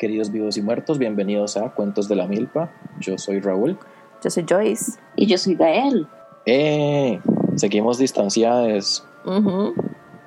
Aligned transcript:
queridos 0.00 0.30
vivos 0.32 0.56
y 0.56 0.62
muertos, 0.62 0.96
bienvenidos 0.96 1.58
a 1.58 1.68
Cuentos 1.74 2.08
de 2.08 2.16
la 2.16 2.26
Milpa. 2.26 2.70
Yo 3.00 3.18
soy 3.18 3.38
Raúl. 3.38 3.76
Yo 4.24 4.30
soy 4.30 4.46
Joyce. 4.48 4.92
Y 5.14 5.26
yo 5.26 5.36
soy 5.36 5.56
Gael. 5.56 6.06
¡Eh! 6.46 7.20
Seguimos 7.56 7.98
distanciadas. 7.98 9.04
Ujú. 9.26 9.74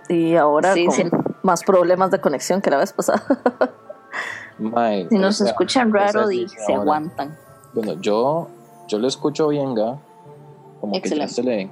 Y 0.10 0.36
ahora 0.36 0.76
Sí, 0.76 0.86
con 0.86 0.96
sí. 0.96 1.04
más 1.42 1.64
problemas 1.64 2.12
de 2.12 2.22
conexión 2.22 2.62
que 2.62 2.70
la 2.70 2.78
vez 2.78 2.94
pasada. 2.94 3.24
Si 5.10 5.18
nos 5.18 5.38
sea, 5.38 5.48
escuchan 5.48 5.92
raro, 5.92 6.32
y 6.32 6.48
se 6.48 6.62
ahora. 6.72 6.82
aguantan. 6.84 7.36
Bueno, 7.74 8.00
yo, 8.00 8.48
yo 8.88 9.00
lo 9.00 9.08
escucho 9.08 9.48
bien, 9.48 9.74
Ga. 9.74 9.98
Como 10.80 11.02
que 11.02 11.10
ya 11.10 11.28
se 11.28 11.42
le 11.42 11.70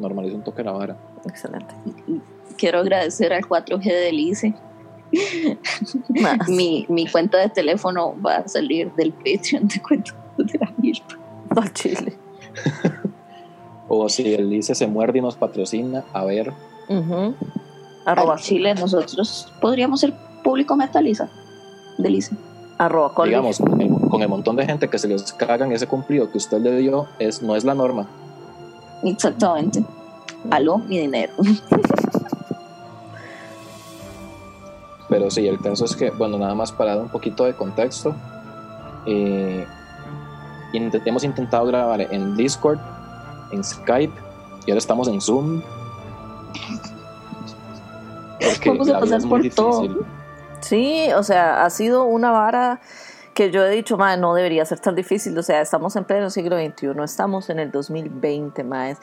normaliza 0.00 0.34
un 0.34 0.42
toque 0.42 0.64
la 0.64 0.72
vara. 0.72 0.96
Excelente. 1.24 1.72
Quiero 2.58 2.80
agradecer 2.80 3.32
al 3.32 3.42
4G 3.46 3.84
de 3.84 4.12
Lice. 4.12 4.54
Más. 6.08 6.48
Mi, 6.48 6.86
mi 6.88 7.06
cuenta 7.06 7.38
de 7.38 7.48
teléfono 7.48 8.14
va 8.24 8.36
a 8.36 8.48
salir 8.48 8.92
del 8.94 9.12
Patreon 9.12 9.68
de 9.68 9.80
cuentos 9.82 10.14
de 10.36 10.58
la 10.58 10.72
milpa. 10.78 11.18
Al 11.56 11.72
chile. 11.72 12.16
O 13.88 14.08
si 14.08 14.34
el 14.34 14.50
Lice 14.50 14.74
se 14.74 14.86
muerde 14.86 15.18
y 15.18 15.22
nos 15.22 15.36
patrocina, 15.36 16.04
a 16.12 16.24
ver. 16.24 16.52
Arroba, 18.04 18.34
Al 18.34 18.40
Chile, 18.40 18.74
nosotros 18.74 19.52
podríamos 19.60 20.00
ser 20.00 20.12
público 20.42 20.76
metaliza 20.76 21.28
de 21.98 22.10
Lice. 22.10 22.36
arroba. 22.78 23.12
Digamos, 23.24 23.58
con 23.58 23.80
el, 23.80 23.90
con 24.10 24.22
el 24.22 24.28
montón 24.28 24.56
de 24.56 24.66
gente 24.66 24.88
que 24.88 24.98
se 24.98 25.08
les 25.08 25.32
cagan 25.32 25.72
ese 25.72 25.86
cumplido 25.86 26.30
que 26.30 26.38
usted 26.38 26.60
le 26.60 26.76
dio, 26.76 27.06
es, 27.18 27.42
no 27.42 27.54
es 27.54 27.64
la 27.64 27.74
norma. 27.74 28.08
Exactamente. 29.04 29.84
Aló, 30.50 30.78
mi 30.78 30.98
dinero. 30.98 31.32
Pero 35.16 35.30
sí, 35.30 35.48
el 35.48 35.58
caso 35.58 35.86
es 35.86 35.96
que, 35.96 36.10
bueno, 36.10 36.36
nada 36.36 36.54
más 36.54 36.70
para 36.70 36.94
dar 36.94 37.04
un 37.04 37.08
poquito 37.08 37.44
de 37.44 37.54
contexto, 37.54 38.14
eh, 39.06 39.66
hemos 41.06 41.24
intentado 41.24 41.64
grabar 41.64 42.02
en 42.02 42.36
Discord, 42.36 42.78
en 43.50 43.64
Skype, 43.64 44.12
y 44.66 44.70
ahora 44.70 44.78
estamos 44.78 45.08
en 45.08 45.22
Zoom. 45.22 45.62
Porque 48.38 48.68
Vamos 48.68 48.90
a 48.90 49.00
pasar 49.00 49.18
es 49.20 49.24
muy 49.24 49.48
por 49.48 49.54
todo. 49.54 49.80
difícil. 49.80 50.06
Sí, 50.60 51.08
o 51.16 51.22
sea, 51.22 51.64
ha 51.64 51.70
sido 51.70 52.04
una 52.04 52.30
vara 52.30 52.82
que 53.32 53.50
yo 53.50 53.64
he 53.64 53.70
dicho, 53.70 53.96
madre, 53.96 54.20
no 54.20 54.34
debería 54.34 54.66
ser 54.66 54.80
tan 54.80 54.94
difícil. 54.94 55.38
O 55.38 55.42
sea, 55.42 55.62
estamos 55.62 55.96
en 55.96 56.04
pleno 56.04 56.28
siglo 56.28 56.58
XXI, 56.58 56.88
estamos 57.02 57.48
en 57.48 57.58
el 57.58 57.70
2020, 57.70 58.64
más. 58.64 58.98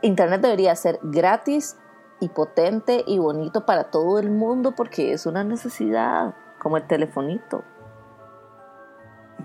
Internet 0.00 0.40
debería 0.40 0.74
ser 0.76 0.98
gratis 1.02 1.76
y 2.20 2.28
potente 2.28 3.04
y 3.06 3.18
bonito 3.18 3.66
para 3.66 3.84
todo 3.84 4.18
el 4.18 4.30
mundo 4.30 4.72
porque 4.72 5.12
es 5.12 5.26
una 5.26 5.44
necesidad, 5.44 6.34
como 6.58 6.76
el 6.76 6.86
telefonito. 6.86 7.62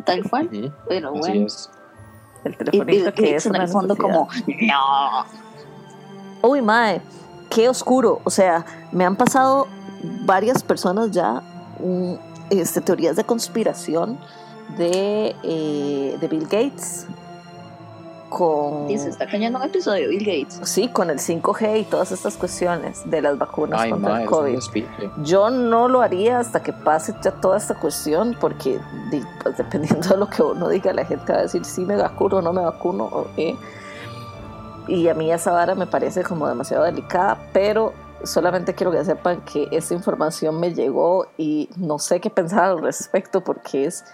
Tal 0.06 0.28
cual. 0.30 0.48
Ujú, 0.48 0.72
Pero 0.88 1.10
así 1.10 1.20
bueno. 1.20 1.46
es. 1.48 1.70
El 2.44 2.54
Y 2.54 2.56
telefonito 2.58 3.14
que 3.14 3.36
es 3.36 3.46
en 3.46 3.52
una 3.52 3.64
el 3.64 3.70
fondo 3.70 3.94
necesidad. 3.96 4.16
como, 4.16 4.30
no. 6.42 6.50
Uy, 6.50 6.62
mae, 6.62 7.02
qué 7.50 7.70
oscuro. 7.70 8.20
O 8.24 8.30
sea, 8.30 8.66
me 8.92 9.06
han 9.06 9.16
pasado 9.16 9.68
varias 10.26 10.64
personas 10.64 11.12
ya 11.12 11.42
mm, 11.80 12.14
este, 12.50 12.82
teorías 12.82 13.16
de 13.16 13.24
conspiración 13.26 14.20
de, 14.78 15.36
eh, 15.44 16.18
de 16.20 16.28
Bill 16.28 16.44
Gates 16.46 17.06
con, 18.32 18.90
Y 18.90 18.98
se 18.98 19.10
está 19.10 19.28
cayendo 19.28 19.60
un 19.60 19.66
episodio 19.66 20.04
de 20.04 20.08
Bill 20.08 20.26
Gates. 20.26 20.60
sí, 20.64 20.88
con 20.88 21.10
el 21.10 21.20
5G 21.20 21.82
y 21.82 21.84
todas 21.84 22.12
estas 22.12 22.38
cuestiones 22.38 23.08
de 23.10 23.22
las 23.22 23.38
vacunas 23.38 23.82
Ay, 23.82 23.92
contra 23.92 24.22
el 24.22 24.28
COVID. 24.28 24.60
Yo 25.24 25.50
no 25.50 25.90
lo 25.90 26.02
haría 26.02 26.40
hasta 26.40 26.64
que 26.64 26.72
pase 26.72 27.14
ya 27.22 27.32
toda 27.32 27.58
esta 27.58 27.76
cuestión, 27.76 28.36
porque 28.40 28.80
pues, 29.44 29.58
dependiendo 29.58 30.08
de 30.08 30.18
lo 30.18 30.28
que 30.28 30.42
uno 30.42 30.70
diga, 30.70 30.94
la 30.94 31.06
gente 31.06 31.34
va 31.34 31.40
a 31.40 31.42
decir 31.44 31.66
si 31.66 31.86
me 31.86 31.98
vacuno 31.98 32.38
o 32.38 32.42
no 32.42 32.54
me 32.54 32.62
vacuno. 32.62 33.04
o 33.04 33.28
qué. 33.36 33.56
Y 34.88 35.08
a 35.10 35.14
mí 35.14 35.32
esa 35.32 35.52
vara 35.52 35.76
me 35.76 35.86
parece 35.86 36.24
como 36.24 36.48
demasiado 36.48 36.86
delicada, 36.86 37.38
pero 37.54 37.94
solamente 38.24 38.74
quiero 38.74 38.92
que 38.92 39.04
sepan 39.04 39.42
que 39.42 39.68
esta 39.72 39.94
información 39.94 40.60
me 40.60 40.74
llegó 40.74 41.28
y 41.38 41.70
no 41.76 42.00
sé 42.00 42.22
qué 42.22 42.30
pensar 42.30 42.64
al 42.64 42.82
respecto 42.82 43.44
porque 43.44 43.86
es 43.86 44.06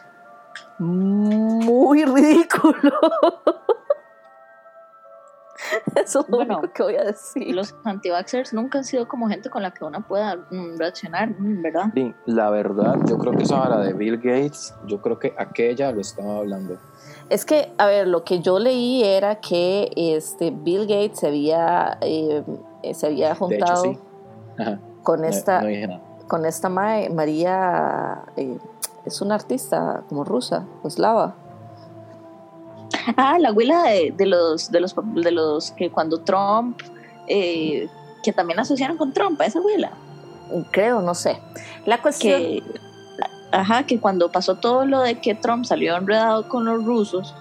muy 0.79 2.03
ridículo. 2.05 2.91
Eso 5.95 6.21
es 6.21 6.29
lo 6.29 6.37
Bueno, 6.37 6.59
único 6.59 6.73
que 6.73 6.83
voy 6.83 6.95
a 6.95 7.03
decir. 7.03 7.53
Los 7.55 7.75
anti-vaxxers 7.83 8.53
nunca 8.53 8.77
han 8.79 8.83
sido 8.83 9.07
como 9.07 9.27
gente 9.27 9.49
con 9.49 9.61
la 9.63 9.71
que 9.71 9.83
uno 9.83 10.01
pueda 10.07 10.35
mm, 10.49 10.77
reaccionar, 10.77 11.29
mm, 11.31 11.61
¿verdad? 11.61 11.85
Sí, 11.93 12.13
la 12.25 12.49
verdad, 12.49 12.95
yo 13.07 13.17
creo 13.17 13.33
que 13.33 13.43
esa 13.43 13.59
vara 13.59 13.79
de 13.79 13.93
Bill 13.93 14.17
Gates, 14.17 14.73
yo 14.85 15.01
creo 15.01 15.19
que 15.19 15.33
aquella 15.37 15.91
lo 15.91 16.01
estaba 16.01 16.37
hablando. 16.37 16.77
Es 17.29 17.43
que, 17.45 17.73
a 17.77 17.87
ver, 17.87 18.07
lo 18.07 18.23
que 18.23 18.39
yo 18.39 18.57
leí 18.59 19.03
era 19.03 19.35
que 19.41 19.91
este 19.95 20.51
Bill 20.51 20.81
Gates 20.87 21.19
se 21.19 21.27
había, 21.27 21.97
eh, 22.01 22.43
se 22.93 23.07
había 23.07 23.27
De 23.27 23.33
hecho, 23.33 23.45
juntado 23.45 23.83
sí. 23.83 23.99
Con 25.03 25.21
no- 25.21 25.27
esta, 25.27 25.61
no 25.61 25.67
dije 25.67 25.87
nada. 25.87 26.01
con 26.27 26.45
esta 26.45 26.69
mae, 26.69 27.09
María, 27.09 28.23
eh, 28.37 28.57
es 29.05 29.21
una 29.21 29.35
artista 29.35 30.03
como 30.09 30.23
rusa, 30.23 30.65
eslava. 30.83 31.35
Ah, 33.17 33.37
la 33.39 33.49
abuela 33.49 33.83
de, 33.83 34.13
de 34.15 34.25
los, 34.25 34.71
de 34.71 34.81
los 34.81 34.95
de 35.13 35.31
los 35.31 35.71
que 35.71 35.89
cuando 35.89 36.19
Trump, 36.19 36.81
eh, 37.27 37.87
que 38.23 38.33
también 38.33 38.59
asociaron 38.59 38.97
con 38.97 39.13
Trump, 39.13 39.39
a 39.41 39.45
esa 39.45 39.59
abuela. 39.59 39.91
Creo, 40.71 41.01
no 41.01 41.15
sé. 41.15 41.39
La 41.85 42.01
cuestión. 42.01 42.39
Que, 42.39 42.63
ajá, 43.51 43.83
que 43.83 43.99
cuando 43.99 44.29
pasó 44.29 44.55
todo 44.55 44.85
lo 44.85 45.01
de 45.01 45.19
que 45.19 45.35
Trump 45.35 45.65
salió 45.65 45.95
enredado 45.95 46.47
con 46.49 46.65
los 46.65 46.83
rusos, 46.83 47.33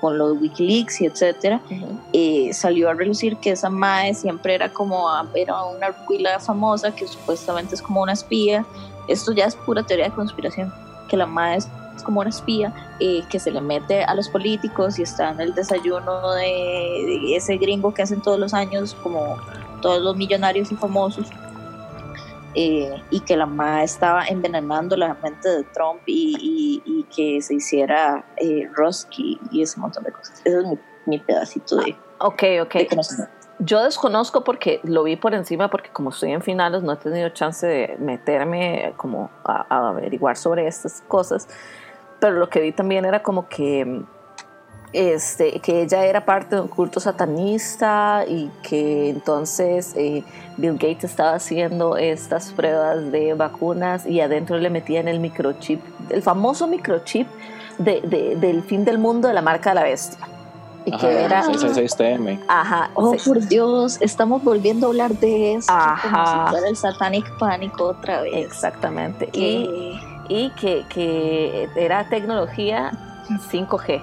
con 0.00 0.16
los 0.16 0.40
Wikileaks 0.40 1.00
y 1.00 1.06
etcétera, 1.06 1.60
Ujú. 1.66 1.98
eh, 2.12 2.52
salió 2.52 2.88
a 2.88 2.94
relucir 2.94 3.36
que 3.36 3.50
esa 3.50 3.68
Mae 3.68 4.14
siempre 4.14 4.54
era 4.54 4.72
como 4.72 5.08
era 5.34 5.64
una 5.64 5.88
abuela 5.88 6.38
famosa 6.40 6.94
que 6.94 7.06
supuestamente 7.06 7.74
es 7.74 7.82
como 7.82 8.02
una 8.02 8.12
espía. 8.12 8.64
Esto 9.08 9.32
ya 9.32 9.46
es 9.46 9.56
pura 9.56 9.82
teoría 9.82 10.06
de 10.06 10.14
conspiración, 10.14 10.72
que 11.08 11.16
la 11.16 11.26
Mae 11.26 11.58
es 11.96 12.02
como 12.02 12.20
una 12.20 12.30
espía 12.30 12.72
eh, 13.00 13.22
que 13.30 13.38
se 13.40 13.50
le 13.50 13.60
mete 13.60 14.04
a 14.04 14.14
los 14.14 14.28
políticos 14.28 14.98
y 14.98 15.02
está 15.02 15.30
en 15.30 15.40
el 15.40 15.54
desayuno 15.54 16.32
de, 16.34 16.42
de 16.42 17.36
ese 17.36 17.56
gringo 17.58 17.92
que 17.92 18.02
hacen 18.02 18.20
todos 18.22 18.38
los 18.38 18.54
años, 18.54 18.94
como 19.02 19.36
todos 19.82 20.02
los 20.02 20.16
millonarios 20.16 20.70
y 20.72 20.76
famosos. 20.76 21.26
eh, 22.54 22.90
y 23.10 23.20
que 23.20 23.36
la 23.36 23.46
MA 23.46 23.84
estaba 23.84 24.24
envenenando 24.26 24.96
la 24.96 25.14
mente 25.22 25.48
de 25.48 25.62
Trump 25.72 26.00
y, 26.06 26.34
y- 26.84 26.98
y 26.98 27.04
que 27.04 27.40
se 27.42 27.54
hiciera 27.54 28.24
eh, 28.38 28.68
Roski 28.74 29.38
y 29.52 29.62
ese 29.62 29.78
montón 29.78 30.02
de 30.02 30.10
cosas. 30.12 30.40
Ese 30.44 30.58
es 30.58 30.66
mi, 30.66 30.76
mi 31.06 31.18
pedacito 31.20 31.76
de, 31.76 31.96
Ok, 32.18 32.42
ok. 32.62 32.74
de 32.74 32.86
conocimiento. 32.88 33.32
Yo 33.60 33.84
desconozco 33.84 34.42
porque 34.42 34.80
lo 34.84 35.02
vi 35.04 35.14
por 35.16 35.32
encima, 35.34 35.68
porque 35.70 35.90
como 35.90 36.10
estoy 36.10 36.32
en 36.32 36.40
finales 36.42 36.82
no 36.82 36.92
he 36.92 36.96
tenido 36.96 37.28
chance 37.28 37.66
de 37.66 37.96
meterme 38.00 38.94
como 38.96 39.30
a, 39.44 39.66
a 39.68 39.88
averiguar 39.90 40.36
sobre 40.36 40.66
estas 40.66 41.02
cosas, 41.06 41.46
pero 42.20 42.36
lo 42.36 42.48
que 42.48 42.60
vi 42.60 42.72
también 42.72 43.04
era 43.04 43.22
como 43.22 43.48
que 43.48 44.02
este, 44.92 45.60
que 45.60 45.82
ella 45.82 46.04
era 46.04 46.24
parte 46.24 46.56
de 46.56 46.62
un 46.62 46.68
culto 46.68 46.98
satanista 46.98 48.24
y 48.26 48.50
que 48.62 49.08
entonces 49.10 49.94
eh, 49.96 50.24
Bill 50.56 50.72
Gates 50.72 51.04
estaba 51.04 51.34
haciendo 51.34 51.96
estas 51.96 52.50
pruebas 52.52 53.12
de 53.12 53.34
vacunas 53.34 54.04
y 54.04 54.20
adentro 54.20 54.58
le 54.58 54.68
metían 54.68 55.06
el 55.06 55.20
microchip, 55.20 55.80
el 56.10 56.22
famoso 56.22 56.66
microchip 56.66 57.28
de- 57.78 58.00
de- 58.00 58.34
del 58.36 58.62
fin 58.64 58.84
del 58.84 58.98
mundo 58.98 59.28
de 59.28 59.34
la 59.34 59.42
marca 59.42 59.70
de 59.70 59.74
la 59.76 59.84
bestia. 59.84 60.18
Y 60.86 60.94
Ajá, 60.94 61.06
que 61.08 61.22
era... 61.24 61.42
666TM. 61.44 62.40
Ajá, 62.48 62.90
Oh, 62.94 63.14
sí. 63.16 63.28
por 63.28 63.38
Dios, 63.46 63.98
estamos 64.00 64.42
volviendo 64.42 64.86
a 64.86 64.90
hablar 64.90 65.12
de 65.12 65.54
eso. 65.54 65.70
Ajá. 65.70 66.08
Como 66.10 66.26
si 66.46 66.50
fuera 66.52 66.68
el 66.68 66.76
Satanic 66.76 67.38
Pánico 67.38 67.84
otra 67.84 68.22
vez. 68.22 68.32
Exactamente. 68.34 69.28
Y, 69.32 69.66
Que- 69.66 70.09
y 70.30 70.50
que, 70.50 70.86
que 70.88 71.68
era 71.74 72.08
tecnología 72.08 72.92
5G. 73.50 74.00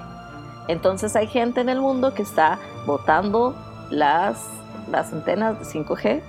Entonces 0.68 1.16
hay 1.16 1.28
gente 1.28 1.62
en 1.62 1.70
el 1.70 1.80
mundo 1.80 2.14
que 2.14 2.22
está 2.22 2.60
botando 2.86 3.56
las, 3.90 4.46
las 4.92 5.14
antenas 5.14 5.58
de 5.58 5.66
5G 5.66 6.22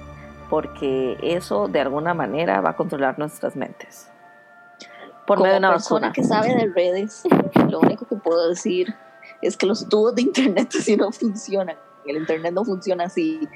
porque 0.49 1.19
eso 1.21 1.67
de 1.67 1.81
alguna 1.81 2.15
manera 2.15 2.61
va 2.61 2.71
a 2.71 2.77
controlar 2.77 3.19
nuestras 3.19 3.57
mentes. 3.57 4.09
Por 5.27 5.37
como 5.39 5.43
medio 5.43 5.55
de 5.55 5.59
una 5.59 5.73
persona 5.73 6.09
vacuna. 6.09 6.13
que 6.13 6.25
sabe 6.25 6.55
de 6.55 6.73
redes, 6.73 7.25
lo 7.69 7.81
único 7.81 8.07
que 8.07 8.17
puedo 8.17 8.49
decir 8.49 8.95
es 9.43 9.57
que 9.57 9.67
los 9.67 9.89
tubos 9.89 10.15
de 10.15 10.23
internet 10.23 10.71
así 10.79 10.97
no 10.97 11.11
funcionan. 11.11 11.77
El 12.07 12.19
internet 12.19 12.55
no 12.55 12.65
funciona 12.65 13.05
así. 13.05 13.47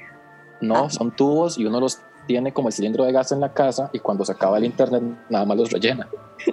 No, 0.61 0.85
Ah. 0.85 0.89
son 0.89 1.09
tubos 1.11 1.57
y 1.57 1.65
uno 1.65 1.79
los 1.79 2.01
tiene 2.27 2.53
como 2.53 2.69
el 2.69 2.73
cilindro 2.73 3.03
de 3.03 3.11
gas 3.11 3.31
en 3.31 3.39
la 3.39 3.53
casa 3.53 3.89
y 3.93 3.99
cuando 3.99 4.25
se 4.25 4.31
acaba 4.31 4.57
el 4.57 4.65
internet 4.65 5.03
nada 5.29 5.45
más 5.45 5.57
los 5.57 5.71
rellena. 5.71 6.07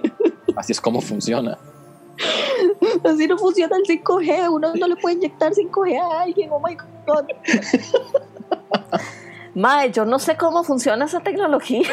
Así 0.55 0.71
es 0.71 0.81
como 0.81 1.01
funciona. 1.01 1.57
Así 3.03 3.27
no 3.27 3.37
funciona 3.37 3.77
el 3.77 3.83
5G. 3.83 4.49
Uno 4.51 4.73
no 4.75 4.87
le 4.87 4.95
puede 4.95 5.15
inyectar 5.15 5.53
5G 5.53 5.99
a 5.99 6.21
alguien. 6.21 6.49
Oh 6.51 6.59
my 6.59 6.75
God. 7.05 7.25
Mae, 9.55 9.91
yo 9.91 10.05
no 10.05 10.19
sé 10.19 10.37
cómo 10.37 10.63
funciona 10.63 11.05
esa 11.05 11.19
tecnología. 11.19 11.87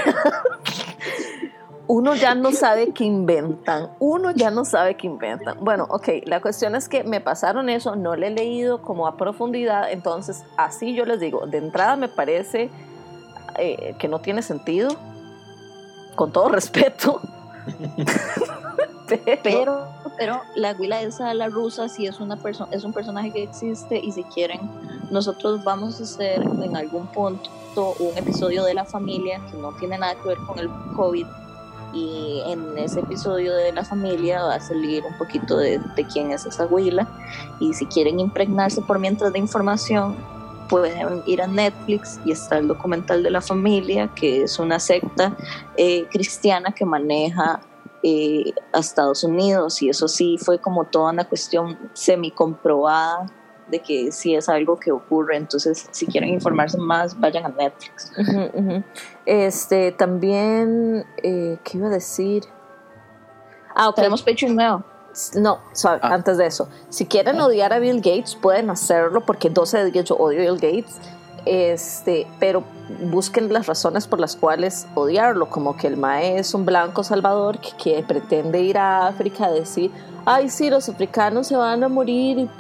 uno 1.89 2.15
ya 2.15 2.35
no 2.35 2.53
sabe 2.53 2.93
qué 2.93 3.05
inventan, 3.05 3.91
uno 3.99 4.31
ya 4.31 4.51
no 4.51 4.65
sabe 4.67 4.97
qué 4.97 5.07
inventan. 5.07 5.57
Bueno, 5.61 5.87
ok, 5.89 6.09
la 6.27 6.41
cuestión 6.41 6.75
es 6.77 6.89
que 6.89 7.03
me 7.03 7.21
pasaron 7.21 7.71
eso, 7.71 7.97
no 7.97 8.15
le 8.15 8.29
he 8.29 8.31
leído 8.31 8.83
como 8.83 9.07
a 9.07 9.17
profundidad, 9.17 9.91
entonces 9.91 10.45
así 10.59 10.95
yo 10.95 11.07
les 11.07 11.19
digo, 11.19 11.47
de 11.47 11.59
entrada 11.59 11.97
me 11.97 12.09
parece 12.09 12.71
eh, 13.59 13.95
que 13.99 14.09
no 14.09 14.21
tiene 14.21 14.43
sentido, 14.43 14.97
con 16.15 16.33
todo 16.33 16.49
respeto. 16.49 17.21
pero, 19.43 19.89
pero 20.17 20.41
la 20.55 20.73
Huila 20.79 21.03
esa, 21.03 21.35
la 21.35 21.49
rusa, 21.49 21.89
sí 21.89 22.07
es, 22.07 22.21
una 22.21 22.37
persona 22.37 22.71
es 22.73 22.85
un 22.85 22.93
personaje 22.93 23.31
que 23.31 23.43
existe 23.43 23.99
y 23.99 24.13
si 24.13 24.25
quieren, 24.25 24.61
nosotros 25.11 25.63
vamos 25.65 26.01
a 26.01 26.05
hacer 26.05 26.43
en 26.43 26.77
algún 26.77 27.07
punto 27.09 27.51
un 27.99 28.17
episodio 28.17 28.65
de 28.65 28.75
la 28.75 28.85
familia 28.85 29.41
que 29.51 29.57
no 29.59 29.73
tiene 29.73 29.99
nada 29.99 30.15
que 30.17 30.29
ver 30.29 30.39
con 30.47 30.59
el 30.59 30.69
COVID 30.97 31.27
y 31.93 32.43
en 32.47 32.77
ese 32.77 33.01
episodio 33.01 33.55
de 33.55 33.73
la 33.73 33.85
familia 33.85 34.43
va 34.43 34.57
a 34.57 34.61
salir 34.61 35.05
un 35.05 35.17
poquito 35.17 35.57
de, 35.57 35.79
de 35.79 36.05
quién 36.07 36.33
es 36.33 36.45
esa 36.45 36.67
huila 36.67 37.09
y 37.61 37.73
si 37.73 37.87
quieren 37.87 38.21
impregnarse 38.21 38.83
por 38.83 38.99
mientras 38.99 39.33
de 39.33 39.39
información 39.39 40.17
pueden 40.69 41.23
ir 41.27 41.43
a 41.43 41.47
Netflix 41.47 42.21
y 42.25 42.33
está 42.33 42.59
el 42.59 42.69
documental 42.69 43.23
de 43.23 43.31
la 43.31 43.41
familia 43.41 44.09
que 44.15 44.43
es 44.43 44.59
una 44.59 44.79
secta 44.79 45.37
eh, 45.77 46.07
cristiana 46.11 46.73
que 46.73 46.85
maneja 46.85 47.61
eh, 48.03 48.53
a 48.73 48.79
Estados 48.79 49.25
Unidos 49.25 49.83
y 49.83 49.89
eso 49.89 50.07
sí 50.07 50.37
fue 50.39 50.61
como 50.61 50.85
toda 50.85 51.13
una 51.13 51.25
cuestión 51.25 51.79
semi 51.95 52.31
comprobada 52.31 53.27
de 53.71 53.81
que 53.81 54.13
sí 54.13 54.35
es 54.35 54.49
algo 54.49 54.79
que 54.79 54.93
ocurre. 54.93 55.37
Entonces, 55.37 55.89
si 55.91 56.07
quieren 56.07 56.31
informarse 56.31 56.79
más, 56.79 57.19
vayan 57.19 57.45
a 57.45 57.49
Netflix. 57.51 58.13
Este, 59.27 59.93
también, 59.93 61.05
eh, 61.23 61.59
¿qué 61.65 61.79
iba 61.79 61.89
a 61.89 61.91
decir? 61.91 62.45
Ah, 63.75 63.93
Tenemos 63.95 64.23
Patreon 64.23 64.57
nuevo. 64.57 64.85
No, 65.35 65.59
ah. 65.85 65.99
antes 66.03 66.39
de 66.39 66.47
eso, 66.47 66.69
si 66.89 67.07
quieren 67.07 67.41
odiar 67.41 67.73
a 67.73 67.79
Bill 67.79 67.97
Gates, 67.97 68.37
pueden 68.37 68.71
hacerlo 68.71 69.23
porque 69.23 69.51
12 69.51 69.85
de 69.85 69.91
10 69.91 70.05
yo 70.07 70.17
odio 70.17 70.41
a 70.41 70.53
Bill 70.53 70.61
Gates. 70.61 70.97
Este, 71.45 72.27
pero 72.39 72.63
busquen 73.11 73.51
las 73.53 73.67
razones 73.67 74.07
por 74.07 74.21
las 74.21 74.37
cuales 74.37 74.87
odiarlo, 74.95 75.49
como 75.49 75.77
que 75.77 75.87
el 75.87 75.97
MAE 75.97 76.39
es 76.39 76.53
un 76.53 76.67
blanco 76.67 77.05
salvador 77.05 77.59
que, 77.59 77.71
que 77.77 78.03
pretende 78.03 78.61
ir 78.61 78.77
a 78.77 79.07
África 79.07 79.47
a 79.47 79.51
decir, 79.51 79.91
ay, 80.27 80.51
sí, 80.51 80.69
los 80.69 80.89
africanos 80.91 81.47
se 81.47 81.57
van 81.57 81.85
a 81.85 81.89
morir 81.89 82.51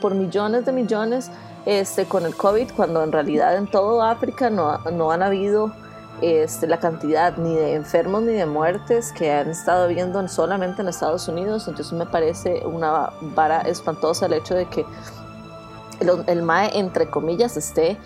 por 0.00 0.14
millones 0.14 0.64
de 0.64 0.72
millones 0.72 1.30
este, 1.66 2.06
con 2.06 2.24
el 2.24 2.34
COVID, 2.34 2.72
cuando 2.76 3.02
en 3.02 3.12
realidad 3.12 3.56
en 3.56 3.70
todo 3.70 4.02
África 4.02 4.48
no, 4.48 4.78
no 4.90 5.10
han 5.10 5.22
habido 5.22 5.74
este, 6.22 6.66
la 6.66 6.78
cantidad 6.78 7.36
ni 7.36 7.54
de 7.54 7.74
enfermos 7.74 8.22
ni 8.22 8.32
de 8.32 8.46
muertes 8.46 9.12
que 9.12 9.32
han 9.32 9.50
estado 9.50 9.88
viendo 9.88 10.26
solamente 10.28 10.82
en 10.82 10.88
Estados 10.88 11.28
Unidos. 11.28 11.68
Entonces 11.68 11.92
me 11.92 12.06
parece 12.06 12.64
una 12.66 13.10
vara 13.20 13.60
espantosa 13.62 14.26
el 14.26 14.34
hecho 14.34 14.54
de 14.54 14.66
que 14.66 14.84
el, 16.00 16.24
el 16.26 16.42
MAE, 16.42 16.78
entre 16.78 17.10
comillas, 17.10 17.56
esté 17.56 17.98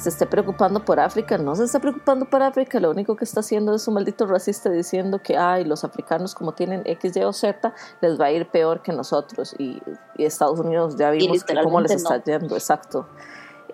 se 0.00 0.08
esté 0.08 0.26
preocupando 0.26 0.82
por 0.82 0.98
África, 0.98 1.36
no 1.36 1.54
se 1.54 1.64
está 1.64 1.78
preocupando 1.78 2.24
por 2.24 2.42
África, 2.42 2.80
lo 2.80 2.90
único 2.90 3.16
que 3.16 3.24
está 3.24 3.40
haciendo 3.40 3.74
es 3.74 3.86
un 3.86 3.94
maldito 3.94 4.26
racista 4.26 4.70
diciendo 4.70 5.20
que 5.22 5.36
ay, 5.36 5.64
los 5.64 5.84
africanos 5.84 6.34
como 6.34 6.52
tienen 6.52 6.82
X, 6.86 7.16
Y 7.16 7.22
o 7.22 7.32
Z, 7.34 7.74
les 8.00 8.18
va 8.18 8.26
a 8.26 8.32
ir 8.32 8.48
peor 8.48 8.80
que 8.80 8.92
nosotros 8.92 9.54
y, 9.58 9.82
Estados 10.16 10.60
Unidos 10.60 10.96
ya 10.96 11.10
vimos 11.10 11.44
cómo 11.62 11.80
les 11.80 11.92
está 11.92 12.22
yendo, 12.22 12.54
exacto. 12.54 13.06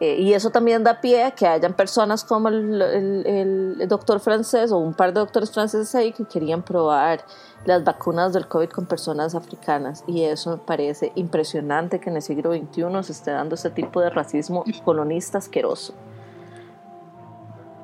Eh, 0.00 0.16
y 0.20 0.32
eso 0.34 0.50
también 0.50 0.84
da 0.84 1.00
pie 1.00 1.24
a 1.24 1.30
que 1.30 1.46
hayan 1.46 1.74
personas 1.74 2.24
como 2.24 2.48
el, 2.48 2.82
el, 2.82 3.88
doctor 3.88 4.20
francés 4.20 4.72
o 4.72 4.78
un 4.78 4.94
par 4.94 5.12
de 5.12 5.20
doctores 5.20 5.50
franceses 5.50 5.94
ahí 5.94 6.12
que 6.12 6.24
querían 6.24 6.62
probar 6.62 7.24
las 7.64 7.84
vacunas 7.84 8.32
del 8.32 8.46
COVID 8.48 8.68
con 8.70 8.86
personas 8.86 9.34
africanas. 9.34 10.04
Y 10.06 10.22
eso 10.22 10.50
me 10.50 10.58
parece 10.58 11.12
impresionante 11.14 12.00
que 12.00 12.10
en 12.10 12.16
el 12.16 12.22
siglo 12.22 12.52
XXI 12.52 13.02
se 13.02 13.12
esté 13.12 13.30
dando 13.30 13.54
ese 13.54 13.70
tipo 13.70 14.00
de 14.00 14.10
racismo 14.10 14.64
colonista 14.84 15.38
asqueroso 15.38 15.94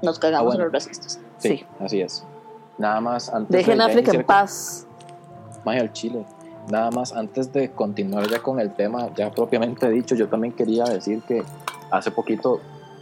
nos 0.02 0.18
cagamos 0.18 0.56
ah, 0.56 0.58
los 0.58 0.72
racistas. 0.72 1.20
Sí, 1.38 1.64
así 1.80 2.00
es. 2.00 2.24
Nada 2.76 3.00
más 3.00 3.32
antes 3.32 3.50
Dejen 3.50 3.80
África 3.80 4.12
en 4.12 4.24
paz. 4.24 4.86
Vaya 5.64 5.80
al 5.80 5.92
Chile. 5.92 6.26
Nada 6.70 6.90
más 6.90 7.12
antes 7.12 7.52
de 7.52 7.70
continuar 7.70 8.28
ya 8.28 8.40
con 8.40 8.60
el 8.60 8.72
tema, 8.74 9.08
ya 9.14 9.30
propiamente 9.30 9.88
dicho, 9.90 10.14
yo 10.14 10.28
también 10.28 10.54
quería 10.54 10.84
decir 10.84 11.22
que 11.22 11.42
hace 11.92 12.10
poquito 12.10 12.60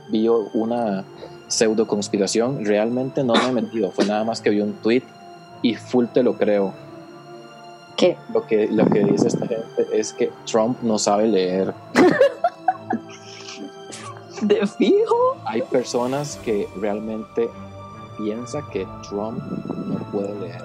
vi 0.09 0.29
una 0.29 1.05
pseudo 1.49 1.87
conspiración. 1.87 2.65
Realmente 2.65 3.25
no 3.25 3.35
me 3.35 3.49
he 3.49 3.53
metido, 3.53 3.91
fue 3.93 4.05
nada 4.05 4.25
más 4.25 4.41
que 4.41 4.51
vi 4.51 4.61
un 4.61 4.75
tweet 4.75 5.05
y 5.63 5.75
full 5.75 6.07
te 6.13 6.23
lo 6.23 6.37
creo. 6.37 6.75
¿Qué? 7.97 8.19
Lo 8.33 8.47
que, 8.47 8.69
lo 8.69 8.87
que 8.87 9.05
dice 9.05 9.29
esta 9.29 9.47
gente 9.47 9.87
es 9.93 10.13
que 10.13 10.31
Trump 10.45 10.83
no 10.83 10.99
sabe 10.99 11.27
leer. 11.27 11.75
de 14.43 14.67
fijo. 14.67 15.37
Hay 15.45 15.63
personas 15.63 16.37
que 16.45 16.69
realmente 16.81 17.49
piensan 18.17 18.63
que 18.71 18.87
Trump 19.09 19.43
no 19.87 19.99
puede 20.11 20.35
leer. 20.41 20.63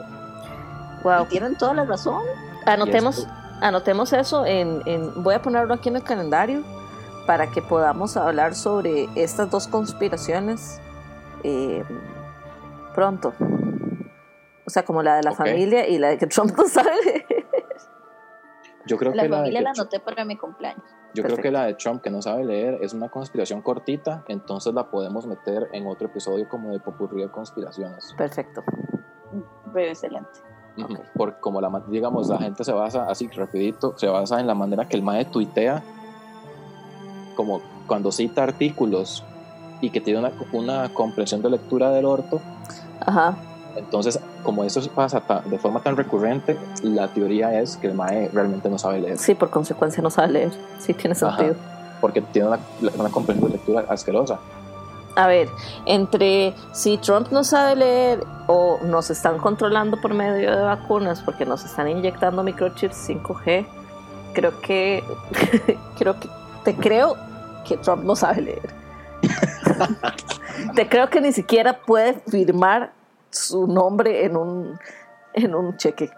Wow. 1.04 1.25
tienen 1.30 1.57
toda 1.57 1.74
la 1.74 1.86
razón. 1.86 2.22
Anotemos, 2.66 3.27
anotemos 3.62 4.12
eso 4.13 4.45
en, 4.45 4.81
voy 5.22 5.36
a 5.36 5.42
ponerlo 5.42 5.74
aquí 5.74 5.89
en 5.89 5.98
el 5.98 6.04
calendario 6.04 6.63
para 7.25 7.48
que 7.51 7.62
podamos 7.62 8.18
hablar 8.18 8.56
sobre 8.56 9.07
estas 9.16 9.50
dos 9.50 9.68
conspiraciones 9.68 10.80
eh, 11.44 11.83
pronto. 12.94 13.33
O 14.66 14.69
sea, 14.69 14.83
como 14.83 15.04
la 15.04 15.18
de 15.18 15.24
la 15.24 15.33
familia 15.33 15.88
y 15.88 15.98
la 16.00 16.10
de 16.10 16.18
que 16.18 16.27
Trump 16.27 16.51
no 16.57 16.68
sabe. 16.68 17.25
Yo 18.88 18.98
creo 18.98 19.13
la 19.13 19.24
que 19.24 19.30
familia 19.30 19.62
la, 19.62 19.72
anoté 19.72 20.00
para 20.00 20.25
mi 20.25 20.38
cumpleaños. 20.38 20.83
Yo 21.13 21.24
creo 21.24 21.38
que 21.38 21.50
la 21.50 21.66
de 21.66 21.75
Trump, 21.75 22.01
que 22.01 22.10
no 22.10 22.22
sabe 22.22 22.44
leer, 22.44 22.80
es 22.81 22.94
una 22.94 23.10
conspiración 23.10 23.62
cortita, 23.62 24.24
entonces 24.27 24.74
la 24.74 24.89
podemos 24.89 25.25
meter 25.25 25.69
en 25.72 25.88
otro 25.88 26.07
episodio 26.07 26.48
como 26.50 26.72
de 26.72 26.80
popurrí 26.80 27.22
de 27.22 27.30
conspiraciones. 27.30 28.13
Perfecto. 28.18 28.63
excelente. 29.75 30.42
Porque 31.16 31.39
como 31.39 31.62
la, 31.62 31.83
digamos, 31.88 32.27
la 32.27 32.38
gente 32.38 32.66
se 32.66 32.74
basa 32.74 33.06
así 33.10 33.30
rapidito, 33.30 33.98
se 33.98 34.07
basa 34.07 34.42
en 34.42 34.48
la 34.48 34.56
manera 34.56 34.89
que 34.89 34.98
el 34.98 35.04
MAE 35.04 35.25
tuitea, 35.25 35.81
como 37.36 37.62
cuando 37.88 38.12
cita 38.12 38.44
artículos 38.44 39.24
y 39.82 39.90
que 39.90 40.02
tiene 40.02 40.20
una, 40.20 40.32
una 40.54 40.94
comprensión 40.94 41.42
de 41.42 41.50
lectura 41.50 41.92
del 41.92 42.06
orto. 42.06 42.42
Ajá 43.06 43.36
entonces, 43.76 44.20
como 44.44 44.64
eso 44.64 44.82
pasa 44.92 45.22
de 45.46 45.60
forma 45.60 45.82
tan 45.82 45.98
recurrente, 45.98 46.58
la 46.82 47.10
teoría 47.10 47.60
es 47.60 47.77
que 47.77 47.88
el 47.88 47.94
MAE 47.94 48.30
realmente 48.34 48.70
no 48.70 48.77
sabe 48.77 49.00
leer. 49.00 49.18
Sí, 49.18 49.36
por 49.36 49.50
consecuencia 49.50 50.01
no 50.01 50.10
sabe 50.10 50.30
leer. 50.34 50.51
Sí, 50.80 50.94
tiene 50.94 51.15
sentido. 51.15 51.56
porque 52.01 52.22
tiene 52.22 52.48
una, 52.50 52.60
una 52.98 53.10
comprensión 53.10 53.51
de 53.51 53.58
lectura 53.58 53.86
asquerosa. 53.89 54.39
A 55.15 55.27
ver, 55.27 55.50
entre 55.86 56.54
si 56.74 56.98
Trump 56.98 57.30
no 57.32 57.44
sabe 57.44 57.75
leer 57.77 58.24
o 58.48 58.80
nos 58.84 59.10
están 59.10 59.38
controlando 59.38 60.00
por 60.01 60.13
medio 60.13 60.56
de 60.56 60.62
vacunas 60.62 61.22
porque 61.22 61.46
nos 61.46 61.63
están 61.63 61.88
inyectando 61.88 62.44
microchips 62.44 63.10
5G, 63.10 63.65
creo 64.34 64.60
que 64.60 65.04
creo 65.98 66.20
que 66.20 66.27
te 66.65 66.75
creo 66.75 67.15
que 67.65 67.77
Trump 67.77 68.03
no 68.03 68.15
sabe 68.15 68.41
leer. 68.41 68.69
te 70.75 70.89
creo 70.89 71.10
que 71.10 71.22
ni 71.22 71.31
siquiera 71.31 71.79
puede 71.81 72.15
firmar 72.27 72.91
su 73.29 73.67
nombre 73.67 74.25
en 74.25 74.36
un, 74.36 74.77
en 75.34 75.55
un 75.55 75.77
cheque. 75.77 76.12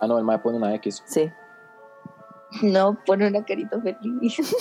Ah, 0.00 0.06
no, 0.06 0.18
el 0.18 0.24
MAE 0.24 0.38
pone 0.38 0.58
una 0.58 0.74
X. 0.74 1.02
Sí. 1.06 1.30
No, 2.62 2.96
pone 3.04 3.26
una 3.26 3.44
carita 3.44 3.80
feliz. 3.80 4.54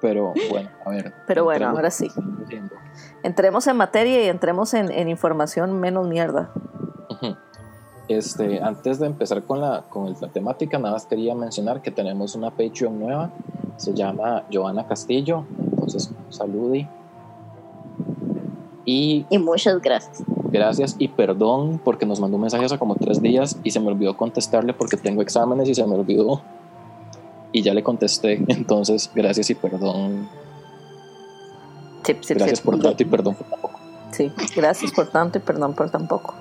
Pero 0.00 0.34
bueno, 0.50 0.68
a 0.84 0.90
ver. 0.90 1.14
Pero 1.26 1.44
bueno, 1.44 1.68
ahora 1.68 1.90
sí. 1.90 2.10
Entremos 3.22 3.66
en 3.68 3.76
materia 3.76 4.24
y 4.24 4.28
entremos 4.28 4.74
en, 4.74 5.08
información 5.08 5.78
menos 5.78 6.08
mierda. 6.08 6.50
Este, 8.12 8.60
antes 8.60 8.98
de 8.98 9.06
empezar 9.06 9.42
con 9.44 9.60
la, 9.60 9.84
con 9.88 10.14
la 10.20 10.28
temática, 10.28 10.78
nada 10.78 10.94
más 10.94 11.06
quería 11.06 11.34
mencionar 11.34 11.80
que 11.80 11.90
tenemos 11.90 12.34
una 12.34 12.50
Patreon 12.50 12.98
nueva. 12.98 13.30
Se 13.76 13.94
llama 13.94 14.44
Joana 14.52 14.86
Castillo. 14.86 15.44
Entonces, 15.58 16.10
saludi. 16.28 16.86
Y, 18.84 19.26
muchas 19.38 19.80
gracias. 19.80 20.22
Gracias 20.50 20.96
y 20.98 21.08
perdón 21.08 21.80
porque 21.82 22.04
nos 22.04 22.20
mandó 22.20 22.36
un 22.36 22.42
mensaje 22.42 22.64
hace 22.64 22.78
como 22.78 22.96
tres 22.96 23.22
días 23.22 23.56
y 23.64 23.70
se 23.70 23.80
me 23.80 23.88
olvidó 23.88 24.16
contestarle 24.16 24.74
porque 24.74 24.96
tengo 24.96 25.22
exámenes 25.22 25.68
y 25.68 25.74
se 25.74 25.86
me 25.86 25.94
olvidó. 25.94 26.42
Y 27.52 27.62
ya 27.62 27.72
le 27.72 27.82
contesté, 27.82 28.44
entonces 28.48 29.10
gracias 29.14 29.48
y 29.50 29.54
perdón. 29.54 30.28
gracias 32.28 32.60
por 32.60 32.78
tanto 32.78 33.02
y 33.02 33.06
perdón 33.06 33.34
por 33.34 33.46
tampoco. 33.46 33.80
Sí, 34.10 34.30
gracias 34.54 34.92
por 34.92 35.08
tanto 35.08 35.38
y 35.38 35.40
perdón 35.40 35.74
por 35.74 35.90
tampoco. 35.90 36.34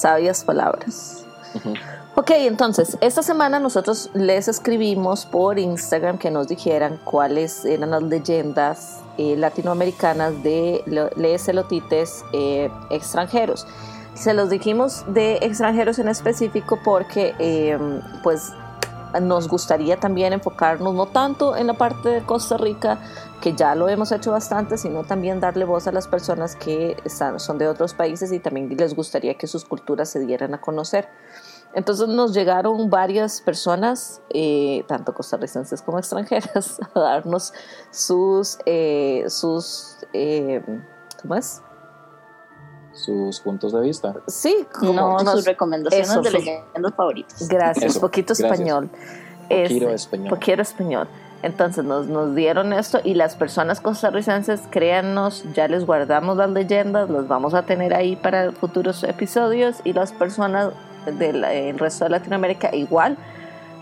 Sabias 0.00 0.44
palabras. 0.44 1.24
Ujú. 1.54 1.74
Ok, 2.16 2.30
entonces, 2.36 2.96
esta 3.00 3.22
semana 3.22 3.60
nosotros 3.60 4.10
les 4.14 4.48
escribimos 4.48 5.26
por 5.26 5.58
Instagram 5.58 6.18
que 6.18 6.30
nos 6.30 6.48
dijeran 6.48 6.98
cuáles 7.04 7.64
eran 7.64 7.90
las 7.90 8.02
leyendas 8.02 8.98
eh, 9.18 9.36
latinoamericanas 9.36 10.42
de 10.42 10.82
lo- 10.86 11.10
les 11.16 11.48
elotites 11.48 12.24
eh, 12.32 12.70
extranjeros. 12.90 13.66
Se 14.14 14.34
los 14.34 14.50
dijimos 14.50 15.04
de 15.08 15.36
extranjeros 15.42 15.98
en 15.98 16.08
específico 16.08 16.78
porque, 16.84 17.34
eh, 17.38 17.78
pues, 18.22 18.52
nos 19.20 19.48
gustaría 19.48 19.98
también 19.98 20.32
enfocarnos 20.32 20.94
no 20.94 21.06
tanto 21.06 21.56
en 21.56 21.66
la 21.66 21.74
parte 21.74 22.08
de 22.08 22.22
Costa 22.22 22.56
Rica, 22.56 22.98
que 23.40 23.54
ya 23.54 23.74
lo 23.74 23.88
hemos 23.88 24.12
hecho 24.12 24.30
bastante, 24.30 24.76
sino 24.76 25.04
también 25.04 25.40
darle 25.40 25.64
voz 25.64 25.86
a 25.86 25.92
las 25.92 26.06
personas 26.06 26.56
que 26.56 26.96
están, 27.04 27.40
son 27.40 27.58
de 27.58 27.68
otros 27.68 27.94
países 27.94 28.32
y 28.32 28.38
también 28.38 28.68
les 28.76 28.94
gustaría 28.94 29.34
que 29.34 29.46
sus 29.46 29.64
culturas 29.64 30.08
se 30.10 30.20
dieran 30.20 30.54
a 30.54 30.60
conocer. 30.60 31.08
Entonces 31.72 32.08
nos 32.08 32.34
llegaron 32.34 32.90
varias 32.90 33.40
personas, 33.40 34.20
eh, 34.30 34.84
tanto 34.88 35.14
costarricenses 35.14 35.82
como 35.82 35.98
extranjeras, 35.98 36.80
a 36.94 37.00
darnos 37.00 37.52
sus, 37.90 38.58
eh, 38.66 39.24
sus, 39.28 39.98
eh, 40.12 40.62
¿cómo 41.22 41.36
es? 41.36 41.62
Sus 43.00 43.40
puntos 43.40 43.72
de 43.72 43.80
vista. 43.80 44.14
Sí, 44.26 44.66
como 44.78 44.92
No, 45.22 45.32
sus 45.32 45.44
recomendaciones 45.46 46.10
eso, 46.10 46.22
de 46.22 46.30
leyendas 46.30 46.94
favoritas. 46.94 47.48
Gracias, 47.48 47.92
Eso, 47.92 48.00
poquito 48.00 48.34
gracias. 48.34 48.50
español. 48.52 48.88
Poquito 48.90 49.88
Este, 49.88 49.94
español. 49.94 50.28
Poquito 50.30 50.62
español. 50.62 51.08
Entonces 51.42 51.84
nos, 51.84 52.06
nos 52.06 52.34
dieron 52.34 52.72
esto 52.74 53.00
y 53.02 53.14
las 53.14 53.34
personas 53.34 53.80
costarricenses, 53.80 54.60
créannos, 54.70 55.44
ya 55.54 55.68
les 55.68 55.86
guardamos 55.86 56.36
las 56.36 56.50
leyendas, 56.50 57.08
las 57.08 57.26
vamos 57.28 57.54
a 57.54 57.62
tener 57.62 57.94
ahí 57.94 58.14
para 58.16 58.52
futuros 58.52 59.02
episodios 59.04 59.76
y 59.84 59.94
las 59.94 60.12
personas 60.12 60.72
del 61.18 61.78
resto 61.78 62.04
de 62.04 62.10
Latinoamérica 62.10 62.74
igual. 62.76 63.16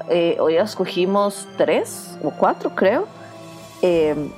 Eh, 0.08 0.36
hoy 0.40 0.56
escogimos 0.56 1.48
tres 1.56 2.16
o 2.22 2.30
cuatro, 2.30 2.70
creo. 2.76 3.06
Eh, 3.82 4.32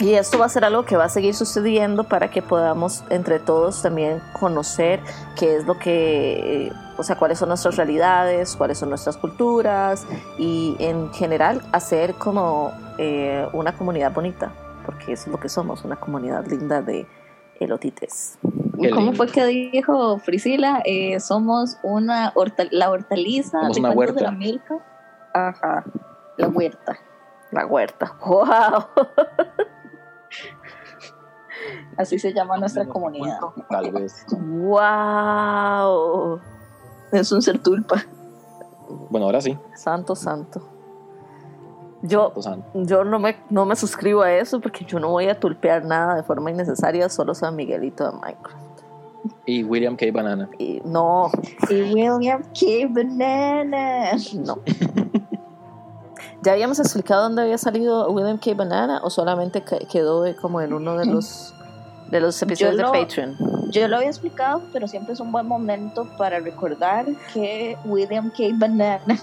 y 0.00 0.14
esto 0.14 0.38
va 0.38 0.46
a 0.46 0.48
ser 0.48 0.64
algo 0.64 0.84
que 0.84 0.96
va 0.96 1.04
a 1.04 1.08
seguir 1.08 1.34
sucediendo 1.34 2.04
para 2.04 2.28
que 2.30 2.42
podamos 2.42 3.04
entre 3.10 3.38
todos 3.38 3.82
también 3.82 4.20
conocer 4.38 5.00
qué 5.38 5.56
es 5.56 5.66
lo 5.66 5.78
que, 5.78 6.72
o 6.96 7.02
sea, 7.02 7.16
cuáles 7.16 7.38
son 7.38 7.48
nuestras 7.48 7.76
realidades, 7.76 8.56
cuáles 8.56 8.78
son 8.78 8.88
nuestras 8.88 9.16
culturas 9.16 10.04
y 10.36 10.76
en 10.80 11.12
general 11.12 11.62
hacer 11.72 12.14
como 12.14 12.72
eh, 12.98 13.46
una 13.52 13.76
comunidad 13.76 14.12
bonita, 14.12 14.52
porque 14.84 15.12
eso 15.12 15.26
es 15.26 15.28
lo 15.28 15.38
que 15.38 15.48
somos, 15.48 15.84
una 15.84 15.96
comunidad 15.96 16.44
linda 16.46 16.82
de 16.82 17.06
elotites. 17.60 18.38
¿Cómo 18.92 19.12
fue 19.12 19.28
que 19.28 19.44
dijo 19.46 20.20
Priscila? 20.26 20.82
Eh, 20.84 21.20
somos 21.20 21.78
una 21.82 22.32
la 22.70 22.90
hortaliza 22.90 23.60
Somos 23.60 23.76
¿de 23.76 23.80
una 23.80 23.94
cuentos 23.94 24.16
de 24.16 24.22
huerta. 24.22 24.22
la 24.22 24.30
Milka. 24.32 24.78
Ajá, 25.32 25.84
la 26.36 26.48
huerta. 26.48 26.98
La 27.52 27.66
huerta. 27.66 28.16
¡Wow! 28.26 29.04
Así 31.96 32.18
se 32.18 32.32
llama 32.32 32.56
nuestra 32.56 32.86
comunidad. 32.86 33.38
Tal 33.70 33.90
vez. 33.92 34.24
¡Wow! 35.44 36.40
Es 37.12 37.30
un 37.32 37.42
ser 37.42 37.58
tulpa. 37.62 38.04
Bueno, 39.10 39.26
ahora 39.26 39.40
sí. 39.40 39.56
Santo, 39.74 40.14
santo. 40.16 40.68
Yo, 42.02 42.32
yo 42.74 43.04
no 43.04 43.18
me, 43.18 43.36
no 43.48 43.64
me 43.64 43.76
suscribo 43.76 44.22
a 44.22 44.32
eso 44.32 44.60
porque 44.60 44.84
yo 44.84 45.00
no 45.00 45.08
voy 45.10 45.28
a 45.28 45.40
tulpear 45.40 45.84
nada 45.86 46.16
de 46.16 46.22
forma 46.22 46.50
innecesaria, 46.50 47.08
solo 47.08 47.34
San 47.34 47.56
Miguelito 47.56 48.04
de 48.04 48.12
Minecraft. 48.18 48.58
y 49.46 49.64
William 49.64 49.96
K. 49.96 50.06
Banana. 50.12 50.50
Y 50.58 50.82
no, 50.84 51.30
Y 51.70 51.82
William 51.94 52.42
K. 52.42 52.66
Banana. 52.90 54.10
no. 54.34 54.58
¿Ya 56.42 56.52
habíamos 56.52 56.78
explicado 56.78 57.22
dónde 57.22 57.40
había 57.40 57.56
salido 57.56 58.10
William 58.10 58.36
K. 58.36 58.52
Banana 58.54 59.00
o 59.02 59.08
solamente 59.08 59.62
que- 59.62 59.86
quedó 59.90 60.24
como 60.42 60.60
en 60.60 60.74
uno 60.74 60.98
de 60.98 61.06
los, 61.06 61.54
de 62.14 62.20
los 62.20 62.40
episodios 62.40 62.76
lo- 62.76 62.92
de 62.92 63.00
Patreon? 63.00 63.36
Yo 63.70 63.88
lo 63.88 63.96
había 63.96 64.08
explicado, 64.08 64.62
pero 64.72 64.86
siempre 64.86 65.14
es 65.14 65.20
un 65.20 65.32
buen 65.32 65.46
momento 65.48 66.04
para 66.16 66.38
recordar 66.38 67.06
que 67.32 67.76
William 67.84 68.30
K. 68.30 68.44
Banana 68.54 69.18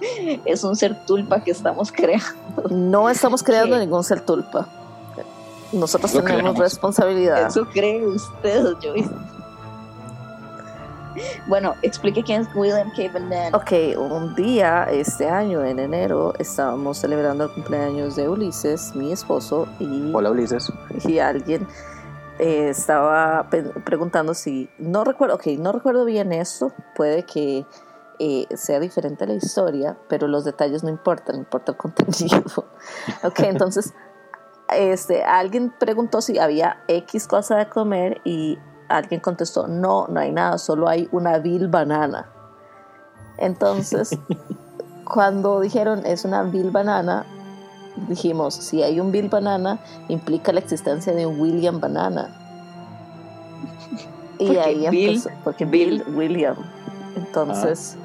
es 0.46 0.64
un 0.64 0.74
ser 0.74 1.04
tulpa 1.04 1.44
que 1.44 1.50
estamos 1.50 1.92
creando. 1.92 2.24
No 2.70 3.10
estamos 3.10 3.42
creando 3.42 3.76
¿Qué? 3.76 3.80
ningún 3.80 4.02
ser 4.04 4.22
tulpa. 4.22 4.66
Nosotros 5.70 6.14
Lo 6.14 6.22
tenemos 6.22 6.56
responsabilidad. 6.56 7.48
Eso 7.48 7.66
cree 7.68 8.06
usted, 8.06 8.64
Joyce. 8.82 9.10
Bueno, 11.46 11.74
explique 11.82 12.22
quién 12.22 12.42
es 12.42 12.48
William 12.54 12.90
K. 12.96 13.12
Banana. 13.12 13.56
Ok, 13.56 13.72
un 13.98 14.34
día 14.34 14.84
este 14.90 15.28
año, 15.28 15.64
en 15.64 15.78
enero, 15.80 16.32
estábamos 16.38 16.96
celebrando 16.98 17.44
el 17.44 17.50
cumpleaños 17.50 18.14
de 18.16 18.28
Ulises, 18.28 18.94
mi 18.94 19.12
esposo, 19.12 19.66
y, 19.80 20.10
Hola, 20.14 20.30
Ulises. 20.30 20.72
y 21.04 21.18
alguien 21.18 21.66
eh, 22.38 22.68
estaba 22.68 23.48
pe- 23.50 23.62
preguntando 23.62 24.34
si, 24.34 24.70
no 24.78 25.04
recuerdo, 25.04 25.36
ok, 25.36 25.46
no 25.58 25.72
recuerdo 25.72 26.04
bien 26.04 26.32
esto, 26.32 26.72
puede 26.94 27.24
que 27.24 27.66
eh, 28.18 28.46
sea 28.56 28.80
diferente 28.80 29.26
la 29.26 29.34
historia, 29.34 29.96
pero 30.08 30.26
los 30.26 30.44
detalles 30.44 30.82
no 30.82 30.90
importan, 30.90 31.36
importa 31.36 31.72
el 31.72 31.78
contenido. 31.78 32.64
ok, 33.22 33.38
entonces, 33.40 33.92
este, 34.74 35.24
alguien 35.24 35.72
preguntó 35.78 36.20
si 36.20 36.38
había 36.38 36.82
X 36.88 37.26
cosa 37.26 37.56
de 37.56 37.68
comer 37.68 38.20
y 38.24 38.58
alguien 38.88 39.20
contestó, 39.20 39.66
no, 39.66 40.06
no 40.08 40.20
hay 40.20 40.32
nada, 40.32 40.58
solo 40.58 40.88
hay 40.88 41.08
una 41.12 41.38
vil 41.38 41.68
banana. 41.68 42.30
Entonces, 43.36 44.18
cuando 45.04 45.60
dijeron 45.60 46.04
es 46.04 46.24
una 46.24 46.42
vil 46.42 46.70
banana, 46.70 47.24
dijimos, 48.08 48.54
si 48.54 48.82
hay 48.82 49.00
un 49.00 49.10
Bill 49.10 49.28
Banana, 49.28 49.78
implica 50.08 50.52
la 50.52 50.60
existencia 50.60 51.14
de 51.14 51.26
un 51.26 51.40
William 51.40 51.80
Banana. 51.80 52.30
Y 54.38 54.46
Porque 54.46 54.60
ahí 54.60 54.88
Bill- 54.90 55.08
empezó, 55.16 55.30
porque 55.44 55.64
Bill- 55.64 56.04
Bill, 56.04 56.16
William. 56.16 56.56
Entonces, 57.16 57.96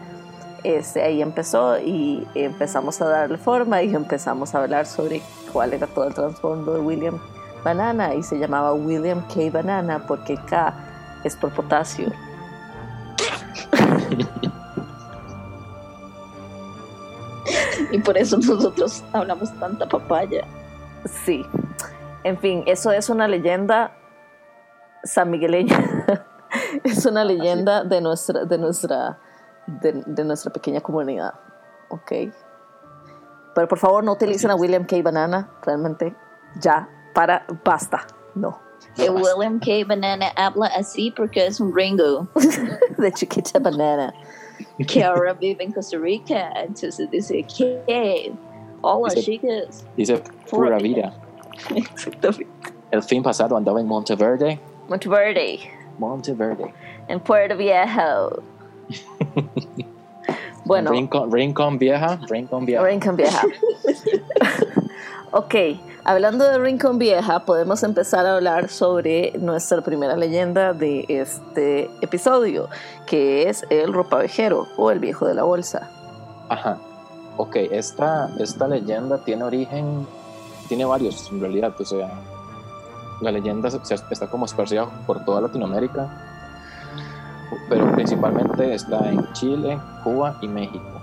este, 0.64 1.04
ahí 1.04 1.22
empezó 1.22 1.78
y 1.80 2.28
empezamos 2.34 3.02
a 3.02 3.06
darle 3.08 3.38
forma 3.38 3.84
y 3.84 3.94
empezamos 3.94 4.56
a 4.56 4.64
hablar 4.64 4.86
sobre 4.88 5.22
cuál 5.52 5.74
era 5.74 5.86
todo 5.88 6.08
el 6.08 6.14
trasfondo 6.14 6.74
de 6.74 6.80
William 6.80 7.20
Banana 7.64 8.16
y 8.16 8.24
se 8.24 8.40
llamaba 8.40 8.74
William 8.74 9.22
K. 9.28 9.52
Banana 9.52 10.04
porque 10.08 10.36
K 10.50 10.74
es 11.24 11.36
por 11.36 11.52
potasio. 11.54 12.12
Y 17.94 18.00
por 18.00 18.18
eso 18.18 18.38
nosotros 18.42 19.04
hablamos 19.14 19.54
tanta 19.60 19.88
papaya. 19.88 20.46
Sí. 21.26 21.46
En 22.24 22.38
fin, 22.38 22.64
eso 22.66 22.92
es 22.92 23.10
una 23.10 23.28
leyenda 23.28 23.96
sanmigueleña. 25.04 25.78
es 26.84 27.06
una 27.06 27.24
leyenda 27.24 27.84
de 27.84 28.02
nuestra, 28.02 28.46
de 28.46 28.58
nuestra, 28.58 29.20
de, 29.68 30.04
de 30.06 30.24
nuestra 30.26 30.52
pequeña 30.52 30.82
comunidad. 30.82 31.36
Ok. 31.90 32.12
Pero 33.54 33.68
por 33.68 33.78
favor 33.78 34.04
no 34.04 34.14
utilicen 34.14 34.50
a 34.50 34.56
William 34.56 34.86
K. 34.86 35.02
Banana. 35.04 35.52
Realmente, 35.62 36.16
ya, 36.60 36.90
para, 37.14 37.46
basta. 37.64 38.08
No. 38.34 38.60
Que 38.96 39.10
William 39.10 39.60
K. 39.60 39.86
Banana 39.88 40.28
habla 40.36 40.68
así 40.76 41.12
porque 41.12 41.46
es 41.46 41.60
un 41.60 41.76
ringo 41.76 42.28
De 42.98 43.12
chiquita 43.12 43.60
banana. 43.60 44.14
Ahora 45.04 45.34
vive 45.34 45.64
en 45.64 45.72
Costa 45.72 45.98
Rica. 45.98 46.52
Entonces 46.62 47.10
dice 47.10 47.44
que 47.44 48.32
hola 48.82 49.14
Dice- 49.14 49.26
chicas. 49.26 49.86
Dice 49.96 50.22
pura 50.50 50.78
vida. 50.78 51.14
Exactamente. 51.76 52.48
El 52.92 53.02
fin 53.02 53.24
pasado 53.24 53.58
andaba 53.58 53.80
en 53.82 53.88
Monteverde. 53.88 54.60
Monteverde. 54.88 55.60
Monteverde. 55.98 56.74
En 57.08 57.20
Puerto 57.20 57.58
Viejo. 57.58 58.44
bueno. 60.66 60.92
Rincon, 60.92 61.32
Rincon 61.32 61.80
vieja. 61.80 62.20
Rincon 62.30 62.66
vieja. 62.66 62.84
Rincon 62.84 63.16
Vieja. 63.16 63.42
ok, 65.34 65.56
hablando 66.04 66.46
de 66.46 66.60
Rincon 66.60 67.00
Vieja, 67.00 67.40
podemos 67.40 67.82
empezar 67.82 68.26
a 68.28 68.36
hablar 68.36 68.70
sobre 68.70 69.34
nuestra 69.40 69.82
primera 69.82 70.16
leyenda 70.16 70.74
de 70.74 71.06
este 71.10 71.90
episodio, 72.02 72.70
que 73.08 73.50
es 73.50 73.66
el 73.72 73.92
ropavejero 73.94 74.68
o 74.78 74.92
el 74.92 75.00
viejo 75.00 75.26
de 75.26 75.34
la 75.34 75.44
bolsa. 75.44 75.90
Ajá. 76.50 76.78
Ok, 77.38 77.56
esta, 77.72 78.30
esta 78.40 78.68
leyenda 78.68 79.18
tiene 79.26 79.44
origen, 79.44 80.06
tiene 80.68 80.86
varios 80.86 81.32
en 81.32 81.42
realidad, 81.42 81.74
o 81.80 81.86
sea, 81.86 82.12
la 83.22 83.32
leyenda 83.32 83.70
está 83.70 84.28
como 84.28 84.46
esparcida 84.46 84.86
por 85.08 85.26
toda 85.26 85.42
Latinoamérica, 85.42 86.10
pero 87.70 87.92
principalmente 87.94 88.76
está 88.76 89.10
en 89.10 89.34
Chile, 89.34 89.80
Cuba 90.04 90.38
y 90.42 90.48
México. 90.48 91.03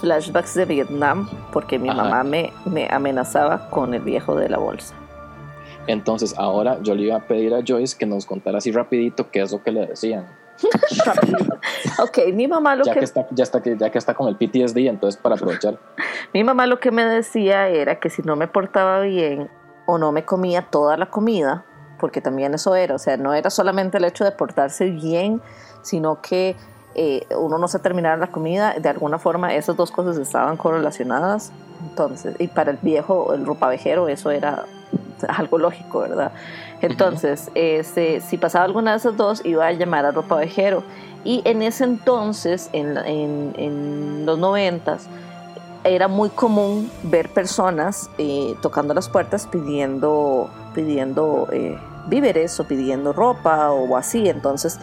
Flashbacks 0.00 0.54
de 0.54 0.64
Vietnam, 0.64 1.28
porque 1.52 1.78
mi 1.78 1.88
Ajá. 1.88 2.02
mamá 2.02 2.24
me, 2.24 2.52
me 2.64 2.88
amenazaba 2.90 3.68
con 3.70 3.94
el 3.94 4.02
viejo 4.02 4.34
de 4.36 4.48
la 4.48 4.58
bolsa. 4.58 4.94
Entonces 5.86 6.34
ahora 6.36 6.78
yo 6.82 6.94
le 6.94 7.04
iba 7.04 7.16
a 7.16 7.20
pedir 7.20 7.54
a 7.54 7.60
Joyce 7.66 7.96
que 7.96 8.06
nos 8.06 8.26
contara 8.26 8.58
así 8.58 8.70
rapidito 8.70 9.30
qué 9.30 9.40
es 9.40 9.52
lo 9.52 9.62
que 9.62 9.72
le 9.72 9.86
decían. 9.86 10.26
ok, 12.02 12.18
mi 12.34 12.46
mamá 12.48 12.76
lo 12.76 12.84
ya 12.84 12.92
que... 12.92 12.98
que 13.00 13.04
está, 13.04 13.26
ya, 13.30 13.44
está, 13.44 13.62
ya 13.62 13.90
que 13.90 13.98
está 13.98 14.14
con 14.14 14.28
el 14.28 14.36
PTSD, 14.36 14.78
entonces 14.88 15.20
para 15.20 15.36
aprovechar. 15.36 15.78
mi 16.34 16.44
mamá 16.44 16.66
lo 16.66 16.78
que 16.78 16.90
me 16.90 17.04
decía 17.04 17.68
era 17.68 18.00
que 18.00 18.10
si 18.10 18.22
no 18.22 18.36
me 18.36 18.48
portaba 18.48 19.00
bien 19.00 19.48
o 19.86 19.98
no 19.98 20.12
me 20.12 20.24
comía 20.24 20.62
toda 20.62 20.96
la 20.96 21.06
comida, 21.06 21.64
porque 21.98 22.20
también 22.20 22.54
eso 22.54 22.74
era, 22.74 22.94
o 22.94 22.98
sea, 22.98 23.16
no 23.16 23.34
era 23.34 23.50
solamente 23.50 23.98
el 23.98 24.04
hecho 24.04 24.24
de 24.24 24.32
portarse 24.32 24.90
bien, 24.90 25.40
sino 25.82 26.20
que 26.20 26.56
eh, 27.00 27.26
uno 27.36 27.58
no 27.58 27.68
se 27.68 27.78
terminara 27.78 28.16
la 28.16 28.26
comida, 28.26 28.74
de 28.76 28.88
alguna 28.88 29.20
forma 29.20 29.54
esas 29.54 29.76
dos 29.76 29.92
cosas 29.92 30.18
estaban 30.18 30.56
correlacionadas, 30.56 31.52
entonces, 31.88 32.34
y 32.40 32.48
para 32.48 32.72
el 32.72 32.78
viejo, 32.82 33.32
el 33.34 33.46
ropavejero, 33.46 34.08
eso 34.08 34.32
era 34.32 34.64
algo 35.28 35.58
lógico, 35.58 36.00
¿verdad? 36.00 36.32
Entonces, 36.80 37.50
este, 37.54 38.20
si 38.20 38.36
pasaba 38.36 38.64
alguna 38.64 38.92
de 38.92 38.96
esas 38.96 39.16
dos, 39.16 39.44
iba 39.44 39.66
a 39.66 39.72
llamar 39.72 40.06
al 40.06 40.14
ropavejero. 40.14 40.82
Y 41.24 41.42
en 41.44 41.62
ese 41.62 41.84
entonces, 41.84 42.68
en, 42.72 42.96
en, 42.96 43.54
en 43.56 44.26
los 44.26 44.36
noventas, 44.38 45.08
era 45.84 46.08
muy 46.08 46.30
común 46.30 46.90
ver 47.04 47.28
personas 47.28 48.10
eh, 48.18 48.56
tocando 48.60 48.92
las 48.94 49.08
puertas 49.08 49.46
pidiendo, 49.46 50.50
pidiendo 50.74 51.48
eh, 51.52 51.78
víveres 52.08 52.58
o 52.58 52.64
pidiendo 52.64 53.12
ropa 53.12 53.70
o 53.70 53.96
así. 53.96 54.28
Entonces, 54.28 54.80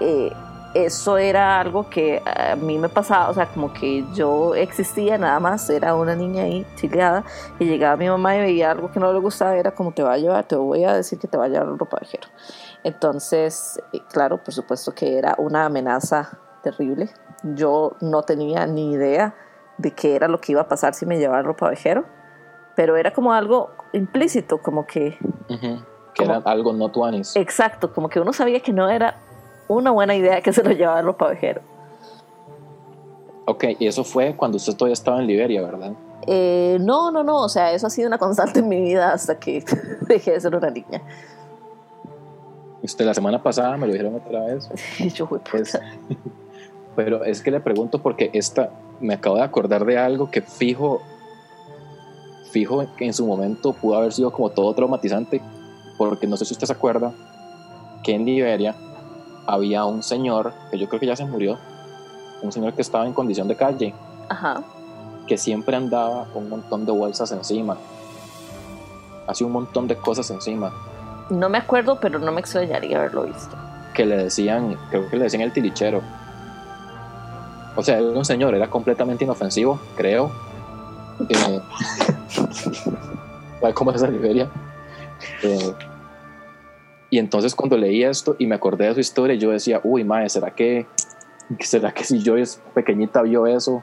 eh, 0.00 0.32
eso 0.74 1.18
era 1.18 1.60
algo 1.60 1.88
que 1.90 2.22
a 2.24 2.54
mí 2.56 2.78
me 2.78 2.88
pasaba, 2.88 3.28
o 3.28 3.34
sea, 3.34 3.46
como 3.46 3.72
que 3.72 4.04
yo 4.14 4.54
existía 4.54 5.18
nada 5.18 5.40
más, 5.40 5.68
era 5.68 5.94
una 5.94 6.14
niña 6.14 6.44
ahí 6.44 6.66
chileada 6.76 7.24
y 7.58 7.64
llegaba 7.64 7.96
mi 7.96 8.08
mamá 8.08 8.36
y 8.36 8.40
veía 8.40 8.70
algo 8.70 8.90
que 8.90 9.00
no 9.00 9.12
le 9.12 9.18
gustaba, 9.18 9.56
era 9.56 9.72
como 9.72 9.92
te 9.92 10.02
va 10.02 10.12
a 10.12 10.18
llevar, 10.18 10.44
te 10.44 10.56
voy 10.56 10.84
a 10.84 10.94
decir 10.94 11.18
que 11.18 11.26
te 11.26 11.36
va 11.36 11.46
a 11.46 11.48
llevar 11.48 11.68
un 11.68 11.78
ropavejero. 11.78 12.28
Entonces, 12.84 13.82
claro, 14.12 14.42
por 14.42 14.54
supuesto 14.54 14.92
que 14.94 15.18
era 15.18 15.34
una 15.38 15.66
amenaza 15.66 16.38
terrible. 16.62 17.10
Yo 17.42 17.96
no 18.00 18.22
tenía 18.22 18.66
ni 18.66 18.92
idea 18.92 19.34
de 19.78 19.92
qué 19.92 20.14
era 20.14 20.28
lo 20.28 20.40
que 20.40 20.52
iba 20.52 20.62
a 20.62 20.68
pasar 20.68 20.94
si 20.94 21.06
me 21.06 21.18
llevaba 21.18 21.40
el 21.40 21.46
ropavejero, 21.46 22.04
pero 22.76 22.96
era 22.96 23.12
como 23.12 23.32
algo 23.32 23.70
implícito, 23.92 24.58
como 24.58 24.86
que... 24.86 25.18
Uh 25.48 25.54
-huh. 25.54 25.84
Que 26.12 26.24
como, 26.24 26.38
era 26.38 26.50
algo 26.50 26.72
no 26.72 26.88
tuanis. 26.90 27.36
Exacto, 27.36 27.92
como 27.92 28.08
que 28.08 28.18
uno 28.18 28.32
sabía 28.32 28.60
que 28.60 28.72
no 28.72 28.88
era 28.88 29.16
una 29.74 29.90
buena 29.92 30.14
idea 30.14 30.40
que 30.40 30.52
se 30.52 30.62
lo 30.62 30.72
llevaba 30.72 31.00
el 31.00 31.06
ropavejero. 31.06 31.62
Ok, 33.46 33.64
y 33.78 33.86
eso 33.86 34.04
fue 34.04 34.34
cuando 34.36 34.56
usted 34.56 34.74
todavía 34.74 34.94
estaba 34.94 35.20
en 35.20 35.26
Liberia, 35.26 35.62
¿verdad? 35.62 35.92
Eh, 36.26 36.78
no, 36.80 37.10
no, 37.10 37.22
no, 37.22 37.42
o 37.42 37.48
sea, 37.48 37.72
eso 37.72 37.86
ha 37.86 37.90
sido 37.90 38.08
una 38.08 38.18
constante 38.18 38.60
en 38.60 38.68
mi 38.68 38.80
vida 38.80 39.12
hasta 39.12 39.38
que 39.38 39.64
dejé 40.02 40.32
de 40.32 40.40
ser 40.40 40.54
una 40.54 40.70
niña. 40.70 41.02
Usted 42.82 43.04
la 43.04 43.14
semana 43.14 43.42
pasada 43.42 43.76
me 43.76 43.86
lo 43.86 43.92
dijeron 43.92 44.14
otra 44.14 44.44
vez. 44.46 44.68
Yo 45.14 45.26
fui 45.26 45.38
pues, 45.38 45.78
Pero 46.96 47.24
es 47.24 47.40
que 47.40 47.50
le 47.50 47.60
pregunto 47.60 48.02
porque 48.02 48.30
esta, 48.32 48.70
me 49.00 49.14
acabo 49.14 49.36
de 49.36 49.42
acordar 49.42 49.84
de 49.84 49.98
algo 49.98 50.30
que 50.30 50.42
fijo, 50.42 51.00
fijo 52.50 52.84
que 52.96 53.06
en 53.06 53.14
su 53.14 53.26
momento 53.26 53.72
pudo 53.72 53.96
haber 53.96 54.12
sido 54.12 54.32
como 54.32 54.50
todo 54.50 54.74
traumatizante, 54.74 55.40
porque 55.96 56.26
no 56.26 56.36
sé 56.36 56.44
si 56.44 56.54
usted 56.54 56.66
se 56.66 56.72
acuerda 56.72 57.12
que 58.02 58.14
en 58.14 58.24
Liberia 58.24 58.74
había 59.46 59.84
un 59.84 60.02
señor, 60.02 60.52
que 60.70 60.78
yo 60.78 60.88
creo 60.88 61.00
que 61.00 61.06
ya 61.06 61.16
se 61.16 61.24
murió, 61.24 61.58
un 62.42 62.52
señor 62.52 62.74
que 62.74 62.82
estaba 62.82 63.06
en 63.06 63.12
condición 63.12 63.48
de 63.48 63.56
calle, 63.56 63.94
Ajá. 64.28 64.62
que 65.26 65.36
siempre 65.36 65.76
andaba 65.76 66.26
con 66.32 66.44
un 66.44 66.50
montón 66.50 66.86
de 66.86 66.92
bolsas 66.92 67.32
encima, 67.32 67.76
hacía 69.26 69.46
un 69.46 69.52
montón 69.52 69.86
de 69.86 69.96
cosas 69.96 70.30
encima. 70.30 70.72
No 71.30 71.48
me 71.48 71.58
acuerdo, 71.58 71.98
pero 72.00 72.18
no 72.18 72.32
me 72.32 72.40
extrañaría 72.40 72.98
haberlo 72.98 73.24
visto. 73.24 73.56
Que 73.94 74.04
le 74.04 74.16
decían, 74.16 74.76
creo 74.90 75.08
que 75.08 75.16
le 75.16 75.24
decían 75.24 75.42
el 75.42 75.52
tilichero. 75.52 76.00
O 77.76 77.82
sea, 77.82 77.98
era 77.98 78.08
un 78.08 78.24
señor, 78.24 78.54
era 78.54 78.68
completamente 78.68 79.24
inofensivo, 79.24 79.78
creo. 79.96 80.30
Eh, 81.28 81.60
¿Cómo 83.74 83.92
es 83.92 84.02
Liberia? 84.02 84.48
Eh, 85.42 85.74
y 87.10 87.18
entonces 87.18 87.54
cuando 87.54 87.76
leí 87.76 88.04
esto 88.04 88.36
y 88.38 88.46
me 88.46 88.54
acordé 88.54 88.86
de 88.86 88.94
su 88.94 89.00
historia, 89.00 89.34
yo 89.34 89.50
decía, 89.50 89.80
uy, 89.82 90.04
madre, 90.04 90.28
¿será 90.28 90.52
que, 90.52 90.86
¿será 91.58 91.92
que 91.92 92.04
si 92.04 92.22
yo 92.22 92.36
es 92.36 92.62
pequeñita 92.72 93.22
vio 93.22 93.46
eso? 93.46 93.82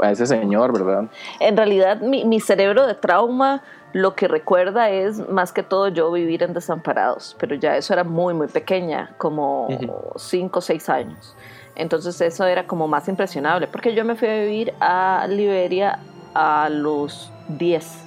A 0.00 0.12
ese 0.12 0.26
señor, 0.26 0.72
¿verdad? 0.72 1.06
En 1.40 1.56
realidad, 1.56 2.00
mi, 2.00 2.24
mi 2.24 2.40
cerebro 2.40 2.86
de 2.86 2.94
trauma 2.94 3.62
lo 3.92 4.14
que 4.14 4.28
recuerda 4.28 4.90
es 4.90 5.28
más 5.30 5.52
que 5.52 5.62
todo 5.62 5.88
yo 5.88 6.12
vivir 6.12 6.42
en 6.42 6.52
desamparados, 6.52 7.34
pero 7.40 7.54
ya 7.56 7.76
eso 7.76 7.92
era 7.92 8.04
muy, 8.04 8.34
muy 8.34 8.46
pequeña, 8.46 9.14
como 9.18 9.68
5 10.16 10.58
o 10.58 10.62
6 10.62 10.88
años. 10.88 11.34
Entonces 11.74 12.20
eso 12.20 12.44
era 12.44 12.66
como 12.66 12.86
más 12.86 13.08
impresionable, 13.08 13.66
porque 13.66 13.94
yo 13.94 14.04
me 14.04 14.14
fui 14.14 14.28
a 14.28 14.40
vivir 14.40 14.74
a 14.80 15.26
Liberia 15.28 16.00
a 16.34 16.68
los 16.68 17.32
10, 17.48 18.04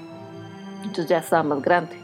entonces 0.84 1.08
ya 1.08 1.18
estaba 1.18 1.44
más 1.44 1.62
grande. 1.62 2.01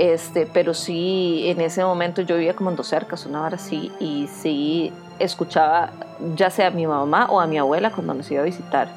Este, 0.00 0.46
pero 0.46 0.72
sí, 0.72 1.42
en 1.44 1.60
ese 1.60 1.84
momento 1.84 2.22
yo 2.22 2.36
vivía 2.36 2.56
como 2.56 2.70
en 2.70 2.76
dos 2.76 2.86
cercas, 2.86 3.26
una 3.26 3.42
hora 3.42 3.56
así, 3.56 3.92
y 4.00 4.28
sí 4.28 4.94
escuchaba 5.18 5.90
ya 6.34 6.48
sea 6.48 6.68
a 6.68 6.70
mi 6.70 6.86
mamá 6.86 7.26
o 7.28 7.38
a 7.38 7.46
mi 7.46 7.58
abuela 7.58 7.92
cuando 7.92 8.14
nos 8.14 8.30
iba 8.30 8.40
a 8.40 8.44
visitar. 8.46 8.88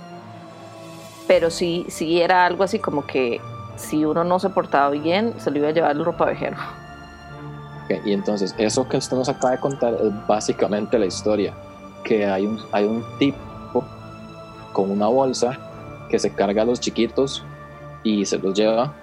Pero 1.27 1.49
sí, 1.49 1.85
sí 1.89 2.21
era 2.21 2.45
algo 2.45 2.63
así 2.63 2.79
como 2.79 3.05
que 3.05 3.41
si 3.75 4.05
uno 4.05 4.23
no 4.23 4.39
se 4.39 4.49
portaba 4.49 4.91
bien, 4.91 5.33
se 5.41 5.51
lo 5.51 5.57
iba 5.57 5.67
a 5.67 5.71
llevar 5.71 5.91
el 5.91 6.05
ropavejero. 6.05 6.55
Okay, 7.83 7.99
y 8.05 8.13
entonces, 8.13 8.55
eso 8.57 8.87
que 8.87 8.95
usted 8.95 9.17
nos 9.17 9.27
acaba 9.27 9.51
de 9.51 9.59
contar 9.59 9.95
es 9.95 10.25
básicamente 10.25 10.97
la 10.97 11.07
historia, 11.07 11.53
que 12.05 12.25
hay 12.25 12.45
un, 12.45 12.57
hay 12.71 12.85
un 12.85 13.03
tipo 13.19 13.83
con 14.71 14.89
una 14.89 15.07
bolsa 15.07 15.59
que 16.09 16.17
se 16.17 16.33
carga 16.33 16.61
a 16.61 16.65
los 16.65 16.79
chiquitos 16.79 17.43
y 18.03 18.23
se 18.23 18.37
los 18.37 18.53
lleva 18.53 18.93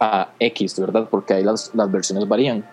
a 0.00 0.28
X, 0.38 0.78
¿verdad? 0.78 1.08
Porque 1.10 1.34
ahí 1.34 1.44
las, 1.44 1.74
las 1.74 1.90
versiones 1.90 2.28
varían. 2.28 2.64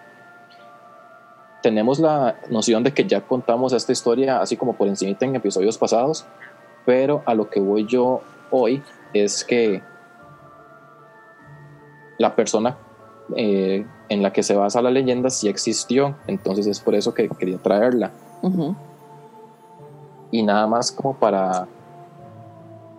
Tenemos 1.61 1.99
la 1.99 2.35
noción 2.49 2.83
de 2.83 2.93
que 2.93 3.05
ya 3.05 3.21
contamos 3.21 3.73
esta 3.73 3.91
historia 3.91 4.41
así 4.41 4.57
como 4.57 4.73
por 4.73 4.87
encima 4.87 5.15
en 5.19 5.35
episodios 5.35 5.77
pasados, 5.77 6.25
pero 6.85 7.21
a 7.25 7.35
lo 7.35 7.49
que 7.49 7.59
voy 7.59 7.85
yo 7.85 8.21
hoy 8.49 8.81
es 9.13 9.43
que 9.43 9.83
la 12.17 12.35
persona 12.35 12.77
eh, 13.35 13.85
en 14.09 14.21
la 14.21 14.33
que 14.33 14.43
se 14.43 14.55
basa 14.55 14.81
la 14.81 14.91
leyenda 14.91 15.29
sí 15.29 15.47
existió, 15.47 16.15
entonces 16.27 16.67
es 16.67 16.79
por 16.79 16.95
eso 16.95 17.13
que 17.13 17.29
quería 17.29 17.57
traerla. 17.57 18.11
Uh 18.41 18.49
-huh. 18.49 18.75
Y 20.31 20.43
nada 20.43 20.67
más 20.67 20.91
como 20.91 21.15
para, 21.15 21.67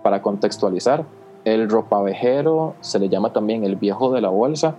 para 0.02 0.22
contextualizar, 0.22 1.04
el 1.44 1.68
ropavejero 1.68 2.74
se 2.80 2.98
le 2.98 3.08
llama 3.08 3.32
también 3.32 3.64
el 3.64 3.76
viejo 3.76 4.12
de 4.12 4.20
la 4.20 4.28
bolsa 4.28 4.76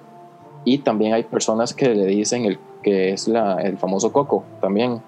y 0.65 0.79
también 0.79 1.13
hay 1.13 1.23
personas 1.23 1.73
que 1.73 1.89
le 1.93 2.05
dicen 2.05 2.45
el 2.45 2.59
que 2.81 3.13
es 3.13 3.27
la, 3.27 3.61
el 3.61 3.77
famoso 3.77 4.11
coco 4.11 4.43
también. 4.61 5.01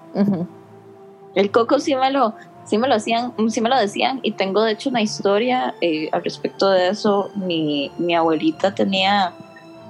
El 1.34 1.50
coco 1.50 1.78
sí 1.78 1.94
me 1.94 2.10
lo 2.10 2.34
sí 2.64 2.78
me 2.78 2.88
lo 2.88 2.94
hacían, 2.94 3.32
sí 3.48 3.60
me 3.60 3.68
lo 3.68 3.76
decían 3.76 4.20
y 4.22 4.32
tengo 4.32 4.62
de 4.62 4.72
hecho 4.72 4.90
una 4.90 5.00
historia 5.00 5.74
eh, 5.80 6.08
al 6.12 6.24
respecto 6.24 6.70
de 6.70 6.88
eso. 6.88 7.30
Mi, 7.36 7.92
mi 7.98 8.14
abuelita 8.14 8.74
tenía 8.74 9.32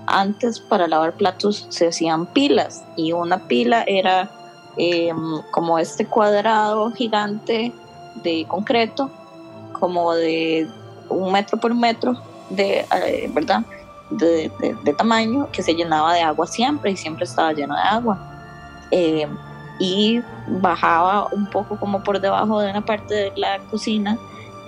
antes 0.07 0.61
para 0.61 0.87
lavar 0.87 1.15
platos 1.15 1.67
se 1.69 1.89
hacían 1.89 2.27
pilas 2.27 2.85
y 2.97 3.13
una 3.13 3.49
pila 3.49 3.83
era 3.87 4.31
eh, 4.77 5.11
como 5.51 5.79
este 5.79 6.07
cuadrado 6.07 6.91
gigante 6.93 7.73
de 8.23 8.45
concreto, 8.47 9.11
como 9.73 10.15
de 10.15 10.69
un 11.09 11.33
metro 11.33 11.59
por 11.59 11.75
metro, 11.75 12.17
de 12.51 12.87
eh, 12.95 13.31
verdad, 13.33 13.63
de, 14.11 14.51
tamaño, 14.97 15.49
que 15.53 15.63
se 15.63 15.75
llenaba 15.75 16.15
de 16.15 16.23
agua 16.23 16.47
siempre 16.47 16.93
y 16.93 16.97
siempre 16.97 17.25
estaba 17.25 17.53
lleno 17.53 17.75
de 17.75 17.83
agua. 17.83 18.19
Eh, 18.91 19.27
y 19.79 20.21
bajaba 20.47 21.27
un 21.33 21.47
poco 21.47 21.79
como 21.79 22.03
por 22.03 22.21
debajo 22.21 22.61
de 22.61 22.71
una 22.71 22.85
parte 22.85 23.15
de 23.15 23.33
la 23.37 23.59
cocina 23.71 24.19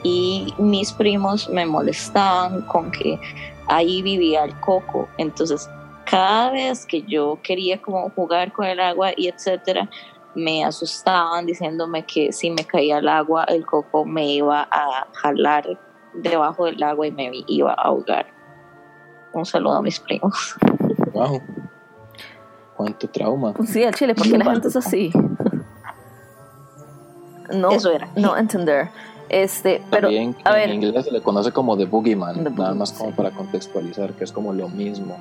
y 0.03 0.53
mis 0.59 0.92
primos 0.92 1.48
me 1.48 1.66
molestaban 1.66 2.62
con 2.62 2.90
que 2.90 3.18
ahí 3.66 4.03
vivía 4.03 4.44
el 4.44 4.59
coco 4.61 5.09
entonces 5.16 5.68
cada 6.05 6.51
vez 6.51 6.87
que 6.87 7.03
yo 7.03 7.38
quería 7.42 7.81
como 7.81 8.11
jugar 8.11 8.53
con 8.53 8.66
el 8.66 8.81
agua 8.81 9.12
y 9.16 9.29
etcétera 9.29 9.88
me 10.35 10.64
asustaban 10.64 11.46
diciéndome 11.46 12.05
que 12.05 12.33
si 12.33 12.51
me 12.51 12.64
caía 12.64 12.98
el 12.98 13.09
agua 13.09 13.44
el 13.44 13.64
coco 13.64 14.05
me 14.05 14.27
iba 14.27 14.68
a 14.70 15.07
jalar 15.14 15.79
debajo 16.22 16.66
del 16.66 16.83
agua 16.83 17.07
y 17.07 17.12
me 17.12 17.31
iba 17.46 17.72
a 17.72 17.83
ahogar 17.83 18.26
un 19.33 19.44
saludo 19.44 19.76
a 19.76 19.83
mis 19.83 20.00
primos 20.00 20.57
wow 21.12 21.40
cuánto 22.78 23.09
trauma. 23.09 23.52
Sí, 23.66 23.83
al 23.83 23.94
chile, 23.94 24.14
porque 24.14 24.38
la 24.38 24.44
gente 24.52 24.68
es 24.68 24.76
así. 24.76 25.11
No, 27.52 27.72
Eso 27.72 27.90
era. 27.90 28.09
no 28.14 28.37
entender. 28.37 28.88
Este, 29.28 29.83
pero, 29.90 30.09
También 30.09 30.37
a 30.44 30.50
en 30.50 30.54
ver, 30.54 30.70
inglés 30.70 31.04
se 31.04 31.11
le 31.11 31.20
conoce 31.20 31.50
como 31.52 31.76
The 31.76 31.85
Boogeyman, 31.85 32.35
The 32.35 32.42
nada 32.44 32.50
Boogeyman, 32.50 32.78
más 32.78 32.92
como 32.92 33.11
sí. 33.11 33.16
para 33.16 33.31
contextualizar, 33.33 34.12
que 34.12 34.24
es 34.24 34.33
como 34.33 34.52
lo 34.54 34.68
mismo. 34.68 35.16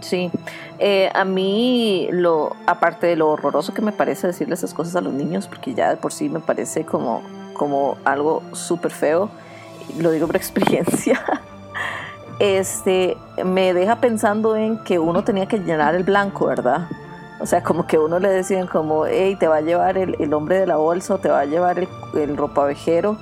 Sí, 0.00 0.30
eh, 0.78 1.10
a 1.14 1.24
mí 1.24 2.08
lo, 2.12 2.56
aparte 2.66 3.06
de 3.08 3.16
lo 3.16 3.30
horroroso 3.30 3.74
que 3.74 3.82
me 3.82 3.92
parece 3.92 4.26
decirle 4.26 4.54
esas 4.54 4.72
cosas 4.72 4.96
a 4.96 5.00
los 5.00 5.12
niños, 5.12 5.48
porque 5.48 5.74
ya 5.74 5.90
de 5.90 5.96
por 5.96 6.12
sí 6.12 6.28
me 6.28 6.40
parece 6.40 6.84
como, 6.86 7.20
como 7.52 7.98
algo 8.04 8.42
súper 8.52 8.90
feo, 8.90 9.28
lo 9.98 10.10
digo 10.10 10.26
por 10.26 10.36
experiencia, 10.36 11.20
este, 12.38 13.16
me 13.44 13.72
deja 13.74 13.96
pensando 13.96 14.56
en 14.56 14.82
que 14.84 14.98
uno 14.98 15.24
tenía 15.24 15.46
que 15.46 15.58
llenar 15.58 15.94
el 15.94 16.04
blanco, 16.04 16.46
¿verdad? 16.46 16.88
O 17.40 17.46
sea, 17.46 17.62
como 17.62 17.86
que 17.86 17.98
uno 17.98 18.18
le 18.18 18.28
decían 18.28 18.66
como, 18.66 19.06
hey, 19.06 19.36
te 19.38 19.48
va 19.48 19.56
a 19.56 19.60
llevar 19.60 19.98
el, 19.98 20.16
el 20.20 20.32
hombre 20.32 20.58
de 20.60 20.66
la 20.66 20.76
bolsa 20.76 21.14
o 21.14 21.18
te 21.18 21.28
va 21.28 21.40
a 21.40 21.44
llevar 21.44 21.78
el, 21.78 21.88
el 22.14 22.36
ropavejero 22.36 23.18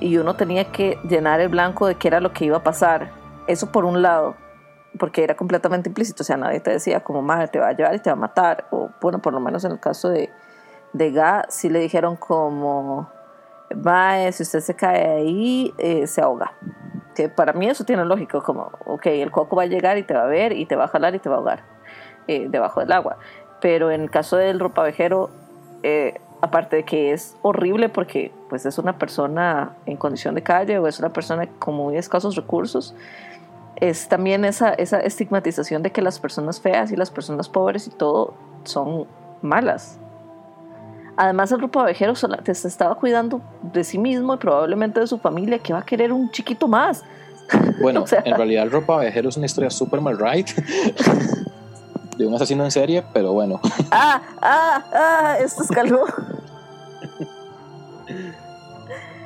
y 0.00 0.16
uno 0.18 0.34
tenía 0.34 0.70
que 0.72 0.98
llenar 1.08 1.40
el 1.40 1.48
blanco 1.48 1.86
de 1.86 1.94
qué 1.94 2.08
era 2.08 2.20
lo 2.20 2.32
que 2.32 2.44
iba 2.44 2.58
a 2.58 2.62
pasar. 2.62 3.12
Eso 3.46 3.70
por 3.70 3.84
un 3.84 4.02
lado, 4.02 4.34
porque 4.98 5.22
era 5.22 5.36
completamente 5.36 5.88
implícito, 5.88 6.22
o 6.22 6.26
sea, 6.26 6.36
nadie 6.36 6.60
te 6.60 6.70
decía 6.70 7.02
como, 7.02 7.22
madre, 7.22 7.48
te 7.48 7.58
va 7.58 7.68
a 7.68 7.72
llevar 7.72 7.94
y 7.94 8.00
te 8.00 8.10
va 8.10 8.14
a 8.14 8.20
matar, 8.20 8.66
o 8.70 8.90
bueno, 9.00 9.20
por 9.20 9.32
lo 9.32 9.40
menos 9.40 9.64
en 9.64 9.72
el 9.72 9.80
caso 9.80 10.08
de, 10.08 10.30
de 10.92 11.10
Ga, 11.12 11.46
sí 11.48 11.68
le 11.68 11.80
dijeron 11.80 12.16
como, 12.16 13.08
madre, 13.74 14.32
si 14.32 14.42
usted 14.42 14.60
se 14.60 14.74
cae 14.74 15.08
ahí, 15.08 15.74
eh, 15.78 16.06
se 16.06 16.20
ahoga. 16.20 16.52
Que 17.14 17.28
para 17.28 17.52
mí 17.52 17.66
eso 17.66 17.84
tiene 17.84 18.04
lógico, 18.04 18.42
como, 18.42 18.70
ok, 18.84 19.06
el 19.06 19.30
coco 19.30 19.56
va 19.56 19.64
a 19.64 19.66
llegar 19.66 19.98
y 19.98 20.02
te 20.02 20.14
va 20.14 20.24
a 20.24 20.26
ver 20.26 20.52
y 20.52 20.66
te 20.66 20.76
va 20.76 20.84
a 20.84 20.88
jalar 20.88 21.14
y 21.14 21.18
te 21.18 21.28
va 21.28 21.36
a 21.36 21.38
ahogar 21.38 21.64
eh, 22.28 22.46
debajo 22.48 22.80
del 22.80 22.92
agua. 22.92 23.18
Pero 23.60 23.90
en 23.90 24.02
el 24.02 24.10
caso 24.10 24.36
del 24.36 24.60
ropavejero, 24.60 25.30
eh, 25.82 26.20
aparte 26.40 26.76
de 26.76 26.84
que 26.84 27.12
es 27.12 27.36
horrible 27.42 27.88
porque 27.88 28.32
pues 28.48 28.66
es 28.66 28.78
una 28.78 28.98
persona 28.98 29.76
en 29.86 29.96
condición 29.96 30.34
de 30.34 30.42
calle 30.42 30.78
o 30.78 30.86
es 30.86 30.98
una 30.98 31.12
persona 31.12 31.46
con 31.58 31.74
muy 31.74 31.96
escasos 31.96 32.36
recursos, 32.36 32.94
es 33.76 34.08
también 34.08 34.44
esa, 34.44 34.70
esa 34.70 35.00
estigmatización 35.00 35.82
de 35.82 35.92
que 35.92 36.02
las 36.02 36.18
personas 36.18 36.60
feas 36.60 36.92
y 36.92 36.96
las 36.96 37.10
personas 37.10 37.48
pobres 37.48 37.86
y 37.86 37.90
todo 37.90 38.34
son 38.64 39.06
malas. 39.42 39.98
Además, 41.16 41.50
el 41.50 41.58
grupo 41.58 41.80
abejero 41.80 42.12
te 42.42 42.52
estaba 42.52 42.94
cuidando 42.94 43.40
de 43.62 43.84
sí 43.84 43.98
mismo 43.98 44.34
y 44.34 44.36
probablemente 44.36 45.00
de 45.00 45.06
su 45.06 45.18
familia, 45.18 45.58
que 45.58 45.72
va 45.72 45.80
a 45.80 45.84
querer 45.84 46.12
un 46.12 46.30
chiquito 46.30 46.68
más. 46.68 47.02
Bueno, 47.80 48.02
o 48.02 48.06
sea, 48.06 48.22
en 48.24 48.34
realidad, 48.34 48.64
el 48.64 48.70
ropa 48.70 48.94
abejero 48.94 49.28
es 49.28 49.36
una 49.36 49.46
historia 49.46 49.70
super 49.70 50.00
mal 50.00 50.18
right 50.18 50.48
de 52.16 52.26
un 52.26 52.34
asesino 52.34 52.64
en 52.64 52.70
serie, 52.70 53.04
pero 53.12 53.32
bueno. 53.32 53.60
Ah, 53.90 54.20
ah, 54.42 54.84
ah, 54.92 55.36
esto 55.38 55.62
escaló. 55.62 56.06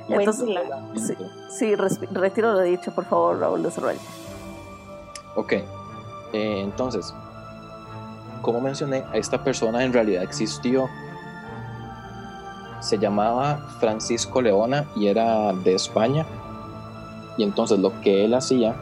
Entonces, 0.09 0.49
sí, 0.97 1.15
sí, 1.51 1.75
retiro 1.77 2.53
lo 2.53 2.61
dicho, 2.63 2.93
por 2.93 3.05
favor, 3.05 3.39
Raúl, 3.39 3.63
desarrolla. 3.63 4.01
Ok, 5.37 5.53
eh, 5.53 5.65
entonces, 6.33 7.15
como 8.43 8.61
mencioné, 8.61 9.05
esta 9.13 9.43
persona 9.43 9.85
en 9.85 9.93
realidad 9.93 10.23
existió. 10.23 10.89
Se 12.81 12.99
llamaba 12.99 13.59
Francisco 13.79 14.41
Leona 14.43 14.87
y 14.97 15.07
era 15.07 15.53
de 15.53 15.75
España. 15.75 16.27
Y 17.37 17.45
entonces 17.45 17.79
lo 17.79 18.01
que 18.01 18.25
él 18.25 18.35
hacía 18.35 18.75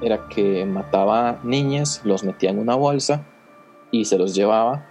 era 0.00 0.28
que 0.28 0.64
mataba 0.66 1.38
niñas, 1.42 2.00
los 2.04 2.24
metía 2.24 2.50
en 2.50 2.58
una 2.58 2.74
bolsa 2.74 3.24
y 3.90 4.04
se 4.04 4.18
los 4.18 4.34
llevaba 4.34 4.84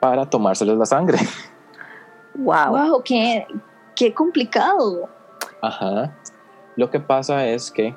para 0.00 0.28
tomárseles 0.28 0.76
la 0.76 0.86
sangre. 0.86 1.18
Wow, 2.36 2.70
wow 2.70 3.02
qué, 3.04 3.46
qué 3.94 4.12
complicado. 4.12 5.08
Ajá. 5.62 6.12
Lo 6.74 6.90
que 6.90 6.98
pasa 6.98 7.46
es 7.46 7.70
que 7.70 7.96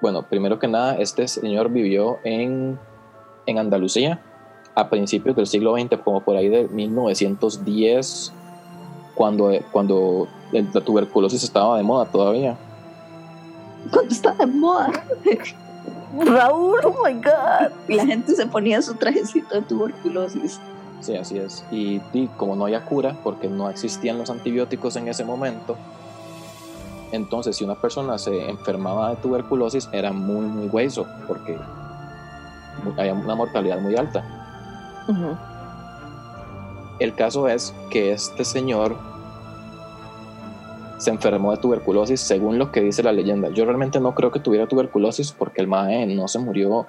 bueno, 0.00 0.22
primero 0.22 0.58
que 0.58 0.66
nada, 0.66 0.96
este 0.96 1.28
señor 1.28 1.68
vivió 1.70 2.18
en, 2.24 2.78
en 3.46 3.58
Andalucía 3.58 4.22
a 4.80 4.90
principios 4.90 5.36
del 5.36 5.46
siglo 5.46 5.74
XX, 5.76 5.98
como 6.02 6.20
por 6.20 6.36
ahí 6.36 6.48
de 6.48 6.68
1910, 6.68 8.32
cuando, 9.14 9.50
cuando 9.72 10.28
la 10.52 10.80
tuberculosis 10.80 11.42
estaba 11.42 11.76
de 11.76 11.82
moda 11.82 12.06
todavía. 12.06 12.56
Cuando 13.90 14.12
estaba 14.12 14.36
de 14.36 14.46
moda. 14.46 14.90
Raúl, 16.18 16.80
oh 16.84 16.96
my 17.04 17.14
god. 17.14 17.72
Y 17.88 17.94
la 17.94 18.06
gente 18.06 18.34
se 18.34 18.46
ponía 18.46 18.82
su 18.82 18.94
trajecito 18.94 19.54
de 19.54 19.62
tuberculosis. 19.62 20.58
Sí, 21.00 21.16
así 21.16 21.38
es. 21.38 21.64
Y, 21.70 22.00
y 22.12 22.26
como 22.36 22.56
no 22.56 22.64
había 22.64 22.84
cura, 22.84 23.16
porque 23.22 23.48
no 23.48 23.70
existían 23.70 24.18
los 24.18 24.28
antibióticos 24.28 24.96
en 24.96 25.08
ese 25.08 25.24
momento, 25.24 25.76
entonces, 27.12 27.56
si 27.56 27.64
una 27.64 27.74
persona 27.74 28.18
se 28.18 28.48
enfermaba 28.48 29.10
de 29.10 29.16
tuberculosis, 29.16 29.88
era 29.92 30.12
muy, 30.12 30.46
muy 30.46 30.68
hueso, 30.68 31.06
porque 31.26 31.58
había 32.96 33.14
una 33.14 33.34
mortalidad 33.34 33.80
muy 33.80 33.96
alta. 33.96 34.39
El 36.98 37.14
caso 37.14 37.48
es 37.48 37.74
que 37.90 38.12
este 38.12 38.44
señor 38.44 38.96
se 40.98 41.10
enfermó 41.10 41.50
de 41.52 41.56
tuberculosis 41.56 42.20
según 42.20 42.58
lo 42.58 42.70
que 42.70 42.82
dice 42.82 43.02
la 43.02 43.12
leyenda. 43.12 43.48
Yo 43.48 43.64
realmente 43.64 44.00
no 44.00 44.14
creo 44.14 44.30
que 44.30 44.40
tuviera 44.40 44.66
tuberculosis 44.66 45.32
porque 45.32 45.62
el 45.62 45.66
mae 45.66 46.06
no 46.06 46.28
se 46.28 46.38
murió 46.38 46.86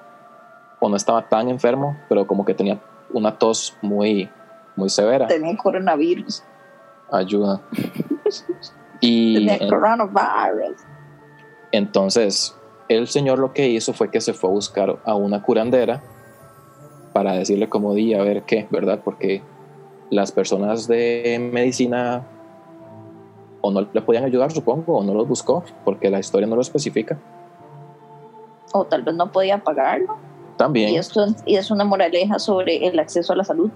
o 0.80 0.88
no 0.88 0.96
estaba 0.96 1.28
tan 1.28 1.48
enfermo, 1.48 1.96
pero 2.08 2.26
como 2.26 2.44
que 2.44 2.54
tenía 2.54 2.78
una 3.12 3.38
tos 3.38 3.76
muy, 3.80 4.28
muy 4.76 4.90
severa. 4.90 5.28
Tenía 5.28 5.56
coronavirus. 5.56 6.42
Ayuda. 7.10 7.60
Y 9.04 9.48
Entonces, 11.72 12.56
el 12.88 13.08
señor 13.08 13.40
lo 13.40 13.52
que 13.52 13.68
hizo 13.68 13.92
fue 13.92 14.12
que 14.12 14.20
se 14.20 14.32
fue 14.32 14.48
a 14.48 14.52
buscar 14.52 15.00
a 15.04 15.16
una 15.16 15.42
curandera 15.42 16.02
para 17.12 17.32
decirle 17.32 17.68
como 17.68 17.94
di 17.94 18.14
a 18.14 18.22
ver 18.22 18.42
qué, 18.42 18.66
¿verdad? 18.70 19.00
Porque 19.04 19.42
las 20.10 20.32
personas 20.32 20.88
de 20.88 21.38
medicina 21.52 22.26
o 23.60 23.70
no 23.70 23.86
le 23.92 24.02
podían 24.02 24.24
ayudar, 24.24 24.50
supongo, 24.50 24.98
o 24.98 25.04
no 25.04 25.14
los 25.14 25.26
buscó, 25.26 25.64
porque 25.84 26.10
la 26.10 26.18
historia 26.18 26.46
no 26.46 26.56
lo 26.56 26.62
especifica. 26.62 27.18
O 28.72 28.84
tal 28.84 29.02
vez 29.02 29.14
no 29.14 29.30
podía 29.30 29.62
pagarlo. 29.62 30.16
También. 30.56 30.90
Y, 30.90 30.98
esto, 30.98 31.26
y 31.46 31.56
es 31.56 31.70
una 31.70 31.84
moraleja 31.84 32.38
sobre 32.38 32.86
el 32.86 32.98
acceso 32.98 33.32
a 33.32 33.36
la 33.36 33.44
salud. 33.44 33.70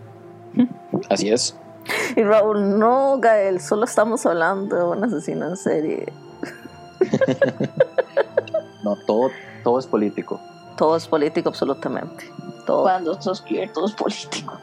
Así 1.09 1.31
es. 1.31 1.57
Y 2.16 2.22
Raúl, 2.22 2.79
no, 2.79 3.18
Gael, 3.20 3.61
solo 3.61 3.85
estamos 3.85 4.27
hablando 4.27 4.77
de 4.77 4.85
un 4.85 5.05
asesino 5.05 5.49
en 5.49 5.57
serie. 5.57 6.12
no, 8.85 8.96
todo, 9.07 9.31
todo 9.62 9.79
es 9.79 9.87
político. 9.87 10.40
Todo 10.77 10.97
es 10.97 11.07
político, 11.07 11.49
absolutamente. 11.49 12.31
Todo. 12.67 12.83
Cuando 12.83 13.19
queer, 13.47 13.73
todo 13.73 13.87
es 13.87 13.93
político. 13.93 14.59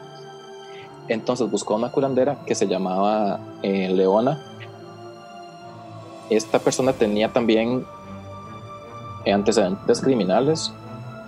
Entonces 1.08 1.50
buscó 1.50 1.74
una 1.74 1.90
curandera 1.90 2.36
que 2.46 2.54
se 2.54 2.66
llamaba 2.66 3.40
eh, 3.62 3.88
Leona. 3.90 4.40
Esta 6.30 6.58
persona 6.58 6.92
tenía 6.92 7.32
también 7.32 7.84
antecedentes 9.26 10.00
criminales. 10.00 10.72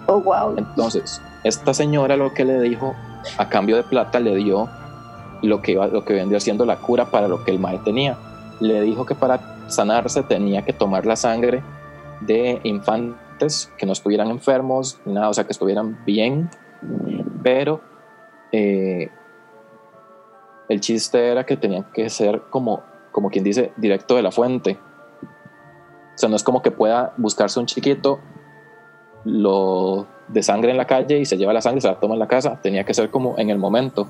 Oh, 0.06 0.20
wow. 0.20 0.54
Entonces, 0.56 1.20
esta 1.44 1.74
señora 1.74 2.16
lo 2.16 2.32
que 2.32 2.44
le 2.44 2.60
dijo, 2.60 2.94
a 3.38 3.48
cambio 3.48 3.76
de 3.76 3.82
plata, 3.82 4.20
le 4.20 4.36
dio 4.36 4.68
lo 5.42 5.60
que, 5.60 5.72
iba, 5.72 5.88
lo 5.88 6.04
que 6.04 6.14
vendría 6.14 6.40
siendo 6.40 6.64
la 6.64 6.76
cura 6.76 7.06
para 7.06 7.28
lo 7.28 7.44
que 7.44 7.50
el 7.50 7.58
mae 7.58 7.78
tenía. 7.78 8.16
Le 8.60 8.80
dijo 8.82 9.04
que 9.04 9.14
para 9.14 9.40
sanarse 9.68 10.22
tenía 10.22 10.62
que 10.62 10.72
tomar 10.72 11.04
la 11.04 11.16
sangre 11.16 11.62
de 12.20 12.60
infantes 12.62 13.25
que 13.76 13.86
no 13.86 13.92
estuvieran 13.92 14.30
enfermos, 14.30 14.98
nada, 15.04 15.28
o 15.28 15.34
sea, 15.34 15.44
que 15.44 15.52
estuvieran 15.52 16.04
bien, 16.04 16.50
pero 17.42 17.80
eh, 18.52 19.10
el 20.68 20.80
chiste 20.80 21.30
era 21.30 21.44
que 21.44 21.56
tenían 21.56 21.84
que 21.92 22.08
ser 22.10 22.42
como, 22.50 22.82
como 23.12 23.30
quien 23.30 23.44
dice, 23.44 23.72
directo 23.76 24.16
de 24.16 24.22
la 24.22 24.30
fuente. 24.30 24.78
O 25.22 26.18
sea, 26.18 26.28
no 26.28 26.36
es 26.36 26.42
como 26.42 26.62
que 26.62 26.70
pueda 26.70 27.12
buscarse 27.16 27.60
un 27.60 27.66
chiquito, 27.66 28.20
lo 29.24 30.06
de 30.28 30.42
sangre 30.42 30.70
en 30.70 30.76
la 30.76 30.86
calle 30.86 31.18
y 31.18 31.24
se 31.24 31.36
lleva 31.36 31.52
la 31.52 31.60
sangre 31.60 31.78
y 31.78 31.82
se 31.82 31.88
la 31.88 32.00
toma 32.00 32.14
en 32.14 32.20
la 32.20 32.28
casa. 32.28 32.60
Tenía 32.62 32.84
que 32.84 32.94
ser 32.94 33.10
como 33.10 33.38
en 33.38 33.50
el 33.50 33.58
momento 33.58 34.08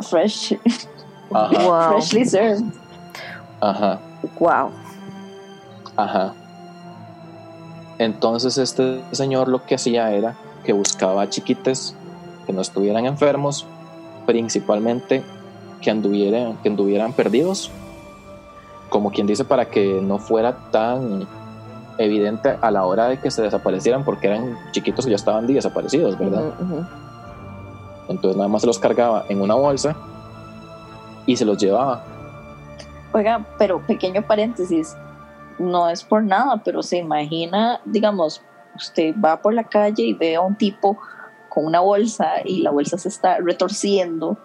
fresh, 0.00 0.58
wow. 1.30 1.92
freshly 1.92 2.24
served. 2.24 2.64
Ajá. 3.60 4.00
Wow. 4.38 4.70
Ajá. 5.96 6.34
Entonces 7.98 8.58
este 8.58 9.02
señor 9.12 9.48
lo 9.48 9.64
que 9.64 9.76
hacía 9.76 10.12
era 10.12 10.36
que 10.64 10.72
buscaba 10.72 11.28
chiquites 11.30 11.94
que 12.46 12.52
no 12.52 12.60
estuvieran 12.60 13.06
enfermos, 13.06 13.66
principalmente 14.26 15.22
que 15.80 15.90
anduvieran, 15.90 16.56
que 16.58 16.68
anduvieran 16.68 17.12
perdidos, 17.12 17.70
como 18.88 19.10
quien 19.10 19.26
dice, 19.26 19.44
para 19.44 19.66
que 19.66 20.00
no 20.00 20.18
fuera 20.18 20.70
tan 20.70 21.26
evidente 21.98 22.56
a 22.60 22.70
la 22.70 22.84
hora 22.84 23.08
de 23.08 23.18
que 23.18 23.30
se 23.30 23.42
desaparecieran, 23.42 24.04
porque 24.04 24.28
eran 24.28 24.56
chiquitos 24.72 25.06
y 25.06 25.10
ya 25.10 25.16
estaban 25.16 25.46
desaparecidos, 25.46 26.18
¿verdad? 26.18 26.52
Entonces 28.08 28.36
nada 28.36 28.48
más 28.48 28.60
se 28.60 28.66
los 28.66 28.78
cargaba 28.78 29.24
en 29.28 29.40
una 29.40 29.54
bolsa 29.54 29.96
y 31.24 31.36
se 31.36 31.44
los 31.44 31.58
llevaba. 31.58 32.04
Oiga, 33.12 33.44
pero 33.58 33.80
pequeño 33.80 34.22
paréntesis, 34.22 34.96
no 35.58 35.88
es 35.88 36.04
por 36.04 36.22
nada, 36.22 36.62
pero 36.64 36.82
se 36.82 36.98
imagina, 36.98 37.80
digamos, 37.84 38.42
usted 38.74 39.14
va 39.22 39.40
por 39.40 39.54
la 39.54 39.64
calle 39.64 40.02
y 40.02 40.14
ve 40.14 40.36
a 40.36 40.40
un 40.40 40.56
tipo 40.56 40.98
con 41.48 41.64
una 41.64 41.80
bolsa 41.80 42.34
y 42.44 42.60
la 42.60 42.70
bolsa 42.70 42.98
se 42.98 43.08
está 43.08 43.38
retorciendo 43.38 44.36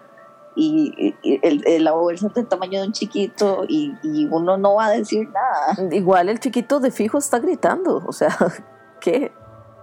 y, 0.54 1.14
el, 1.42 1.84
la 1.84 1.92
bolsa 1.92 2.26
es 2.26 2.34
del 2.34 2.46
tamaño 2.46 2.80
de 2.80 2.86
un 2.88 2.92
chiquito 2.92 3.64
y, 3.68 3.94
y, 4.02 4.26
uno 4.26 4.56
no 4.56 4.74
va 4.74 4.86
a 4.86 4.90
decir 4.90 5.28
nada. 5.30 5.94
Igual 5.94 6.28
el 6.28 6.40
chiquito 6.40 6.80
de 6.80 6.90
fijo 6.90 7.18
está 7.18 7.38
gritando, 7.38 8.02
o 8.06 8.12
sea, 8.12 8.36
¿qué? 9.00 9.32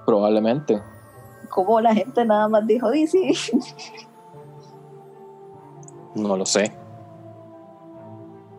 Probablemente. 0.05 0.81
Como 1.49 1.81
la 1.81 1.93
gente 1.93 2.23
nada 2.25 2.47
más 2.47 2.65
dijo, 2.67 2.91
dice. 2.91 3.31
No 6.15 6.37
lo 6.37 6.45
sé. 6.45 6.71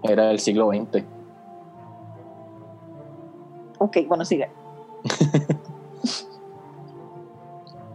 Era 0.02 0.26
del 0.26 0.40
siglo 0.40 0.70
XX. 0.70 1.04
Ok, 3.82 3.96
bueno, 4.06 4.26
sigue. 4.26 4.50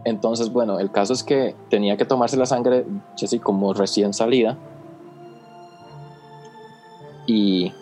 Entonces, 0.04 0.52
bueno, 0.52 0.80
el 0.80 0.90
caso 0.90 1.12
es 1.12 1.22
que 1.22 1.54
tenía 1.70 1.96
que 1.96 2.04
tomarse 2.04 2.36
la 2.36 2.46
sangre, 2.46 2.84
así 3.22 3.38
como 3.38 3.72
recién 3.72 4.12
salida. 4.12 4.58
Y, 7.26 7.72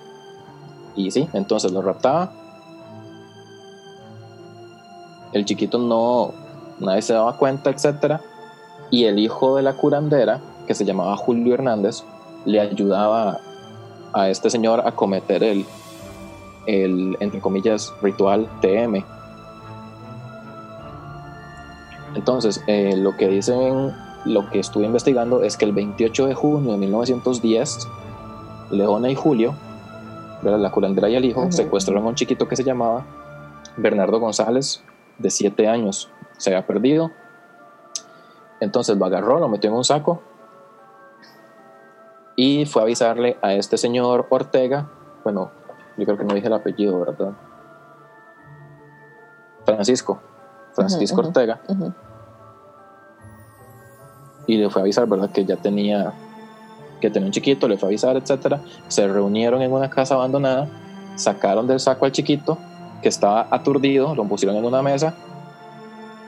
y 0.97 1.11
sí, 1.11 1.29
entonces 1.33 1.73
lo 1.73 1.81
raptaba. 1.83 2.33
El 5.33 5.45
chiquito 5.45 5.79
no, 5.79 6.33
nadie 6.81 7.03
se 7.03 7.13
daba 7.15 7.37
cuenta, 7.37 7.71
etc. 7.71 8.21
Y 8.91 9.05
el 9.05 9.19
hijo 9.19 9.57
de 9.57 9.63
la 9.63 9.75
curandera, 9.75 10.41
que 10.67 10.75
se 10.75 10.85
llamaba 10.85 11.17
Julio 11.17 11.55
Hernández, 11.55 12.05
le 12.45 12.61
ayudaba 12.61 13.41
a 14.13 14.29
este 14.29 14.49
señor 14.49 14.87
a 14.87 14.93
cometer 14.93 15.43
el, 15.43 15.67
el 16.67 17.17
entre 17.21 17.41
comillas, 17.41 17.93
ritual 18.03 18.49
TM 18.61 19.05
entonces, 22.15 22.63
eh, 22.67 22.97
lo 22.97 23.17
que 23.17 23.29
dicen, 23.29 23.93
lo 24.25 24.49
que 24.49 24.61
estuve 24.61 24.85
investigando 24.85 25.43
es 25.43 25.57
que 25.57 25.65
el 25.65 25.73
28 25.73 26.27
de 26.27 26.35
junio 26.35 26.73
de 26.73 26.79
1910, 26.79 27.89
Leona 28.71 29.11
y 29.11 29.15
Julio, 29.15 29.55
la 30.43 30.71
curandera 30.71 31.09
y 31.09 31.17
el 31.17 31.25
hijo, 31.25 31.51
secuestraron 31.51 32.05
a 32.05 32.09
un 32.09 32.15
chiquito 32.15 32.47
que 32.47 32.57
se 32.57 32.65
llamaba 32.65 33.05
Bernardo 33.77 34.21
González, 34.21 34.83
de 35.19 35.31
7 35.31 35.69
años. 35.69 36.11
Se 36.37 36.51
había 36.51 36.67
perdido. 36.67 37.11
Entonces 38.61 38.97
lo 38.97 39.07
agarró, 39.07 39.41
lo 39.41 39.49
metió 39.49 39.71
en 39.71 39.77
un 39.77 39.85
saco 39.85 40.23
y 42.37 42.67
fue 42.67 42.83
a 42.83 42.85
avisarle 42.85 43.37
a 43.43 43.55
este 43.55 43.77
señor 43.77 44.27
Ortega. 44.31 44.89
Bueno, 45.23 45.51
yo 45.97 46.05
creo 46.05 46.19
que 46.19 46.25
no 46.25 46.35
dije 46.35 46.47
el 46.47 46.53
apellido, 46.53 47.01
¿verdad? 47.01 47.33
Francisco. 49.65 50.21
Francisco 50.75 51.21
Ortega 51.21 51.61
y 54.47 54.57
le 54.57 54.71
fue 54.71 54.83
a 54.83 54.85
avisar, 54.85 55.07
¿verdad? 55.07 55.31
Que 55.31 55.45
ya 55.45 55.57
tenía, 55.57 56.13
que 57.01 57.11
tenía 57.11 57.27
un 57.27 57.33
chiquito, 57.33 57.69
le 57.69 57.77
fue 57.77 57.89
a 57.89 57.91
avisar, 57.91 58.17
etcétera. 58.17 58.61
Se 58.89 59.07
reunieron 59.07 59.63
en 59.63 59.73
una 59.73 59.91
casa 59.91 60.15
abandonada, 60.15 60.69
sacaron 61.17 61.67
del 61.67 61.81
saco 61.81 62.05
al 62.05 62.13
chiquito, 62.13 62.59
que 63.03 63.09
estaba 63.09 63.47
aturdido, 63.51 64.15
lo 64.15 64.25
pusieron 64.25 64.57
en 64.57 64.65
una 64.65 64.83
mesa, 64.83 65.15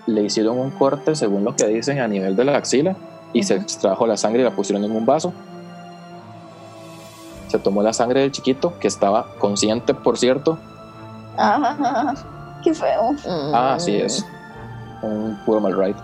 le 0.07 0.23
hicieron 0.23 0.59
un 0.59 0.71
corte, 0.71 1.15
según 1.15 1.45
lo 1.45 1.55
que 1.57 1.67
dicen, 1.67 2.01
a 2.01 2.09
nivel 2.09 2.37
de 2.37 2.45
la 2.45 2.57
axila, 2.57 2.97
y 3.33 3.43
se 3.43 3.57
extrajo 3.57 4.07
la 4.07 4.17
sangre 4.17 4.41
y 4.43 4.45
la 4.45 4.55
pusieron 4.55 4.85
en 4.85 4.93
un 4.93 5.05
vaso. 5.05 5.33
Se 7.57 7.63
tomó 7.63 7.83
la 7.83 7.95
sangre 7.95 8.21
del 8.21 8.33
chiquito, 8.33 8.79
que 8.79 8.87
estaba 8.87 9.29
consciente, 9.39 9.95
por 9.95 10.19
cierto. 10.19 10.59
Ah, 11.39 12.15
qué 12.63 12.75
feo. 12.75 13.17
Ah, 13.55 13.73
así 13.77 13.97
es. 13.97 14.27
Un 15.01 15.39
puro 15.47 15.59
mal 15.63 15.75
right. 15.75 15.97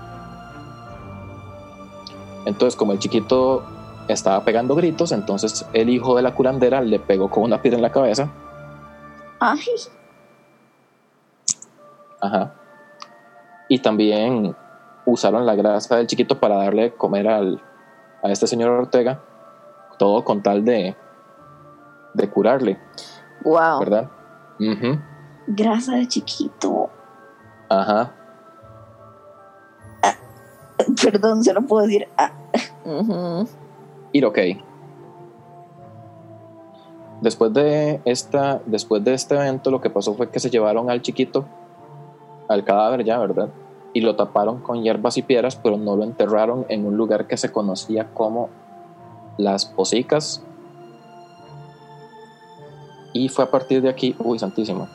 Entonces, 2.46 2.74
como 2.74 2.92
el 2.92 2.98
chiquito 2.98 3.66
estaba 4.08 4.42
pegando 4.46 4.74
gritos, 4.74 5.12
entonces 5.12 5.66
el 5.74 5.90
hijo 5.90 6.16
de 6.16 6.22
la 6.22 6.34
curandera 6.34 6.80
le 6.80 6.98
pegó 6.98 7.28
con 7.28 7.42
una 7.42 7.60
piedra 7.60 7.76
en 7.76 7.82
la 7.82 7.92
cabeza. 7.92 8.30
Ay. 9.38 9.60
Ajá. 12.22 12.54
Y 13.68 13.78
también 13.80 14.56
usaron 15.04 15.44
la 15.44 15.54
grasa 15.54 15.96
del 15.96 16.06
chiquito 16.06 16.40
para 16.40 16.56
darle 16.56 16.94
comer 16.94 17.28
al, 17.28 17.60
a 18.22 18.30
este 18.30 18.46
señor 18.46 18.70
Ortega, 18.70 19.20
todo 19.98 20.24
con 20.24 20.42
tal 20.42 20.64
de, 20.64 20.96
de 22.14 22.30
curarle. 22.30 22.78
Wow. 23.44 23.80
¿Verdad? 23.80 24.10
Grasa 25.46 25.94
de 25.94 26.06
chiquito. 26.06 26.90
Ajá. 27.68 28.14
Perdón, 31.02 31.42
se 31.42 31.52
lo 31.52 31.62
puedo 31.62 31.86
decir. 31.86 32.08
Ah. 32.16 32.32
Ir 34.12 34.26
ok. 34.26 34.38
Después 37.20 37.52
de, 37.52 38.00
esta, 38.04 38.60
después 38.66 39.04
de 39.04 39.14
este 39.14 39.36
evento, 39.36 39.70
lo 39.70 39.80
que 39.80 39.90
pasó 39.90 40.14
fue 40.14 40.28
que 40.30 40.40
se 40.40 40.50
llevaron 40.50 40.90
al 40.90 41.02
chiquito, 41.02 41.44
al 42.48 42.64
cadáver 42.64 43.04
ya, 43.04 43.18
¿verdad? 43.18 43.48
Y 43.92 44.00
lo 44.00 44.16
taparon 44.16 44.60
con 44.60 44.82
hierbas 44.82 45.16
y 45.18 45.22
piedras, 45.22 45.54
pero 45.54 45.76
no 45.76 45.96
lo 45.96 46.02
enterraron 46.02 46.66
en 46.68 46.84
un 46.84 46.96
lugar 46.96 47.28
que 47.28 47.36
se 47.36 47.52
conocía 47.52 48.12
como 48.12 48.48
las 49.38 49.66
Posicas. 49.66 50.42
Y 53.12 53.28
fue 53.28 53.44
a 53.44 53.50
partir 53.50 53.82
de 53.82 53.88
aquí, 53.88 54.14
uy, 54.18 54.38
santísimo. 54.38 54.88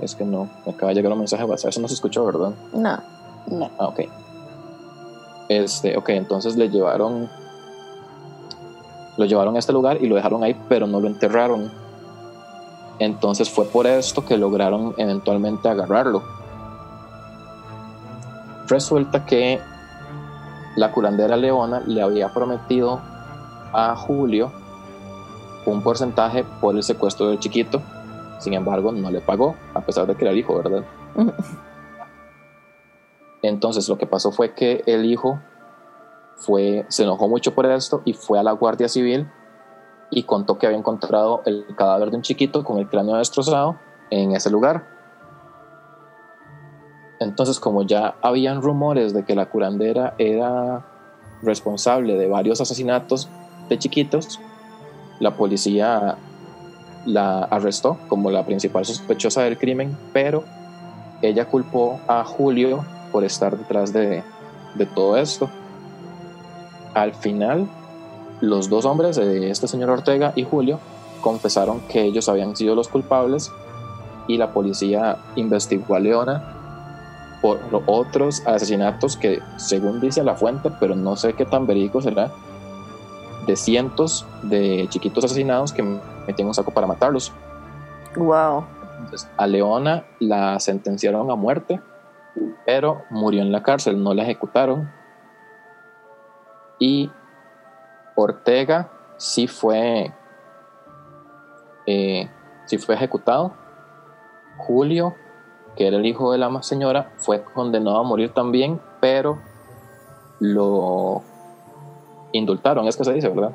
es 0.00 0.14
que 0.14 0.24
no, 0.24 0.48
me 0.64 0.72
acaba 0.72 0.90
de 0.90 0.96
llegar 0.96 1.12
un 1.12 1.18
mensaje 1.18 1.42
de 1.42 1.50
WhatsApp, 1.50 1.70
eso 1.70 1.80
no 1.80 1.88
se 1.88 1.94
escuchó, 1.94 2.24
¿verdad? 2.24 2.52
No. 2.72 2.98
No. 3.46 3.70
Ah, 3.78 3.88
ok. 3.88 4.00
Este, 5.48 5.96
ok, 5.96 6.08
entonces 6.10 6.56
le 6.56 6.70
llevaron. 6.70 7.28
Lo 9.16 9.24
llevaron 9.24 9.56
a 9.56 9.58
este 9.58 9.72
lugar 9.72 9.98
y 10.00 10.06
lo 10.06 10.16
dejaron 10.16 10.42
ahí, 10.42 10.56
pero 10.68 10.86
no 10.86 11.00
lo 11.00 11.06
enterraron. 11.06 11.70
Entonces 12.98 13.50
fue 13.50 13.64
por 13.64 13.86
esto 13.86 14.24
que 14.24 14.36
lograron 14.36 14.94
eventualmente 14.96 15.68
agarrarlo. 15.68 16.22
Resulta 18.66 19.24
que 19.26 19.60
la 20.76 20.90
curandera 20.90 21.36
Leona 21.36 21.82
le 21.86 22.02
había 22.02 22.32
prometido 22.32 23.00
a 23.72 23.94
Julio 23.96 24.52
un 25.72 25.82
porcentaje 25.82 26.44
por 26.60 26.74
el 26.76 26.82
secuestro 26.82 27.28
del 27.28 27.38
chiquito. 27.38 27.82
Sin 28.38 28.54
embargo, 28.54 28.92
no 28.92 29.10
le 29.10 29.20
pagó, 29.20 29.54
a 29.72 29.80
pesar 29.80 30.06
de 30.06 30.14
que 30.14 30.24
era 30.24 30.32
el 30.32 30.38
hijo, 30.38 30.56
¿verdad? 30.56 30.84
Entonces 33.42 33.88
lo 33.88 33.98
que 33.98 34.06
pasó 34.06 34.32
fue 34.32 34.54
que 34.54 34.82
el 34.86 35.04
hijo 35.04 35.38
fue, 36.36 36.86
se 36.88 37.04
enojó 37.04 37.28
mucho 37.28 37.54
por 37.54 37.66
esto 37.66 38.02
y 38.04 38.14
fue 38.14 38.38
a 38.38 38.42
la 38.42 38.52
Guardia 38.52 38.88
Civil 38.88 39.30
y 40.10 40.22
contó 40.24 40.58
que 40.58 40.66
había 40.66 40.78
encontrado 40.78 41.42
el 41.44 41.66
cadáver 41.76 42.10
de 42.10 42.16
un 42.16 42.22
chiquito 42.22 42.64
con 42.64 42.78
el 42.78 42.88
cráneo 42.88 43.16
destrozado 43.16 43.76
en 44.10 44.32
ese 44.32 44.50
lugar. 44.50 44.86
Entonces 47.20 47.60
como 47.60 47.82
ya 47.82 48.16
habían 48.22 48.62
rumores 48.62 49.12
de 49.12 49.24
que 49.24 49.34
la 49.34 49.50
curandera 49.50 50.14
era 50.18 50.84
responsable 51.42 52.16
de 52.16 52.28
varios 52.28 52.60
asesinatos 52.60 53.28
de 53.68 53.78
chiquitos, 53.78 54.40
la 55.20 55.36
policía 55.36 56.16
la 57.06 57.44
arrestó 57.44 57.98
como 58.08 58.30
la 58.30 58.44
principal 58.44 58.84
sospechosa 58.84 59.42
del 59.42 59.58
crimen, 59.58 59.96
pero 60.12 60.44
ella 61.22 61.46
culpó 61.46 62.00
a 62.08 62.24
Julio 62.24 62.84
por 63.12 63.24
estar 63.24 63.56
detrás 63.56 63.92
de, 63.92 64.22
todo 64.94 65.16
esto. 65.16 65.48
Al 66.94 67.14
final, 67.14 67.68
los 68.40 68.68
dos 68.68 68.84
hombres, 68.84 69.18
este 69.18 69.68
señor 69.68 69.90
Ortega 69.90 70.32
y 70.34 70.44
Julio, 70.44 70.80
confesaron 71.20 71.80
que 71.88 72.02
ellos 72.02 72.28
habían 72.28 72.56
sido 72.56 72.74
los 72.74 72.88
culpables 72.88 73.50
y 74.26 74.36
la 74.36 74.52
policía 74.52 75.18
investigó 75.36 75.94
a 75.94 76.00
Leona 76.00 76.54
por 77.40 77.60
otros 77.86 78.42
asesinatos 78.46 79.16
que, 79.16 79.40
según 79.56 80.00
dice 80.00 80.24
la 80.24 80.34
fuente, 80.34 80.70
pero 80.80 80.96
no 80.96 81.16
sé 81.16 81.34
qué 81.34 81.44
tan 81.44 81.66
verídico 81.66 82.00
será, 82.00 82.30
de 83.46 83.56
cientos 83.56 84.26
de 84.42 84.86
chiquitos 84.88 85.24
asesinados 85.24 85.72
que 85.72 85.82
metían 86.26 86.48
un 86.48 86.54
saco 86.54 86.70
para 86.70 86.86
matarlos. 86.86 87.32
Wow. 88.16 88.64
Entonces, 88.98 89.28
a 89.36 89.46
Leona 89.46 90.04
la 90.20 90.58
sentenciaron 90.60 91.30
a 91.30 91.34
muerte 91.34 91.80
pero 92.66 93.04
murió 93.10 93.42
en 93.42 93.52
la 93.52 93.62
cárcel, 93.62 94.02
no 94.02 94.14
la 94.14 94.22
ejecutaron. 94.22 94.90
Y 96.78 97.10
Ortega 98.16 98.90
sí 99.16 99.46
fue, 99.46 100.12
eh, 101.86 102.28
sí 102.66 102.78
fue 102.78 102.94
ejecutado. 102.94 103.52
Julio, 104.56 105.14
que 105.76 105.86
era 105.86 105.96
el 105.96 106.06
hijo 106.06 106.32
de 106.32 106.38
la 106.38 106.62
señora, 106.62 107.12
fue 107.16 107.42
condenado 107.42 107.98
a 107.98 108.02
morir 108.02 108.32
también, 108.32 108.80
pero 109.00 109.40
lo 110.40 111.22
indultaron, 112.34 112.86
es 112.86 112.96
que 112.96 113.04
se 113.04 113.12
dice, 113.12 113.28
¿verdad? 113.28 113.52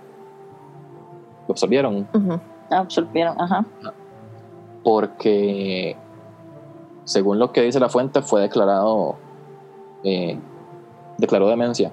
Lo 1.48 1.52
absolvieron. 1.52 2.08
Absolvieron, 2.70 3.40
ajá. 3.40 3.66
Porque 4.84 5.98
según 7.04 7.40
lo 7.40 7.52
que 7.52 7.62
dice 7.62 7.80
la 7.80 7.90
fuente, 7.90 8.22
fue 8.22 8.42
declarado, 8.42 9.16
eh, 10.04 10.40
declaró 11.18 11.48
demencia. 11.48 11.92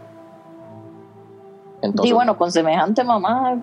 y 2.03 2.13
bueno, 2.13 2.37
con 2.37 2.53
semejante 2.53 3.03
mamá. 3.03 3.63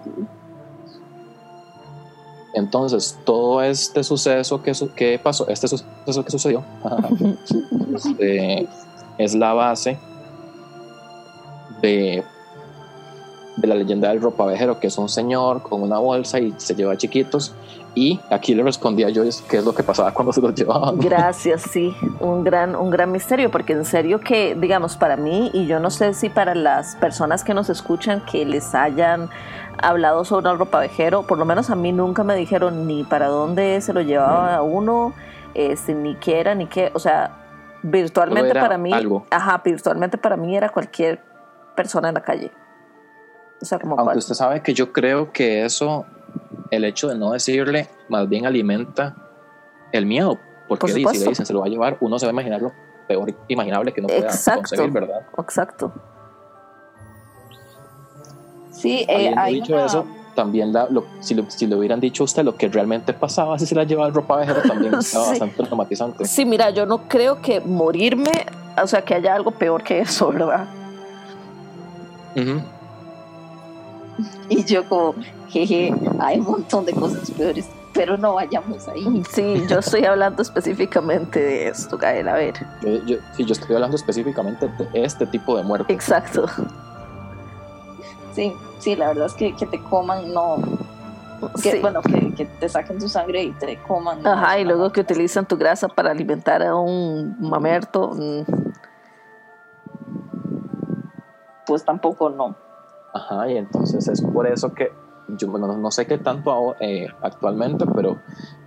Entonces, 2.56 3.20
todo 3.26 3.64
este 3.64 4.04
suceso 4.04 4.62
que, 4.62 4.74
que 4.96 5.18
pasó, 5.18 5.48
este 5.48 5.68
suceso 5.68 6.24
que 6.24 6.32
sucedió, 6.32 6.64
este, 7.96 8.68
es 9.18 9.34
la 9.34 9.54
base 9.54 9.98
de 11.82 12.24
de 13.56 13.68
la 13.68 13.76
leyenda 13.76 14.10
del 14.10 14.22
ropavejero, 14.22 14.80
que 14.80 14.88
es 14.88 14.98
un 14.98 15.10
señor 15.10 15.62
con 15.62 15.82
una 15.82 16.00
bolsa 16.00 16.40
y 16.40 16.54
se 16.58 16.76
lleva 16.76 16.98
chiquitos. 16.98 17.54
Y 17.96 18.20
aquí 18.32 18.56
le 18.56 18.64
respondía 18.64 19.10
yo 19.10 19.22
qué 19.48 19.58
es 19.58 19.66
lo 19.66 19.76
que 19.76 19.84
pasaba 19.84 20.12
cuando 20.12 20.34
se 20.34 20.42
los 20.42 20.56
llevaban. 20.56 20.98
Gracias, 20.98 21.62
sí, 21.62 21.96
un 22.20 22.44
gran, 22.44 22.76
un 22.76 22.90
gran 22.90 23.12
misterio, 23.12 23.52
porque 23.52 23.74
en 23.74 23.86
serio 23.86 24.20
que, 24.20 24.56
digamos, 24.56 24.98
para 24.98 25.16
mí, 25.16 25.52
y 25.54 25.68
yo 25.68 25.80
no 25.80 25.92
sé 25.92 26.16
si 26.16 26.30
para 26.30 26.56
las 26.56 26.96
personas 26.96 27.44
que 27.44 27.54
nos 27.54 27.70
escuchan 27.70 28.26
que 28.26 28.46
les 28.46 28.74
hayan 28.74 29.30
hablado 29.78 30.26
sobre 30.26 30.50
el 30.50 30.58
ropavejero, 30.58 31.24
por 31.24 31.38
lo 31.38 31.46
menos 31.46 31.70
a 31.70 31.76
mí 31.76 31.92
nunca 31.92 32.24
me 32.24 32.36
dijeron 32.36 32.88
ni 32.88 33.04
para 33.04 33.28
dónde 33.28 33.80
se 33.82 33.94
lo 33.94 34.02
llevaba 34.02 34.56
a 34.56 34.64
uno, 34.64 35.14
este, 35.54 35.94
ni 35.94 36.16
qué 36.16 36.40
era, 36.40 36.56
ni 36.56 36.66
qué, 36.66 36.90
o 36.96 37.00
sea, 37.00 37.44
virtualmente 37.84 38.56
para 38.56 38.80
mí, 38.80 38.92
ajá, 39.30 39.62
virtualmente 39.64 40.18
para 40.18 40.36
mí 40.36 40.58
era 40.58 40.70
cualquier 40.70 41.22
persona 41.76 42.08
en 42.08 42.16
la 42.16 42.22
calle. 42.22 42.52
Aunque 43.72 44.18
usted 44.18 44.36
sabe 44.36 44.62
que 44.62 44.74
yo 44.74 44.92
creo 44.92 45.32
que 45.32 45.66
eso, 45.66 46.06
el 46.72 46.84
hecho 46.86 47.10
de 47.10 47.16
no 47.16 47.32
decirle, 47.32 47.90
más 48.10 48.28
bien 48.28 48.46
alimenta 48.46 49.16
el 49.92 50.06
miedo. 50.06 50.40
Porque 50.68 50.88
si 50.88 51.04
le 51.04 51.12
dicen 51.12 51.46
se 51.46 51.54
lo 51.54 51.60
va 51.60 51.68
a 51.68 51.70
llevar, 51.70 51.98
uno 52.00 52.18
se 52.20 52.26
va 52.26 52.32
a 52.32 52.34
imaginar 52.34 52.62
lo 52.62 52.72
peor 53.08 53.34
imaginable 53.48 53.94
que 53.94 54.02
no 54.02 54.08
pueda 54.08 54.32
conseguir, 54.56 54.92
¿verdad? 54.92 55.22
Exacto. 55.38 55.92
Sí, 58.72 59.06
eh, 59.08 59.34
hay 59.38 59.56
dicho 59.56 59.78
eso, 59.80 60.06
también 60.36 60.74
si, 61.22 61.36
le 61.68 61.76
hubieran 61.76 62.00
dicho 62.00 62.24
a 62.24 62.26
usted 62.26 62.44
lo 62.44 62.56
que 62.56 62.68
realmente 62.68 63.14
pasaba 63.14 63.58
si 63.60 63.66
se 63.66 63.76
la 63.76 63.84
llevaba 63.84 64.08
el 64.08 64.14
ropa 64.14 64.38
vejero, 64.38 64.62
también 64.62 64.94
estaba 65.00 65.30
bastante 65.30 65.64
traumatizante. 65.64 66.26
Sí, 66.26 66.46
mira, 66.46 66.70
yo 66.72 66.86
no 66.86 67.08
creo 67.08 67.42
que 67.42 67.60
morirme, 67.62 68.32
o 68.82 68.88
sea, 68.88 69.04
que 69.04 69.14
haya 69.14 69.36
algo 69.36 69.52
peor 69.52 69.84
que 69.84 70.00
eso, 70.00 70.32
¿verdad? 70.32 70.68
Y 74.50 74.64
yo 74.66 74.88
como, 74.88 75.16
jeje, 75.50 75.94
hay 76.20 76.40
un 76.40 76.46
montón 76.46 76.86
de 76.86 76.94
cosas 76.94 77.32
peores, 77.32 77.70
pero 77.94 78.18
no 78.18 78.36
vayamos 78.36 78.88
ahí. 78.88 79.24
Sí, 79.32 79.64
yo 79.68 79.80
estoy 79.80 80.06
hablando 80.06 80.42
específicamente 80.42 81.40
de 81.40 81.68
esto, 81.70 81.98
Gael, 81.98 82.28
a 82.28 82.34
ver. 82.34 82.54
Yo, 83.06 83.18
sí, 83.36 83.46
yo 83.46 83.54
estoy 83.54 83.76
hablando 83.76 83.96
específicamente 83.96 84.68
de 84.68 85.04
este 85.04 85.26
tipo 85.28 85.58
de 85.58 85.64
muerte. 85.64 85.92
Exacto. 85.94 86.46
Sí, 88.34 88.54
sí, 88.80 88.96
la 88.96 89.10
verdad 89.10 89.28
es 89.28 89.34
que, 89.34 89.56
que 89.56 89.68
te 89.68 89.82
coman, 89.84 90.34
no, 90.34 90.58
que, 91.62 91.80
bueno, 91.82 92.02
que, 92.02 92.34
que, 92.34 92.46
te 92.46 92.70
saquen 92.70 93.00
tu 93.00 93.08
sangre 93.08 93.44
y 93.44 93.52
te 93.52 93.78
coman. 93.78 94.26
Ajá, 94.26 94.60
y 94.60 94.66
luego 94.66 94.92
que 94.92 95.02
utilizan 95.02 95.46
tu 95.46 95.58
grasa 95.58 95.88
para 95.88 96.12
alimentar 96.12 96.64
a 96.64 96.76
un 96.76 97.36
mamerto. 97.40 98.12
Mm. 98.14 98.44
Pues 101.66 101.86
tampoco 101.86 102.30
no. 102.30 102.56
Ajá, 103.14 103.50
y 103.50 103.58
entonces 103.58 104.08
es 104.08 104.22
por 104.22 104.48
eso 104.48 104.74
que 104.74 104.92
yo 105.28 105.48
no, 105.48 105.92
sé 105.92 106.06
qué 106.06 106.18
tanto 106.18 106.76
eh, 106.80 107.08
actualmente, 107.22 107.86
pero 107.94 108.18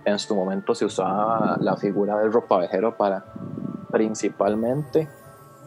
en 0.05 0.17
su 0.17 0.35
momento 0.35 0.73
se 0.73 0.85
usaba 0.85 1.57
la 1.59 1.75
figura 1.75 2.17
del 2.17 2.31
ropavejero 2.31 2.97
para 2.97 3.25
principalmente 3.91 5.07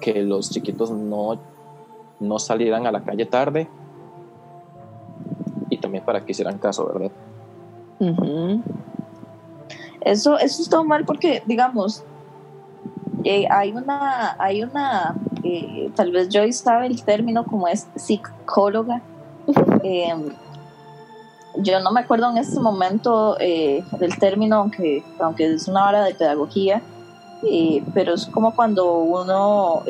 que 0.00 0.22
los 0.22 0.50
chiquitos 0.50 0.90
no, 0.90 1.38
no 2.20 2.38
salieran 2.38 2.86
a 2.86 2.92
la 2.92 3.02
calle 3.02 3.26
tarde 3.26 3.68
y 5.68 5.78
también 5.78 6.04
para 6.04 6.24
que 6.24 6.32
hicieran 6.32 6.58
caso, 6.58 6.86
¿verdad? 6.86 7.10
Eso, 10.00 10.38
eso 10.38 10.62
está 10.62 10.82
mal 10.82 11.04
porque, 11.04 11.42
digamos, 11.46 12.02
eh, 13.24 13.46
hay 13.50 13.72
una, 13.72 14.36
hay 14.38 14.62
una 14.62 15.14
eh, 15.44 15.90
tal 15.94 16.12
vez 16.12 16.28
Joyce 16.32 16.62
sabe 16.62 16.86
el 16.86 17.02
término 17.02 17.44
como 17.44 17.68
es 17.68 17.86
psicóloga. 17.94 19.02
Eh, 19.82 20.14
yo 21.56 21.80
no 21.80 21.90
me 21.90 22.00
acuerdo 22.00 22.30
en 22.30 22.38
este 22.38 22.60
momento 22.60 23.34
del 23.34 24.18
término, 24.20 24.56
aunque, 24.56 25.02
aunque 25.18 25.52
es 25.52 25.66
una 25.66 25.88
hora 25.88 26.04
de 26.04 26.14
pedagogía, 26.14 26.80
pero 27.92 28.14
es 28.14 28.26
como 28.26 28.54
cuando 28.54 28.98
uno 28.98 29.82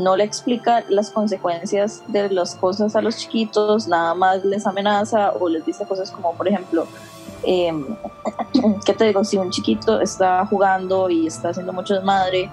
no 0.00 0.16
le 0.16 0.24
explica 0.24 0.82
las 0.88 1.10
consecuencias 1.10 2.02
de 2.08 2.30
las 2.30 2.54
cosas 2.54 2.96
a 2.96 3.02
los 3.02 3.16
chiquitos, 3.16 3.86
nada 3.86 4.14
más 4.14 4.44
les 4.44 4.66
amenaza 4.66 5.32
o 5.32 5.48
les 5.48 5.64
dice 5.64 5.84
cosas 5.86 6.10
como, 6.10 6.32
por 6.32 6.48
ejemplo, 6.48 6.86
eh, 7.44 7.72
¿qué 8.84 8.94
te 8.94 9.04
digo? 9.04 9.24
Si 9.24 9.36
un 9.36 9.50
chiquito 9.50 10.00
está 10.00 10.44
jugando 10.46 11.08
y 11.10 11.26
está 11.26 11.50
haciendo 11.50 11.72
mucho 11.72 11.94
desmadre 11.94 12.50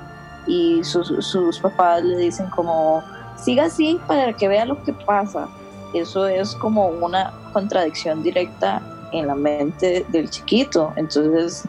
y 0.48 0.84
sus, 0.84 1.60
papás 1.60 2.04
le 2.04 2.18
dicen 2.18 2.50
como, 2.50 3.04
siga 3.36 3.66
así 3.66 4.00
para 4.08 4.34
que 4.34 4.48
vea 4.48 4.66
lo 4.66 4.82
que 4.84 4.94
pasa, 4.94 5.48
eso 5.94 6.28
es 6.28 6.56
como 6.56 6.88
una 6.88 7.34
contradicción 7.54 8.24
directa 8.24 8.82
en 9.12 9.28
la 9.28 9.36
mente 9.36 10.06
del 10.10 10.30
chiquito. 10.30 10.94
Entonces, 10.96 11.64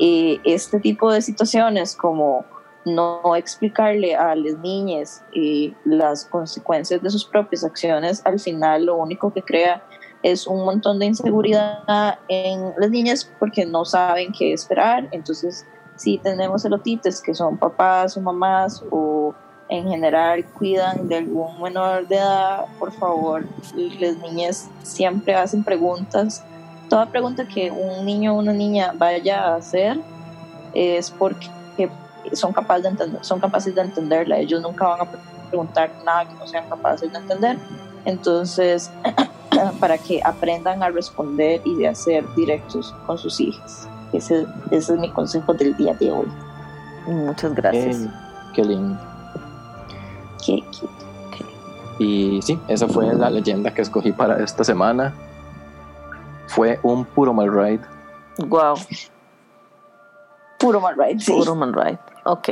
eh, 0.00 0.40
este 0.44 0.80
tipo 0.80 1.12
de 1.12 1.20
situaciones 1.20 1.94
como 1.94 2.44
no 2.84 3.36
explicarle 3.36 4.14
a 4.14 4.34
las 4.34 4.58
niñas 4.58 5.22
eh, 5.34 5.74
las 5.84 6.24
consecuencias 6.24 7.02
de 7.02 7.10
sus 7.10 7.24
propias 7.24 7.64
acciones, 7.64 8.22
al 8.24 8.38
final 8.38 8.86
lo 8.86 8.96
único 8.96 9.32
que 9.32 9.42
crea 9.42 9.82
es 10.22 10.46
un 10.46 10.64
montón 10.64 10.98
de 10.98 11.06
inseguridad 11.06 12.18
en 12.28 12.72
las 12.76 12.90
niñas 12.90 13.30
porque 13.38 13.64
no 13.64 13.84
saben 13.84 14.32
qué 14.32 14.52
esperar. 14.52 15.08
Entonces, 15.12 15.64
si 15.98 16.16
tenemos 16.16 16.64
elotites 16.64 17.20
que 17.20 17.34
son 17.34 17.56
papás 17.58 18.16
o 18.16 18.20
mamás 18.20 18.82
o 18.90 19.34
en 19.68 19.88
general 19.88 20.44
cuidan 20.46 21.08
de 21.08 21.16
algún 21.16 21.60
menor 21.60 22.06
de 22.06 22.16
edad, 22.16 22.66
por 22.78 22.92
favor, 22.92 23.44
las 23.74 24.16
niñas 24.18 24.70
siempre 24.82 25.34
hacen 25.34 25.62
preguntas. 25.64 26.42
Toda 26.88 27.06
pregunta 27.06 27.46
que 27.46 27.70
un 27.70 28.06
niño 28.06 28.34
o 28.34 28.38
una 28.38 28.52
niña 28.52 28.94
vaya 28.96 29.42
a 29.42 29.56
hacer 29.56 30.00
es 30.72 31.10
porque 31.10 31.48
son 32.32 32.52
capaces 32.52 32.96
de 32.96 33.18
son 33.22 33.40
capaces 33.40 33.74
de 33.74 33.82
entenderla. 33.82 34.38
Ellos 34.38 34.62
nunca 34.62 34.86
van 34.86 35.00
a 35.00 35.10
preguntar 35.48 35.90
nada 36.04 36.28
que 36.28 36.34
no 36.34 36.46
sean 36.46 36.68
capaces 36.68 37.10
de 37.10 37.18
entender. 37.18 37.58
Entonces, 38.04 38.90
para 39.80 39.98
que 39.98 40.20
aprendan 40.24 40.80
a 40.82 40.90
responder 40.90 41.60
y 41.64 41.74
de 41.74 41.88
hacer 41.88 42.24
directos 42.36 42.94
con 43.04 43.18
sus 43.18 43.40
hijos. 43.40 43.88
Ese, 44.12 44.46
ese 44.70 44.94
es 44.94 45.00
mi 45.00 45.10
consejo 45.10 45.54
del 45.54 45.76
día 45.76 45.94
de 45.94 46.10
hoy. 46.10 46.26
Muchas 47.06 47.54
gracias. 47.54 48.06
qué 48.54 48.64
lindo. 48.64 48.98
Qué, 50.44 50.62
Y 51.98 52.40
sí, 52.42 52.58
esa 52.68 52.86
fue 52.88 53.14
la 53.14 53.30
leyenda 53.30 53.72
que 53.72 53.82
escogí 53.82 54.12
para 54.12 54.42
esta 54.42 54.64
semana. 54.64 55.14
Fue 56.46 56.78
un 56.82 57.04
puro 57.04 57.32
mal 57.32 57.52
ride. 57.52 57.80
Wow. 58.38 58.76
Puro 60.58 60.80
mal 60.80 60.96
ride, 60.96 61.20
sí. 61.20 61.32
Puro 61.32 61.54
mal 61.54 61.72
ride. 61.72 61.98
Ok. 62.24 62.48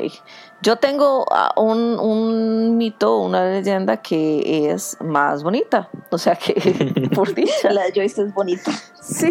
Yo 0.63 0.77
tengo 0.77 1.27
ah, 1.31 1.53
un, 1.57 1.99
un, 1.99 2.77
mito, 2.77 3.19
una 3.19 3.45
leyenda 3.45 3.99
que 3.99 4.71
es 4.71 4.97
más 5.01 5.43
bonita. 5.43 5.89
O 6.11 6.19
sea 6.19 6.37
que, 6.37 7.11
por 7.15 7.35
dicha. 7.35 7.71
La 7.73 7.85
de 7.85 7.93
Joyce 7.95 8.23
es 8.23 8.35
bonita. 8.35 8.71
Sí. 9.01 9.31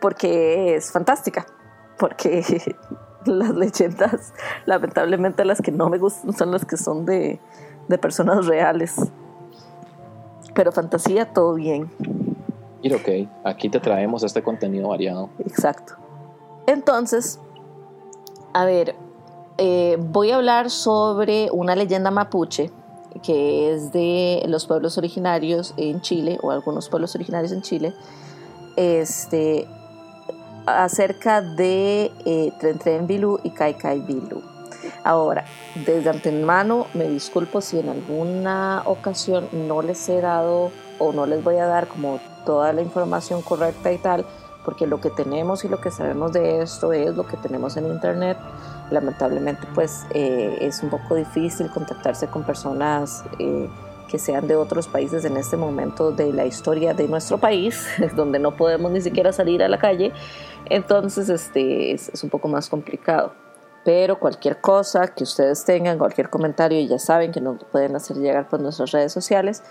Porque 0.00 0.76
es 0.76 0.90
fantástica. 0.90 1.46
Porque 1.98 2.42
las 3.24 3.50
leyendas, 3.50 4.32
lamentablemente 4.66 5.44
las 5.44 5.60
que 5.60 5.72
no 5.72 5.88
me 5.88 5.98
gustan 5.98 6.32
son 6.32 6.50
las 6.50 6.64
que 6.64 6.76
son 6.76 7.06
de, 7.06 7.40
de 7.88 7.98
personas 7.98 8.46
reales. 8.46 8.96
Pero 10.54 10.72
fantasía, 10.72 11.32
todo 11.32 11.54
bien. 11.54 11.90
Y 12.82 12.92
ok, 12.92 13.28
aquí 13.44 13.68
te 13.68 13.80
traemos 13.80 14.22
este 14.22 14.42
contenido 14.42 14.88
variado. 14.88 15.30
Exacto. 15.40 15.94
Entonces, 16.66 17.40
a 18.52 18.64
ver, 18.64 18.94
eh, 19.58 19.96
voy 19.98 20.30
a 20.30 20.36
hablar 20.36 20.70
sobre 20.70 21.48
una 21.50 21.74
leyenda 21.74 22.10
mapuche 22.10 22.70
que 23.22 23.72
es 23.72 23.92
de 23.92 24.42
los 24.46 24.66
pueblos 24.66 24.98
originarios 24.98 25.74
en 25.76 26.00
Chile 26.00 26.38
o 26.42 26.50
algunos 26.50 26.88
pueblos 26.88 27.14
originarios 27.14 27.52
en 27.52 27.62
Chile, 27.62 27.94
este, 28.76 29.66
acerca 30.66 31.40
de 31.40 32.12
eh, 32.24 32.52
Tren 32.60 32.78
Tren 32.78 33.06
Bilú 33.06 33.40
y 33.42 33.50
Kai 33.50 33.74
Kai 33.74 34.00
Bilú. 34.00 34.42
Ahora, 35.04 35.44
desde 35.86 36.10
antemano 36.10 36.86
me 36.94 37.08
disculpo 37.08 37.60
si 37.60 37.78
en 37.78 37.88
alguna 37.88 38.82
ocasión 38.86 39.48
no 39.52 39.82
les 39.82 40.08
he 40.08 40.20
dado 40.20 40.70
o 40.98 41.12
no 41.12 41.26
les 41.26 41.42
voy 41.42 41.56
a 41.56 41.66
dar 41.66 41.86
como 41.86 42.18
toda 42.44 42.72
la 42.72 42.82
información 42.82 43.42
correcta 43.42 43.92
y 43.92 43.98
tal, 43.98 44.26
porque 44.64 44.86
lo 44.86 45.00
que 45.00 45.10
tenemos 45.10 45.64
y 45.64 45.68
lo 45.68 45.80
que 45.80 45.90
sabemos 45.90 46.32
de 46.32 46.62
esto 46.62 46.92
es 46.92 47.14
lo 47.14 47.26
que 47.26 47.36
tenemos 47.36 47.76
en 47.76 47.86
internet. 47.86 48.36
Lamentablemente 48.90 49.66
pues 49.74 50.06
eh, 50.10 50.58
es 50.60 50.82
un 50.82 50.90
poco 50.90 51.14
difícil 51.14 51.70
contactarse 51.70 52.26
con 52.28 52.44
personas 52.44 53.24
eh, 53.38 53.68
que 54.08 54.18
sean 54.18 54.46
de 54.46 54.56
otros 54.56 54.88
países 54.88 55.24
en 55.24 55.36
este 55.36 55.56
momento 55.56 56.12
de 56.12 56.32
la 56.32 56.46
historia 56.46 56.94
de 56.94 57.08
nuestro 57.08 57.38
país, 57.38 57.86
donde 58.16 58.38
no 58.38 58.56
podemos 58.56 58.90
ni 58.90 59.00
siquiera 59.00 59.32
salir 59.32 59.62
a 59.62 59.68
la 59.68 59.78
calle, 59.78 60.12
entonces 60.66 61.28
este, 61.28 61.92
es, 61.92 62.08
es 62.08 62.22
un 62.24 62.30
poco 62.30 62.48
más 62.48 62.68
complicado. 62.68 63.32
Pero 63.84 64.18
cualquier 64.18 64.60
cosa 64.60 65.06
que 65.06 65.22
ustedes 65.22 65.64
tengan, 65.64 65.96
cualquier 65.96 66.28
comentario, 66.28 66.80
ya 66.88 66.98
saben 66.98 67.30
que 67.30 67.40
nos 67.40 67.62
pueden 67.64 67.94
hacer 67.94 68.16
llegar 68.16 68.48
por 68.48 68.60
nuestras 68.60 68.90
redes 68.90 69.12
sociales. 69.12 69.62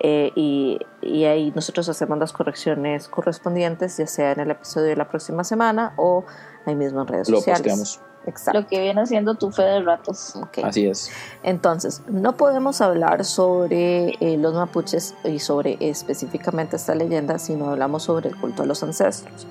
Eh, 0.00 0.32
y, 0.36 0.78
y, 1.02 1.24
ahí 1.24 1.52
nosotros 1.54 1.88
hacemos 1.88 2.18
las 2.18 2.32
correcciones 2.32 3.08
correspondientes, 3.08 3.96
ya 3.98 4.06
sea 4.06 4.32
en 4.32 4.40
el 4.40 4.52
episodio 4.52 4.86
de 4.86 4.96
la 4.96 5.08
próxima 5.08 5.42
semana 5.42 5.92
o 5.96 6.24
ahí 6.66 6.76
mismo 6.76 7.00
en 7.00 7.08
redes 7.08 7.28
Lo 7.28 7.38
sociales. 7.38 7.62
posteamos. 7.62 8.00
Exacto. 8.28 8.60
Lo 8.60 8.66
que 8.66 8.80
viene 8.80 9.06
siendo 9.06 9.34
tu 9.34 9.50
fe 9.50 9.62
de 9.62 9.82
ratos. 9.82 10.36
Ok. 10.36 10.58
Así 10.62 10.86
es. 10.86 11.10
Entonces, 11.42 12.02
no 12.08 12.36
podemos 12.36 12.80
hablar 12.80 13.24
sobre 13.24 14.10
eh, 14.20 14.36
los 14.38 14.54
mapuches 14.54 15.14
y 15.24 15.38
sobre 15.38 15.76
específicamente 15.80 16.76
esta 16.76 16.94
leyenda 16.94 17.38
si 17.38 17.54
no 17.54 17.70
hablamos 17.70 18.04
sobre 18.04 18.28
el 18.28 18.36
culto 18.36 18.62
a 18.62 18.66
los 18.66 18.82
ancestros. 18.82 19.46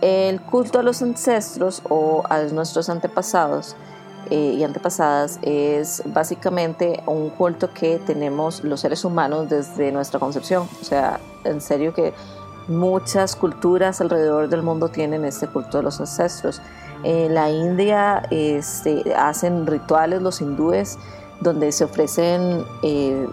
El 0.00 0.40
culto 0.40 0.78
a 0.78 0.82
los 0.82 1.02
ancestros 1.02 1.82
o 1.88 2.22
a 2.28 2.40
nuestros 2.42 2.88
antepasados 2.88 3.76
eh, 4.30 4.54
y 4.56 4.64
antepasadas 4.64 5.38
es 5.42 6.02
básicamente 6.06 7.02
un 7.06 7.30
culto 7.30 7.72
que 7.72 7.98
tenemos 7.98 8.64
los 8.64 8.80
seres 8.80 9.04
humanos 9.04 9.48
desde 9.48 9.92
nuestra 9.92 10.18
concepción. 10.18 10.68
O 10.80 10.84
sea, 10.84 11.20
en 11.44 11.60
serio 11.60 11.92
que 11.92 12.14
muchas 12.68 13.36
culturas 13.36 14.00
alrededor 14.00 14.48
del 14.48 14.62
mundo 14.62 14.88
tienen 14.88 15.24
este 15.24 15.46
culto 15.46 15.78
de 15.78 15.84
los 15.84 16.00
ancestros. 16.00 16.62
En 17.04 17.34
la 17.34 17.50
India 17.50 18.22
este, 18.30 19.14
hacen 19.14 19.66
rituales 19.66 20.22
los 20.22 20.40
hindúes 20.40 20.98
donde 21.40 21.70
se 21.70 21.84
ofrecen 21.84 22.64
eh, 22.82 23.28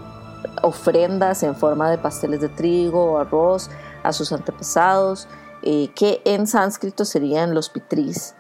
ofrendas 0.62 1.42
en 1.44 1.56
forma 1.56 1.90
de 1.90 1.98
pasteles 1.98 2.42
de 2.42 2.50
trigo 2.50 3.14
o 3.14 3.18
arroz 3.18 3.70
a 4.04 4.12
sus 4.12 4.34
antepasados, 4.34 5.30
eh, 5.64 5.90
que 5.96 6.22
en 6.26 6.48
sánscrito 6.48 7.06
serían 7.06 7.54
los 7.54 7.70
pitris. 7.70 8.36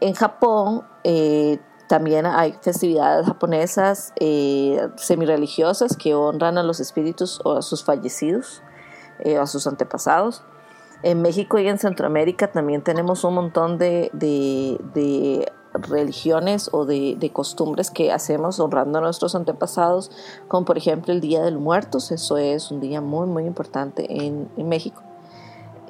En 0.00 0.14
Japón 0.14 0.82
eh, 1.04 1.60
también 1.88 2.26
hay 2.26 2.58
festividades 2.60 3.26
japonesas 3.26 4.12
semireligiosas 4.96 5.96
que 5.96 6.16
honran 6.16 6.58
a 6.58 6.64
los 6.64 6.80
espíritus 6.80 7.40
o 7.44 7.52
a 7.58 7.62
sus 7.62 7.84
fallecidos, 7.84 8.62
a 9.40 9.46
sus 9.46 9.68
antepasados. 9.68 10.42
En 11.04 11.20
México 11.20 11.58
y 11.58 11.68
en 11.68 11.76
Centroamérica 11.76 12.50
también 12.50 12.80
tenemos 12.80 13.24
un 13.24 13.34
montón 13.34 13.76
de, 13.76 14.08
de, 14.14 15.52
religiones 15.74 16.70
o 16.72 16.86
de, 16.86 17.30
costumbres 17.30 17.90
que 17.90 18.10
hacemos 18.10 18.58
honrando 18.58 19.00
a 19.00 19.02
nuestros 19.02 19.34
antepasados, 19.34 20.10
como 20.48 20.64
por 20.64 20.78
ejemplo 20.78 21.12
el 21.12 21.20
Día 21.20 21.42
de 21.42 21.50
los 21.50 21.60
Muertos, 21.60 22.10
eso 22.10 22.38
es 22.38 22.70
un 22.70 22.80
día 22.80 23.02
muy 23.02 23.26
muy 23.26 23.44
importante 23.44 24.06
en, 24.08 24.48
México. 24.56 25.02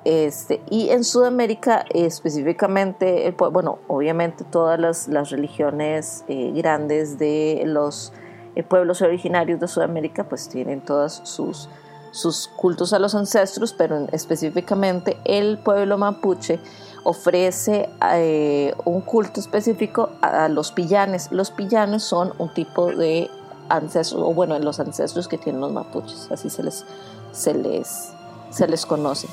Este, 0.05 0.61
y 0.69 0.89
en 0.89 1.05
Sudamérica 1.05 1.85
específicamente, 1.91 3.29
eh, 3.29 3.37
bueno, 3.53 3.79
obviamente 3.87 4.43
todas 4.43 4.81
las, 4.81 5.07
las 5.07 5.31
religiones 5.31 6.25
eh, 6.27 6.51
grandes 6.57 7.19
de 7.19 7.62
los 7.67 8.12
eh, 8.57 8.65
pueblos 8.65 9.01
originarios 9.01 9.61
de 9.61 9.69
Sudamérica 9.69 10.25
pues 10.25 10.49
tienen 10.49 10.81
todas 10.81 11.21
sus, 11.23 11.69
sus 12.15 12.47
cultos 12.47 12.93
a 12.93 13.01
los 13.01 13.17
ancestros, 13.17 13.73
pero 13.73 14.07
específicamente 14.12 15.19
el 15.25 15.59
pueblo 15.59 15.99
mapuche 15.99 16.61
ofrece 17.03 17.91
eh, 18.12 18.73
un 18.85 19.01
culto 19.01 19.41
específico 19.41 20.11
a, 20.23 20.45
a, 20.45 20.49
los 20.49 20.71
pillanes. 20.71 21.33
Los 21.33 21.51
pillanes 21.51 22.05
son 22.05 22.33
un 22.39 22.55
tipo 22.55 22.87
de 22.87 23.29
ancestros, 23.69 24.23
o 24.23 24.33
bueno, 24.33 24.57
los 24.61 24.79
ancestros 24.79 25.27
que 25.27 25.39
tienen 25.39 25.61
los 25.61 25.73
mapuches, 25.73 26.31
así 26.31 26.51
se 26.51 26.62
les, 26.62 26.87
se 27.33 27.53
les, 27.53 28.12
se 28.51 28.69
les 28.69 28.87
conoce. 28.87 29.27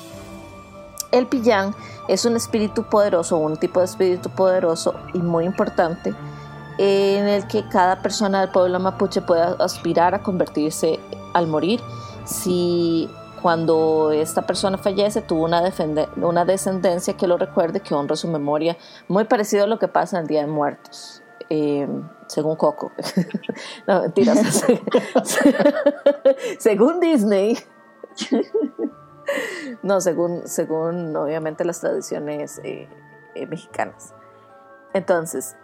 El 1.12 1.28
pillán 1.28 1.76
es 2.08 2.24
un 2.24 2.34
espíritu 2.34 2.82
poderoso, 2.82 3.36
un 3.36 3.58
tipo 3.58 3.78
de 3.78 3.86
espíritu 3.86 4.28
poderoso 4.30 4.94
y 5.14 5.18
muy 5.18 5.44
importante 5.44 6.12
en 6.78 7.28
el 7.28 7.46
que 7.46 7.68
cada 7.68 8.02
persona 8.02 8.40
del 8.40 8.50
pueblo 8.50 8.80
mapuche 8.80 9.20
puede 9.20 9.42
aspirar 9.60 10.16
a 10.16 10.22
convertirse 10.22 10.98
al 11.32 11.46
morir 11.46 11.80
si 12.24 13.10
cuando 13.42 14.12
esta 14.12 14.42
persona 14.42 14.78
fallece 14.78 15.20
tuvo 15.20 15.44
una, 15.44 15.62
una 16.16 16.44
descendencia 16.44 17.16
que 17.16 17.26
lo 17.26 17.36
recuerde, 17.36 17.80
que 17.80 17.94
honra 17.94 18.14
su 18.16 18.28
memoria, 18.28 18.76
muy 19.08 19.24
parecido 19.24 19.64
a 19.64 19.66
lo 19.66 19.78
que 19.78 19.88
pasa 19.88 20.16
en 20.16 20.22
el 20.22 20.28
Día 20.28 20.40
de 20.42 20.46
Muertos. 20.46 21.22
Eh, 21.50 21.86
según 22.28 22.56
Coco. 22.56 22.92
no, 23.86 24.02
mentiras. 24.02 24.64
según 26.58 27.00
Disney. 27.00 27.58
no, 29.82 30.00
según, 30.00 30.46
según 30.46 31.14
obviamente 31.16 31.64
las 31.64 31.80
tradiciones 31.80 32.60
eh, 32.64 32.88
eh, 33.34 33.46
mexicanas. 33.46 34.14
Entonces, 34.94 35.56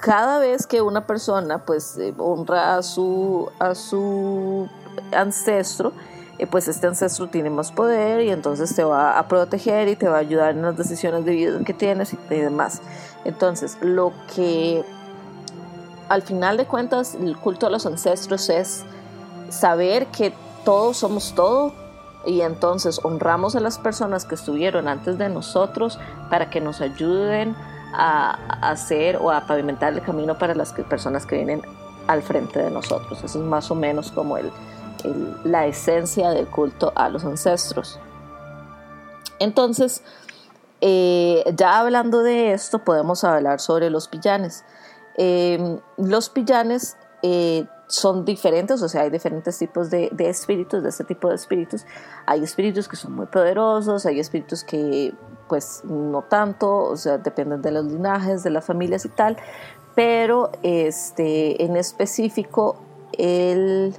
cada 0.00 0.38
vez 0.38 0.66
que 0.66 0.82
una 0.82 1.06
persona 1.06 1.58
pues 1.58 1.96
eh, 1.98 2.14
honra 2.18 2.76
a 2.76 2.82
su, 2.82 3.50
a 3.58 3.74
su 3.74 4.68
ancestro, 5.12 5.92
eh, 6.38 6.46
pues 6.46 6.68
este 6.68 6.86
ancestro 6.86 7.28
tiene 7.28 7.50
más 7.50 7.72
poder 7.72 8.20
y 8.22 8.30
entonces 8.30 8.74
te 8.74 8.84
va 8.84 9.18
a 9.18 9.28
proteger 9.28 9.88
y 9.88 9.96
te 9.96 10.08
va 10.08 10.16
a 10.16 10.20
ayudar 10.20 10.50
en 10.50 10.62
las 10.62 10.76
decisiones 10.76 11.24
de 11.24 11.32
vida 11.32 11.58
que 11.64 11.74
tienes 11.74 12.12
y, 12.12 12.18
y 12.30 12.40
demás. 12.40 12.82
Entonces, 13.24 13.78
lo 13.80 14.12
que 14.34 14.84
al 16.08 16.22
final 16.22 16.56
de 16.56 16.66
cuentas 16.66 17.14
el 17.14 17.36
culto 17.36 17.66
a 17.66 17.70
los 17.70 17.86
ancestros 17.86 18.48
es 18.48 18.84
saber 19.48 20.06
que 20.06 20.32
todos 20.64 20.98
somos 20.98 21.34
todo 21.34 21.72
y 22.26 22.40
entonces 22.40 23.00
honramos 23.02 23.56
a 23.56 23.60
las 23.60 23.78
personas 23.78 24.24
que 24.24 24.34
estuvieron 24.34 24.88
antes 24.88 25.16
de 25.16 25.28
nosotros 25.28 25.98
para 26.28 26.50
que 26.50 26.60
nos 26.60 26.80
ayuden 26.80 27.56
a 27.96 28.70
hacer 28.70 29.16
o 29.16 29.30
a 29.30 29.46
pavimentar 29.46 29.92
el 29.92 30.02
camino 30.02 30.38
para 30.38 30.54
las 30.54 30.72
personas 30.72 31.26
que 31.26 31.36
vienen 31.36 31.62
al 32.06 32.22
frente 32.22 32.60
de 32.60 32.70
nosotros. 32.70 33.22
Eso 33.24 33.38
es 33.38 33.44
más 33.44 33.70
o 33.70 33.74
menos 33.74 34.10
como 34.12 34.36
el, 34.36 34.52
la 35.44 35.66
esencia 35.66 36.30
del 36.30 36.46
culto 36.46 36.92
a 36.94 37.08
los 37.08 37.24
ancestros. 37.24 37.98
Entonces, 39.38 40.02
eh, 40.80 41.44
ya 41.56 41.78
hablando 41.78 42.22
de 42.22 42.52
esto, 42.52 42.80
podemos 42.80 43.24
hablar 43.24 43.60
sobre 43.60 43.90
los 43.90 44.08
pillanes. 44.08 44.64
Eh, 45.16 45.78
los 45.96 46.28
pillanes 46.28 46.96
eh, 47.22 47.66
son 47.88 48.24
diferentes, 48.24 48.82
o 48.82 48.88
sea, 48.88 49.02
hay 49.02 49.10
diferentes 49.10 49.58
tipos 49.58 49.90
de, 49.90 50.08
de, 50.12 50.28
espíritus, 50.28 50.82
de 50.82 50.88
este 50.88 51.04
tipo 51.04 51.28
de 51.28 51.36
espíritus. 51.36 51.86
Hay 52.26 52.42
espíritus 52.42 52.88
que 52.88 52.96
son 52.96 53.14
muy 53.14 53.26
poderosos, 53.26 54.06
hay 54.06 54.20
espíritus 54.20 54.64
que 54.64 55.14
pues 55.48 55.82
no 55.84 56.22
tanto, 56.22 56.76
o 56.76 56.96
sea, 56.96 57.18
dependen 57.18 57.62
de 57.62 57.70
los 57.70 57.84
linajes, 57.84 58.42
de 58.42 58.50
las 58.50 58.64
familias 58.64 59.04
y 59.04 59.08
tal, 59.10 59.36
pero 59.94 60.50
este, 60.62 61.62
en 61.64 61.76
específico 61.76 62.76
el, 63.12 63.94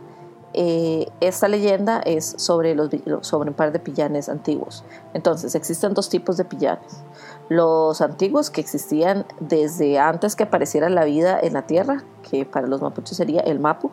eh, 0.53 1.07
esta 1.21 1.47
leyenda 1.47 1.99
es 1.99 2.35
sobre, 2.37 2.75
los, 2.75 2.89
sobre 3.21 3.49
un 3.49 3.55
par 3.55 3.71
de 3.71 3.79
pillanes 3.79 4.29
antiguos. 4.29 4.83
Entonces, 5.13 5.55
existen 5.55 5.93
dos 5.93 6.09
tipos 6.09 6.37
de 6.37 6.45
pillanes. 6.45 7.03
Los 7.49 8.01
antiguos 8.01 8.49
que 8.49 8.59
existían 8.61 9.25
desde 9.39 9.99
antes 9.99 10.35
que 10.35 10.43
apareciera 10.43 10.89
la 10.89 11.05
vida 11.05 11.39
en 11.39 11.53
la 11.53 11.65
tierra, 11.65 12.03
que 12.29 12.45
para 12.45 12.67
los 12.67 12.81
mapuches 12.81 13.15
sería 13.15 13.41
el 13.41 13.59
mapu, 13.59 13.91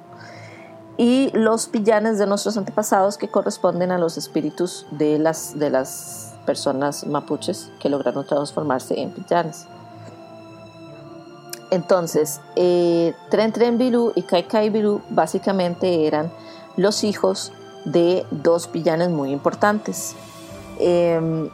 y 0.97 1.31
los 1.33 1.67
pillanes 1.67 2.19
de 2.19 2.27
nuestros 2.27 2.57
antepasados 2.57 3.19
que 3.19 3.29
corresponden 3.29 3.91
a 3.91 3.99
los 3.99 4.17
espíritus 4.17 4.87
de 4.93 5.19
las, 5.19 5.59
de 5.59 5.71
las 5.71 6.35
personas 6.47 7.07
mapuches 7.07 7.71
que 7.81 7.89
lograron 7.89 8.27
transformarse 8.27 9.01
en 9.01 9.11
pillanes. 9.11 9.67
Entonces, 11.71 12.41
eh, 12.55 13.15
Tren 13.31 13.53
Tren 13.53 13.79
Bilú 13.79 14.13
y 14.15 14.23
Kai 14.23 14.47
Kai 14.47 14.71
Bilú 14.71 15.01
básicamente 15.11 16.07
eran 16.07 16.31
los 16.77 17.03
hijos 17.03 17.53
de 17.85 18.25
dos 18.31 18.69
pillanes 18.69 19.11
muy 19.11 19.33
importantes. 19.33 20.15
Eh, 20.79 21.51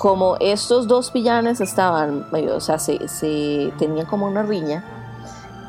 como 0.00 0.38
estos 0.40 0.88
dos 0.88 1.10
pillanes 1.10 1.60
estaban, 1.60 2.24
o 2.32 2.60
sea, 2.60 2.78
se, 2.78 3.06
se 3.06 3.70
tenían 3.78 4.06
como 4.06 4.26
una 4.26 4.42
riña, 4.42 4.82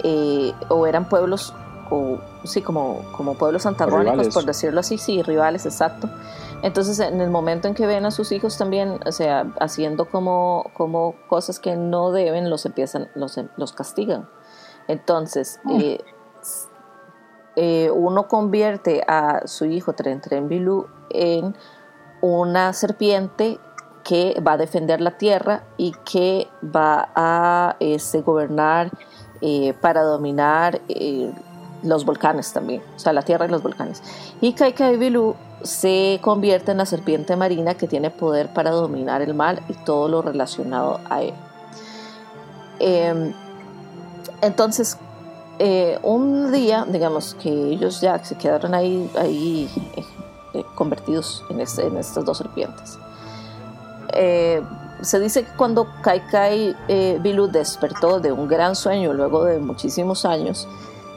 eh, 0.06 0.54
o 0.70 0.88
eran 0.88 1.10
pueblos, 1.10 1.54
o 1.90 2.18
sí, 2.46 2.62
como, 2.62 3.02
como 3.12 3.34
pueblos 3.38 3.66
antagónicos, 3.66 4.14
rivales. 4.14 4.34
por 4.34 4.46
decirlo 4.46 4.80
así, 4.80 4.98
sí, 4.98 5.22
rivales, 5.22 5.66
exacto. 5.66 6.10
Entonces, 6.62 6.98
en 7.00 7.20
el 7.20 7.30
momento 7.30 7.68
en 7.68 7.74
que 7.74 7.86
ven 7.86 8.06
a 8.06 8.12
sus 8.12 8.32
hijos 8.32 8.58
también, 8.58 9.02
o 9.06 9.12
sea, 9.12 9.52
haciendo 9.60 10.06
como, 10.06 10.72
como 10.78 11.14
cosas 11.28 11.60
que 11.60 11.76
no 11.76 12.14
deben, 12.14 12.50
los 12.50 12.66
empiezan, 12.66 13.10
los, 13.16 13.38
los 13.58 13.74
castigan. 13.74 14.30
Entonces, 14.88 15.60
eh, 15.78 16.00
eh, 17.58 17.92
uno 17.94 18.30
convierte 18.30 19.04
a 19.06 19.46
su 19.46 19.66
hijo 19.66 19.92
Tren 19.92 20.22
Tren 20.22 20.48
Bilú 20.48 20.88
en 21.10 21.54
una 22.22 22.72
serpiente 22.72 23.60
que 24.12 24.38
va 24.46 24.54
a 24.54 24.58
defender 24.58 25.00
la 25.00 25.12
tierra 25.12 25.64
y 25.78 25.94
que 26.04 26.50
va 26.64 27.08
a 27.16 27.78
este, 27.80 28.20
gobernar 28.20 28.92
eh, 29.40 29.74
para 29.80 30.02
dominar 30.02 30.82
eh, 30.90 31.32
los 31.82 32.04
volcanes 32.04 32.52
también, 32.52 32.84
o 32.94 33.00
sea, 33.00 33.14
la 33.14 33.22
tierra 33.22 33.46
y 33.46 33.48
los 33.48 33.64
volcanes. 33.64 34.04
Y 34.42 34.52
Kaikai 34.52 34.98
Bilú 34.98 35.36
se 35.64 36.20
convierte 36.22 36.72
en 36.72 36.80
la 36.80 36.86
serpiente 36.86 37.38
marina 37.38 37.76
que 37.76 37.88
tiene 37.88 38.10
poder 38.10 38.52
para 38.52 38.72
dominar 38.72 39.22
el 39.22 39.34
mar 39.34 39.64
y 39.70 39.76
todo 39.86 40.10
lo 40.10 40.22
relacionado 40.22 41.00
a 41.10 41.22
él. 41.22 41.34
Em, 42.80 43.34
entonces, 44.42 44.98
eh, 45.58 46.00
un 46.04 46.52
día, 46.52 46.86
digamos 46.86 47.34
que 47.36 47.50
ellos 47.50 48.02
ya 48.02 48.22
se 48.22 48.36
quedaron 48.36 48.74
ahí, 48.74 49.10
ahí 49.18 49.70
convertidos 50.76 51.46
este, 51.58 51.86
en 51.86 51.96
estas 51.96 52.26
dos 52.26 52.40
serpientes. 52.40 53.00
Eh, 54.14 54.62
se 55.02 55.20
dice 55.20 55.44
que 55.44 55.52
cuando 55.54 55.88
Kaikai 56.02 56.76
eh, 56.88 57.18
Bilu 57.22 57.48
despertó 57.48 58.20
de 58.20 58.32
un 58.32 58.48
gran 58.48 58.76
sueño 58.76 59.14
luego 59.14 59.44
de 59.46 59.60
muchísimos 59.60 60.26
años, 60.26 60.68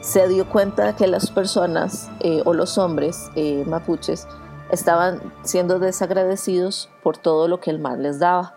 se 0.01 0.27
dio 0.27 0.49
cuenta 0.49 0.85
de 0.85 0.95
que 0.95 1.07
las 1.07 1.29
personas 1.29 2.09
eh, 2.19 2.41
o 2.45 2.53
los 2.53 2.77
hombres 2.77 3.29
eh, 3.35 3.63
mapuches 3.67 4.27
estaban 4.71 5.33
siendo 5.43 5.79
desagradecidos 5.79 6.89
por 7.03 7.17
todo 7.17 7.47
lo 7.47 7.59
que 7.59 7.69
el 7.69 7.79
mar 7.79 7.99
les 7.99 8.19
daba. 8.19 8.55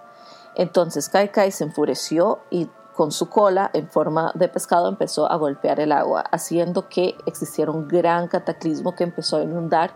Entonces 0.55 1.09
Kaikai 1.09 1.53
se 1.53 1.65
enfureció 1.65 2.41
y 2.51 2.69
con 2.95 3.13
su 3.13 3.29
cola 3.29 3.71
en 3.75 3.89
forma 3.89 4.33
de 4.35 4.49
pescado 4.49 4.89
empezó 4.89 5.31
a 5.31 5.37
golpear 5.37 5.79
el 5.79 5.93
agua, 5.93 6.25
haciendo 6.33 6.89
que 6.89 7.17
existiera 7.27 7.71
un 7.71 7.87
gran 7.87 8.29
cataclismo 8.29 8.95
que 8.95 9.05
empezó 9.05 9.37
a 9.37 9.43
inundar 9.43 9.93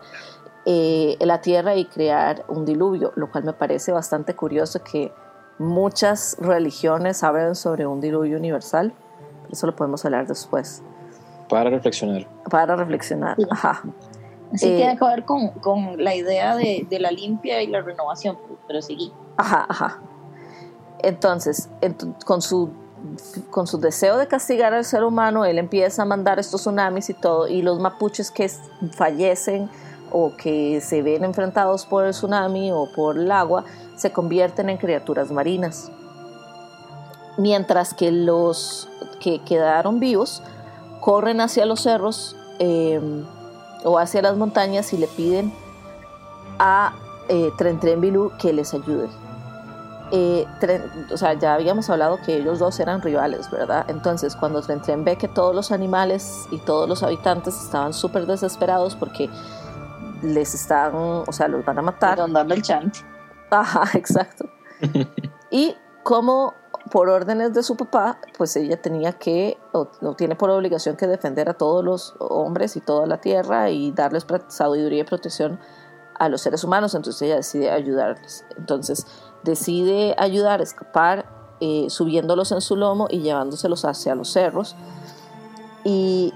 eh, 0.65 1.17
la 1.19 1.41
tierra 1.41 1.75
y 1.75 1.85
crear 1.85 2.45
un 2.47 2.65
diluvio, 2.65 3.11
lo 3.15 3.31
cual 3.31 3.43
me 3.43 3.53
parece 3.53 3.91
bastante 3.91 4.35
curioso 4.35 4.83
que 4.83 5.11
muchas 5.59 6.37
religiones 6.39 7.23
hablan 7.23 7.55
sobre 7.55 7.85
un 7.85 7.99
diluvio 8.01 8.37
universal. 8.37 8.93
Eso 9.51 9.67
lo 9.67 9.75
podemos 9.75 10.03
hablar 10.05 10.25
después. 10.27 10.81
Para 11.49 11.69
reflexionar. 11.69 12.27
Para 12.49 12.75
reflexionar, 12.75 13.37
ajá. 13.51 13.83
Así 14.53 14.67
Eh, 14.69 14.75
tiene 14.77 14.97
que 14.97 15.05
ver 15.05 15.25
con, 15.25 15.49
con 15.61 16.03
la 16.03 16.15
idea 16.15 16.55
de, 16.55 16.85
de 16.89 16.99
la 16.99 17.11
limpia 17.11 17.61
y 17.61 17.67
la 17.67 17.81
renovación, 17.81 18.37
pero 18.67 18.81
seguí. 18.81 19.11
Ajá, 19.37 19.65
ajá. 19.67 19.99
Entonces, 20.99 21.69
ent- 21.81 22.23
con 22.25 22.41
su 22.41 22.69
con 23.49 23.67
su 23.67 23.79
deseo 23.79 24.17
de 24.17 24.27
castigar 24.29 24.73
al 24.73 24.85
ser 24.85 25.03
humano, 25.03 25.43
él 25.43 25.57
empieza 25.57 26.03
a 26.03 26.05
mandar 26.05 26.39
estos 26.39 26.61
tsunamis 26.61 27.09
y 27.09 27.13
todo, 27.13 27.49
y 27.49 27.61
los 27.61 27.77
mapuches 27.81 28.31
que 28.31 28.47
fallecen 28.93 29.69
o 30.13 30.33
que 30.37 30.79
se 30.79 31.01
ven 31.01 31.25
enfrentados 31.25 31.85
por 31.85 32.05
el 32.05 32.11
tsunami 32.11 32.71
o 32.71 32.87
por 32.95 33.17
el 33.17 33.31
agua, 33.31 33.65
se 33.97 34.11
convierten 34.11 34.69
en 34.69 34.77
criaturas 34.77 35.31
marinas. 35.31 35.91
Mientras 37.37 37.93
que 37.93 38.11
los 38.11 38.87
que 39.19 39.39
quedaron 39.39 39.99
vivos 39.99 40.43
corren 41.01 41.41
hacia 41.41 41.65
los 41.65 41.81
cerros 41.81 42.35
eh, 42.59 43.01
o 43.83 43.97
hacia 43.97 44.21
las 44.21 44.37
montañas 44.37 44.93
y 44.93 44.97
le 44.97 45.07
piden 45.07 45.51
a 46.59 46.93
eh, 47.29 47.51
Tren 47.57 47.79
Tren 47.79 47.99
Bilú 47.99 48.31
que 48.39 48.53
les 48.53 48.73
ayude. 48.73 49.09
Eh, 50.11 50.45
Tren- 50.61 51.11
o 51.11 51.17
sea, 51.17 51.33
ya 51.33 51.55
habíamos 51.55 51.89
hablado 51.89 52.19
que 52.23 52.37
ellos 52.37 52.59
dos 52.59 52.79
eran 52.79 53.01
rivales, 53.01 53.49
¿verdad? 53.49 53.85
Entonces, 53.87 54.35
cuando 54.35 54.61
Tren 54.61 54.79
Tren 54.81 55.03
ve 55.03 55.15
que 55.17 55.27
todos 55.27 55.55
los 55.55 55.71
animales 55.71 56.45
y 56.51 56.59
todos 56.59 56.87
los 56.87 57.01
habitantes 57.01 57.59
estaban 57.59 57.93
súper 57.93 58.27
desesperados 58.27 58.95
porque 58.95 59.27
les 60.23 60.53
están, 60.53 60.95
o 60.95 61.31
sea, 61.31 61.47
los 61.47 61.63
van 61.65 61.79
a 61.79 61.81
matar. 61.81 62.17
Rondando 62.17 62.53
el 62.53 62.61
chante. 62.61 62.99
Ajá, 63.51 63.83
exacto. 63.97 64.49
y 65.51 65.75
como 66.03 66.53
por 66.91 67.09
órdenes 67.09 67.53
de 67.53 67.63
su 67.63 67.77
papá, 67.77 68.19
pues 68.37 68.55
ella 68.55 68.81
tenía 68.81 69.13
que, 69.13 69.57
o, 69.71 69.87
o 70.01 70.15
tiene 70.15 70.35
por 70.35 70.49
obligación 70.49 70.95
que 70.97 71.07
defender 71.07 71.49
a 71.49 71.53
todos 71.53 71.83
los 71.83 72.15
hombres 72.19 72.75
y 72.75 72.81
toda 72.81 73.07
la 73.07 73.21
tierra 73.21 73.69
y 73.69 73.91
darles 73.91 74.25
sabiduría 74.47 75.01
y 75.01 75.03
protección 75.05 75.59
a 76.19 76.29
los 76.29 76.41
seres 76.41 76.63
humanos, 76.63 76.95
entonces 76.95 77.21
ella 77.23 77.35
decide 77.37 77.71
ayudarles. 77.71 78.45
Entonces 78.57 79.07
decide 79.43 80.15
ayudar 80.17 80.59
a 80.59 80.63
escapar 80.63 81.25
eh, 81.59 81.85
subiéndolos 81.89 82.51
en 82.51 82.61
su 82.61 82.75
lomo 82.75 83.07
y 83.09 83.21
llevándoselos 83.21 83.85
hacia 83.85 84.15
los 84.15 84.29
cerros. 84.29 84.75
Y 85.83 86.33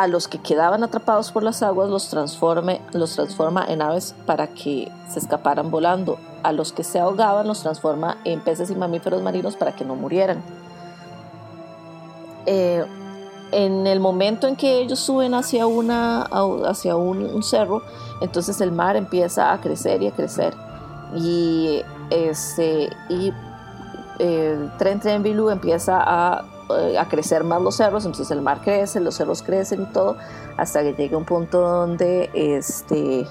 a 0.00 0.06
los 0.06 0.28
que 0.28 0.38
quedaban 0.38 0.82
atrapados 0.82 1.30
por 1.30 1.42
las 1.42 1.62
aguas 1.62 1.90
los, 1.90 2.08
transforme, 2.08 2.80
los 2.94 3.16
transforma 3.16 3.66
en 3.68 3.82
aves 3.82 4.14
para 4.24 4.46
que 4.46 4.90
se 5.10 5.18
escaparan 5.18 5.70
volando. 5.70 6.18
A 6.42 6.52
los 6.52 6.72
que 6.72 6.84
se 6.84 6.98
ahogaban 6.98 7.46
los 7.46 7.60
transforma 7.60 8.16
en 8.24 8.40
peces 8.40 8.70
y 8.70 8.74
mamíferos 8.74 9.22
marinos 9.22 9.56
para 9.56 9.76
que 9.76 9.84
no 9.84 9.96
murieran. 9.96 10.42
Eh, 12.46 12.82
en 13.52 13.86
el 13.86 14.00
momento 14.00 14.46
en 14.48 14.56
que 14.56 14.80
ellos 14.80 15.00
suben 15.00 15.34
hacia, 15.34 15.66
una, 15.66 16.22
hacia 16.22 16.96
un, 16.96 17.42
cerro, 17.42 17.82
entonces 18.22 18.58
el 18.62 18.72
mar 18.72 18.96
empieza 18.96 19.52
a 19.52 19.60
crecer 19.60 20.00
y 20.02 20.06
a 20.06 20.12
crecer. 20.12 20.54
Y, 21.14 21.82
este, 22.08 22.88
y 23.10 23.34
tren 24.78 25.00
tren 25.00 25.22
Bilú 25.22 25.50
empieza 25.50 25.98
a, 26.02 26.42
a 26.74 27.08
crecer 27.08 27.44
más 27.44 27.60
los 27.62 27.76
cerros, 27.76 28.04
entonces 28.04 28.30
el 28.30 28.42
mar 28.42 28.60
crece, 28.62 29.00
los 29.00 29.16
cerros 29.16 29.42
crecen 29.42 29.82
y 29.82 29.86
todo, 29.86 30.16
hasta 30.56 30.82
que 30.82 30.94
llega 30.94 31.16
un 31.16 31.24
punto 31.24 31.60
donde 31.60 32.30
este, 32.34 33.26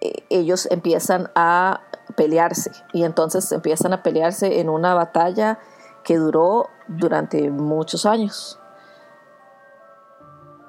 eh, 0.00 0.24
ellos 0.30 0.68
empiezan 0.70 1.30
a 1.34 1.80
pelearse 2.16 2.70
y 2.92 3.04
entonces 3.04 3.50
empiezan 3.52 3.92
a 3.92 4.02
pelearse 4.02 4.60
en 4.60 4.68
una 4.68 4.94
batalla 4.94 5.58
que 6.04 6.16
duró 6.16 6.70
durante 6.88 7.50
muchos 7.50 8.06
años. 8.06 8.60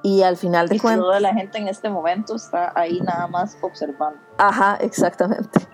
Y 0.03 0.23
al 0.23 0.37
final 0.37 0.69
de 0.69 0.77
Y 0.77 0.79
cuentas... 0.79 1.03
toda 1.03 1.19
la 1.19 1.33
gente 1.33 1.57
en 1.57 1.67
este 1.67 1.89
momento 1.89 2.35
está 2.35 2.71
ahí 2.75 3.01
nada 3.01 3.27
más 3.27 3.57
observando. 3.61 4.19
Ajá, 4.37 4.77
exactamente. 4.79 5.67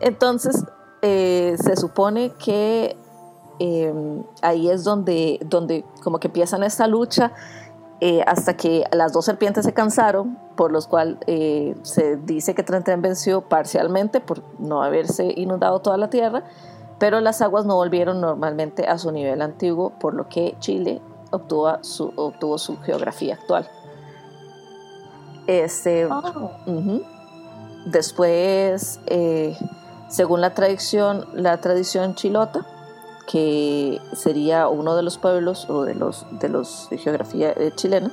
Entonces, 0.00 0.64
eh, 1.02 1.56
se 1.58 1.76
supone 1.76 2.32
que 2.32 2.96
eh, 3.60 4.22
ahí 4.42 4.68
es 4.68 4.82
donde, 4.82 5.38
donde 5.44 5.84
como 6.02 6.18
que 6.18 6.28
empiezan 6.28 6.62
esta 6.62 6.86
lucha 6.86 7.32
eh, 8.00 8.22
hasta 8.26 8.56
que 8.56 8.84
las 8.92 9.12
dos 9.12 9.26
serpientes 9.26 9.66
se 9.66 9.74
cansaron, 9.74 10.38
por 10.56 10.72
los 10.72 10.86
cual 10.86 11.18
eh, 11.26 11.76
se 11.82 12.16
dice 12.16 12.54
que 12.54 12.62
Tren 12.62 12.82
Tren 12.82 13.02
venció 13.02 13.42
parcialmente 13.42 14.20
por 14.20 14.42
no 14.58 14.82
haberse 14.82 15.32
inundado 15.36 15.80
toda 15.80 15.98
la 15.98 16.08
tierra, 16.08 16.44
pero 16.98 17.20
las 17.20 17.42
aguas 17.42 17.66
no 17.66 17.76
volvieron 17.76 18.20
normalmente 18.20 18.86
a 18.86 18.96
su 18.96 19.12
nivel 19.12 19.42
antiguo, 19.42 19.90
por 20.00 20.14
lo 20.14 20.28
que 20.28 20.56
Chile 20.60 21.02
obtuvo 21.30 21.76
su, 21.82 22.12
obtuvo 22.16 22.56
su 22.56 22.78
geografía 22.78 23.34
actual. 23.34 23.68
Este, 25.46 26.06
Oh. 26.06 26.50
Después, 27.86 29.00
eh, 29.06 29.56
según 30.08 30.40
la 30.40 30.54
tradición, 30.54 31.26
la 31.32 31.60
tradición 31.60 32.14
chilota, 32.14 32.66
que 33.30 34.00
sería 34.12 34.68
uno 34.68 34.96
de 34.96 35.02
los 35.02 35.18
pueblos 35.18 35.68
o 35.68 35.84
de 35.84 35.94
los 35.94 36.26
de 36.30 36.48
los 36.48 36.88
geografía 36.90 37.52
eh, 37.52 37.72
chilena, 37.74 38.10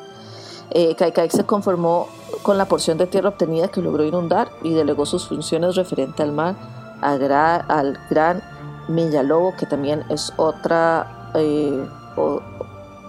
eh, 0.72 0.96
se 1.30 1.46
conformó 1.46 2.08
con 2.44 2.58
la 2.58 2.66
porción 2.66 2.98
de 2.98 3.08
tierra 3.08 3.30
obtenida 3.30 3.70
que 3.70 3.82
logró 3.82 4.04
inundar 4.04 4.50
y 4.64 4.74
delegó 4.74 5.06
sus 5.06 5.28
funciones 5.28 5.76
referente 5.76 6.22
al 6.24 6.34
mar 6.34 6.56
a 7.02 7.56
al 7.68 7.98
gran 8.10 8.44
Millalobo, 8.88 9.54
que 9.58 9.66
también 9.66 10.04
es 10.10 10.32
otra 10.38 11.32
eh, 11.34 11.86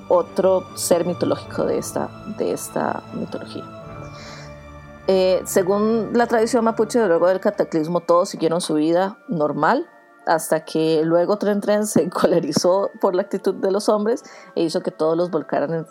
otro 0.08 0.64
ser 0.74 1.04
mitológico 1.04 1.64
de 1.64 1.78
esta, 1.78 2.08
de 2.38 2.52
esta 2.52 3.02
mitología. 3.12 3.64
Eh, 5.06 5.42
según 5.44 6.10
la 6.14 6.26
tradición 6.26 6.64
mapuche, 6.64 7.06
luego 7.06 7.28
del 7.28 7.40
cataclismo 7.40 8.00
todos 8.00 8.30
siguieron 8.30 8.60
su 8.60 8.74
vida 8.74 9.18
normal 9.28 9.88
hasta 10.28 10.60
que 10.64 11.02
luego 11.04 11.38
Tren 11.38 11.60
Tren 11.60 11.86
se 11.86 12.02
encolerizó 12.04 12.90
por 13.00 13.14
la 13.14 13.22
actitud 13.22 13.54
de 13.54 13.72
los 13.72 13.88
hombres 13.88 14.22
e 14.54 14.62
hizo 14.62 14.82
que 14.82 14.90
todos 14.90 15.16
los 15.16 15.30
volcanes, 15.30 15.86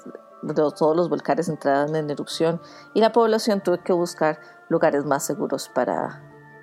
todos 0.55 0.95
los 0.95 1.09
volcanes 1.09 1.49
entraran 1.49 1.95
en 1.95 2.09
erupción 2.09 2.61
y 2.93 3.01
la 3.01 3.11
población 3.11 3.61
tuvo 3.61 3.83
que 3.83 3.93
buscar 3.93 4.39
lugares 4.69 5.05
más 5.05 5.25
seguros 5.25 5.69
para, 5.73 6.21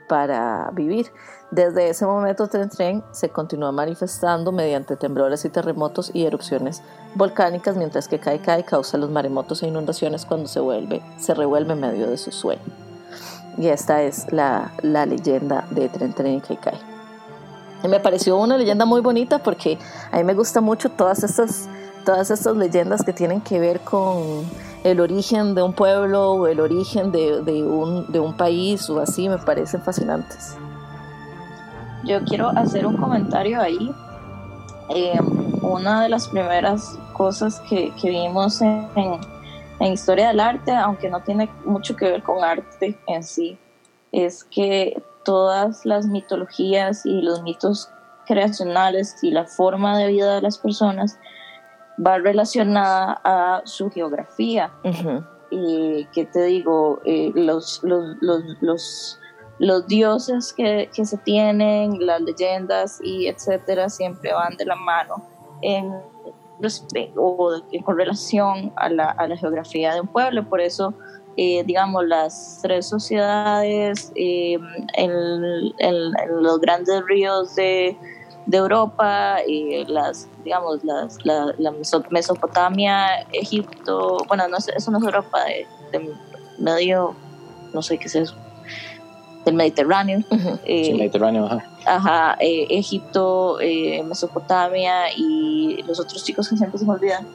para 0.09 0.71
vivir. 0.73 1.11
Desde 1.51 1.89
ese 1.89 2.07
momento 2.07 2.47
Tren 2.47 2.69
Tren 2.69 3.05
se 3.11 3.31
continuó 3.31 3.73
manifestando 3.73 4.53
mediante 4.53 4.97
temblores 4.97 5.45
y 5.45 5.51
terremotos 5.51 6.13
y 6.15 6.27
erupciones 6.27 6.81
volcánicas, 7.17 7.77
mientras 7.77 8.07
que 8.07 8.21
Kai 8.21 8.39
Kai 8.39 8.63
causa 8.63 8.99
los 8.99 9.11
maremotos 9.11 9.63
e 9.63 9.67
inundaciones 9.67 10.25
cuando 10.25 10.47
se, 10.47 10.61
vuelve, 10.61 11.03
se 11.19 11.35
revuelve 11.35 11.73
en 11.73 11.81
medio 11.81 12.09
de 12.09 12.19
su 12.19 12.31
sueño. 12.31 12.63
Y 13.59 13.69
esta 13.69 14.03
es 14.03 14.33
la, 14.33 14.73
la 14.83 15.07
leyenda 15.07 15.67
de 15.71 15.89
Tren 15.89 16.13
Tren 16.13 16.35
y 16.35 16.41
Kai 16.41 16.57
Kai. 16.57 16.94
Me 17.89 18.01
pareció 18.01 18.39
una 18.39 18.57
leyenda 18.57 18.87
muy 18.87 19.03
bonita 19.03 19.39
porque 19.41 19.79
a 20.11 20.17
mí 20.17 20.25
me 20.25 20.33
gusta 20.33 20.63
mucho 20.63 20.89
todas 20.89 21.23
estas, 21.23 21.69
todas 22.07 22.31
estas 22.31 22.57
leyendas 22.57 23.03
que 23.05 23.13
tienen 23.13 23.43
que 23.43 23.61
ver 23.61 23.81
con 23.81 24.45
el 24.85 25.01
origen 25.01 25.55
de 25.55 25.63
un 25.63 25.75
pueblo 25.75 26.33
o 26.33 26.47
el 26.47 26.61
origen 26.61 27.13
de, 27.13 27.43
de 27.43 27.63
un, 27.63 28.11
de 28.11 28.21
un 28.21 28.35
país 28.37 28.89
o 28.89 29.01
así, 29.01 29.29
me 29.29 29.37
parecen 29.37 29.83
fascinantes. 29.83 30.57
yo 32.05 32.23
quiero 32.25 32.49
hacer 32.49 32.87
un 32.87 32.97
comentario 32.97 33.61
ahí. 33.61 33.95
Eh, 34.91 35.19
una 35.63 36.03
de 36.03 36.09
las 36.11 36.29
primeras 36.29 36.99
cosas 37.15 37.61
que, 37.69 37.91
que 38.01 38.11
vimos 38.11 38.61
en, 38.61 38.87
en, 39.81 39.93
historia 39.93 40.29
del 40.29 40.41
arte, 40.41 40.73
aunque 40.73 41.09
no 41.09 41.21
tiene 41.21 41.51
mucho 41.65 41.97
que 41.97 42.07
ver 42.07 42.23
con 42.23 42.45
arte 42.45 42.99
en 43.07 43.23
sí, 43.23 43.59
es 44.13 44.45
que 44.45 45.03
todas 45.25 45.85
las 45.85 46.07
mitologías 46.07 47.05
y 47.05 47.23
los 47.23 47.43
mitos 47.43 47.91
creacionales 48.27 49.17
y 49.23 49.31
la 49.31 49.45
forma 49.45 49.99
de 49.99 50.09
vida 50.09 50.35
de 50.35 50.43
las 50.43 50.59
personas 50.59 51.19
va 52.05 52.19
relacionada 52.19 53.21
a 53.25 53.63
su 53.65 53.91
geografía. 53.91 54.73
Y 55.51 56.07
que 56.07 56.25
te 56.25 56.45
digo, 56.45 57.01
eh, 57.05 57.31
los, 57.35 57.81
los, 57.85 58.17
los, 58.21 59.19
los, 59.59 59.87
dioses 59.87 60.53
que, 60.53 60.91
que, 60.93 61.05
se 61.05 61.17
tienen, 61.19 62.05
las 62.05 62.21
leyendas 62.23 62.99
y 63.03 63.29
etcétera, 63.29 63.89
siempre 63.89 64.33
van 64.33 64.57
de 64.57 64.65
la 64.65 64.75
mano 64.75 65.25
en 65.63 65.93
o 67.17 67.53
con 67.85 67.99
relación 67.99 68.73
a 68.77 68.89
la, 68.89 69.11
a 69.11 69.27
la 69.27 69.37
geografía 69.37 69.95
de 69.95 70.01
un 70.01 70.09
pueblo. 70.09 70.49
Por 70.49 70.61
eso 70.61 70.95
eh, 71.37 71.65
digamos, 71.65 72.07
las 72.07 72.61
tres 72.63 72.87
sociedades 72.87 74.13
eh, 74.15 74.57
en, 74.95 75.73
los 76.43 76.61
grandes 76.61 77.05
ríos 77.07 77.57
de, 77.57 77.97
de 78.47 78.57
Europa, 78.57 79.39
y 79.47 79.85
las, 79.87 80.29
digamos, 80.45 80.85
las, 80.85 81.19
la, 81.25 81.55
Mesopotamia, 82.11 83.23
Egipto, 83.33 84.19
bueno, 84.29 84.47
no, 84.47 84.59
eso 84.59 84.91
no 84.91 84.99
es 84.99 85.05
Europa, 85.05 85.41
de, 85.93 86.15
medio, 86.59 87.17
no 87.73 87.83
sé 87.83 87.99
qué 87.99 88.07
es 88.07 88.15
eso, 88.15 88.35
del 89.45 89.55
Mediterráneo. 89.55 90.21
Eh, 90.67 90.95
Mediterráneo, 90.95 91.47
ajá. 91.47 91.65
Ajá, 91.87 92.37
Egipto, 92.41 93.59
Mesopotamia 94.05 95.13
y 95.15 95.83
los 95.87 96.01
otros 96.01 96.25
chicos 96.25 96.49
que 96.49 96.57
siempre 96.57 96.79
se 96.79 96.87
me 96.87 96.93
olvidan 96.93 97.27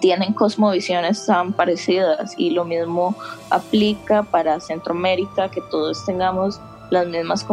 tienen 0.00 0.32
cosmovisiones 0.32 1.26
tan 1.26 1.52
parecidas 1.52 2.34
y 2.38 2.50
lo 2.50 2.64
mismo 2.64 3.14
aplica 3.50 4.22
para 4.22 4.60
Centroamérica, 4.60 5.50
que 5.50 5.60
todos 5.70 6.04
tengamos 6.04 6.60
las 6.90 7.06
mismas 7.06 7.44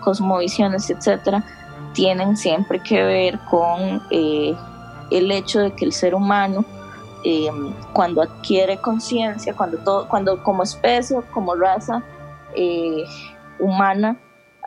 cosmovisiones, 0.00 0.88
etcétera, 0.90 1.44
tienen 1.92 2.36
siempre 2.36 2.80
que 2.80 3.02
ver 3.02 3.38
con 3.50 4.02
eh, 4.10 4.54
el 5.10 5.30
hecho 5.30 5.60
de 5.60 5.72
que 5.72 5.84
el 5.84 5.92
ser 5.92 6.14
humano 6.14 6.64
em, 7.24 7.74
cuando 7.92 8.22
adquiere 8.22 8.78
conciencia, 8.78 9.54
cuando 9.54 9.78
todo, 9.78 10.08
cuando 10.08 10.42
como 10.42 10.62
especie, 10.62 11.20
como 11.32 11.54
raza 11.54 12.02
eh, 12.54 13.04
humana 13.58 14.16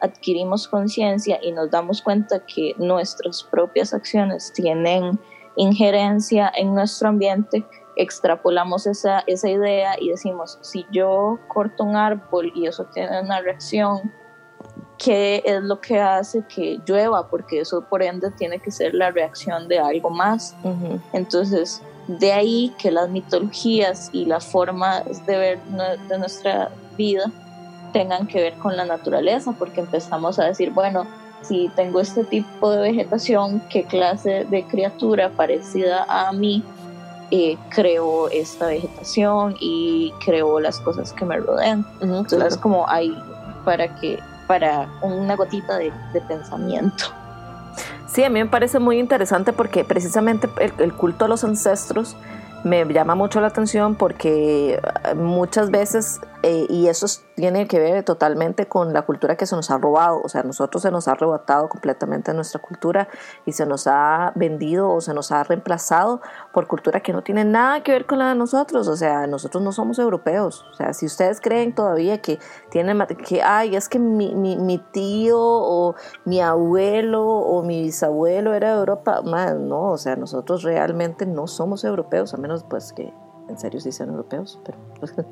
adquirimos 0.01 0.67
conciencia 0.67 1.39
y 1.41 1.51
nos 1.51 1.71
damos 1.71 2.01
cuenta 2.01 2.45
que 2.45 2.75
nuestras 2.77 3.43
propias 3.43 3.93
acciones 3.93 4.51
tienen 4.53 5.19
injerencia 5.55 6.51
en 6.55 6.73
nuestro 6.73 7.09
ambiente, 7.09 7.65
extrapolamos 7.95 8.87
esa, 8.87 9.23
esa 9.27 9.49
idea 9.49 9.95
y 9.99 10.09
decimos, 10.09 10.57
si 10.61 10.85
yo 10.91 11.39
corto 11.47 11.83
un 11.83 11.95
árbol 11.95 12.51
y 12.55 12.67
eso 12.67 12.85
tiene 12.93 13.21
una 13.21 13.41
reacción, 13.41 14.11
¿qué 14.97 15.41
es 15.45 15.61
lo 15.61 15.79
que 15.79 15.99
hace 15.99 16.43
que 16.47 16.79
llueva? 16.85 17.27
Porque 17.27 17.61
eso 17.61 17.85
por 17.89 18.03
ende 18.03 18.31
tiene 18.31 18.59
que 18.59 18.71
ser 18.71 18.93
la 18.93 19.11
reacción 19.11 19.67
de 19.67 19.79
algo 19.79 20.09
más. 20.09 20.55
Entonces, 21.13 21.81
de 22.07 22.33
ahí 22.33 22.73
que 22.77 22.91
las 22.91 23.09
mitologías 23.09 24.09
y 24.11 24.25
las 24.25 24.45
formas 24.45 25.25
de 25.25 25.37
ver 25.37 25.59
de 26.07 26.17
nuestra 26.17 26.69
vida 26.97 27.31
tengan 27.93 28.27
que 28.27 28.41
ver 28.41 28.55
con 28.55 28.75
la 28.75 28.85
naturaleza, 28.85 29.53
porque 29.57 29.79
empezamos 29.79 30.37
a 30.37 30.45
decir, 30.45 30.71
bueno, 30.71 31.07
si 31.47 31.69
tengo 31.75 31.99
este 31.99 32.23
tipo 32.23 32.71
de 32.71 32.81
vegetación, 32.81 33.61
qué 33.69 33.83
clase 33.83 34.45
de 34.49 34.63
criatura 34.63 35.29
parecida 35.29 36.05
a 36.09 36.31
mí 36.31 36.63
eh, 37.31 37.57
creó 37.69 38.29
esta 38.29 38.67
vegetación 38.67 39.55
y 39.59 40.13
creó 40.23 40.59
las 40.59 40.79
cosas 40.79 41.11
que 41.13 41.25
me 41.25 41.37
rodean. 41.37 41.85
Entonces, 42.01 42.57
como 42.57 42.87
hay 42.87 43.17
para 43.63 43.95
que 43.95 44.19
para 44.47 44.87
una 45.01 45.35
gotita 45.35 45.77
de, 45.77 45.91
pensamiento. 46.27 47.05
Sí, 48.07 48.23
a 48.23 48.29
mí 48.29 48.39
me 48.39 48.49
parece 48.49 48.77
muy 48.79 48.99
interesante 48.99 49.53
porque 49.53 49.83
precisamente 49.83 50.47
el 50.77 50.93
culto 50.93 51.25
a 51.25 51.27
los 51.27 51.43
ancestros 51.43 52.15
me 52.63 52.83
llama 52.85 53.15
mucho 53.15 53.41
la 53.41 53.47
atención 53.47 53.95
porque 53.95 54.81
muchas 55.15 55.69
veces, 55.71 56.19
eh, 56.47 56.67
y 56.69 56.85
eso 56.89 57.07
tiene 57.33 57.67
que 57.67 57.79
ver 57.79 58.03
totalmente 58.03 58.67
con 58.67 58.93
la 58.93 59.01
cultura 59.01 59.35
que 59.35 59.47
se 59.47 59.55
nos 59.55 59.71
ha 59.71 59.79
robado, 59.79 60.21
o 60.23 60.29
sea, 60.29 60.43
nosotros 60.43 60.83
se 60.83 60.91
nos 60.91 61.07
ha 61.07 61.13
arrebatado 61.13 61.67
completamente 61.69 62.31
nuestra 62.35 62.61
cultura 62.61 63.07
y 63.47 63.53
se 63.53 63.65
nos 63.65 63.87
ha 63.87 64.31
vendido 64.35 64.91
o 64.91 65.01
se 65.01 65.15
nos 65.15 65.31
ha 65.31 65.43
reemplazado 65.43 66.21
por 66.53 66.67
cultura 66.67 66.99
que 66.99 67.13
no 67.13 67.23
tiene 67.23 67.45
nada 67.45 67.81
que 67.81 67.93
ver 67.93 68.05
con 68.05 68.19
la 68.19 68.29
de 68.29 68.35
nosotros, 68.35 68.87
o 68.87 68.95
sea, 68.95 69.25
nosotros 69.25 69.63
no 69.63 69.71
somos 69.71 69.97
europeos, 69.97 70.63
o 70.71 70.75
sea, 70.75 70.93
si 70.93 71.07
ustedes 71.07 71.41
creen 71.41 71.73
todavía 71.73 72.21
que 72.21 72.37
tienen, 72.69 73.03
que, 73.27 73.41
ay, 73.41 73.75
es 73.75 73.89
que 73.89 73.97
mi, 73.97 74.35
mi, 74.35 74.55
mi 74.55 74.77
tío 74.77 75.39
o 75.41 75.95
mi 76.25 76.41
abuelo 76.41 77.25
o 77.25 77.63
mi 77.63 77.81
bisabuelo 77.81 78.53
era 78.53 78.73
de 78.73 78.79
Europa, 78.81 79.23
no, 79.23 79.93
o 79.93 79.97
sea, 79.97 80.15
nosotros 80.15 80.61
realmente 80.61 81.25
no 81.25 81.47
somos 81.47 81.83
europeos, 81.83 82.35
a 82.35 82.37
menos 82.37 82.63
pues 82.69 82.93
que 82.93 83.11
en 83.47 83.57
serio 83.57 83.79
sí 83.79 83.91
sean 83.91 84.09
europeos, 84.09 84.59
pero 84.63 84.77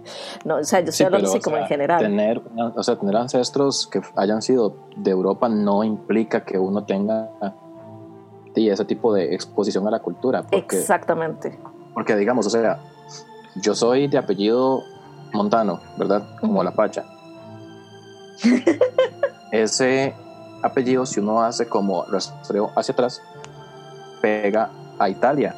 no, 0.46 0.58
o 0.58 0.64
sea, 0.64 0.82
yo 0.82 0.90
estoy 0.90 1.06
hablando 1.06 1.30
así 1.30 1.40
como 1.40 1.58
en 1.58 1.66
general. 1.66 2.02
Tener, 2.02 2.42
o 2.76 2.84
sea, 2.84 2.98
tener 2.98 3.16
ancestros 3.16 3.88
que 3.88 4.02
hayan 4.16 4.42
sido 4.42 4.76
de 4.96 5.12
Europa 5.12 5.50
no 5.50 5.84
implica 5.84 6.44
que 6.44 6.58
uno 6.58 6.86
tenga 6.86 7.32
ese 8.56 8.86
tipo 8.86 9.14
de 9.14 9.34
exposición 9.34 9.88
a 9.88 9.92
la 9.92 10.00
cultura. 10.00 10.46
Exactamente. 10.52 11.60
Porque 11.94 12.16
digamos, 12.16 12.46
o 12.48 12.50
sea, 12.50 12.80
yo 13.56 13.76
soy 13.76 14.08
de 14.08 14.18
apellido 14.18 14.84
Montano, 15.34 15.80
¿verdad? 15.98 16.24
Como 16.40 16.64
la 16.64 16.72
Pacha. 16.72 17.06
Ese 19.52 20.14
apellido, 20.64 21.06
si 21.06 21.20
uno 21.20 21.42
hace 21.42 21.68
como 21.68 22.06
rastreo 22.06 22.72
hacia 22.76 22.94
atrás, 22.94 23.22
pega 24.22 24.70
a 24.98 25.10
Italia 25.10 25.56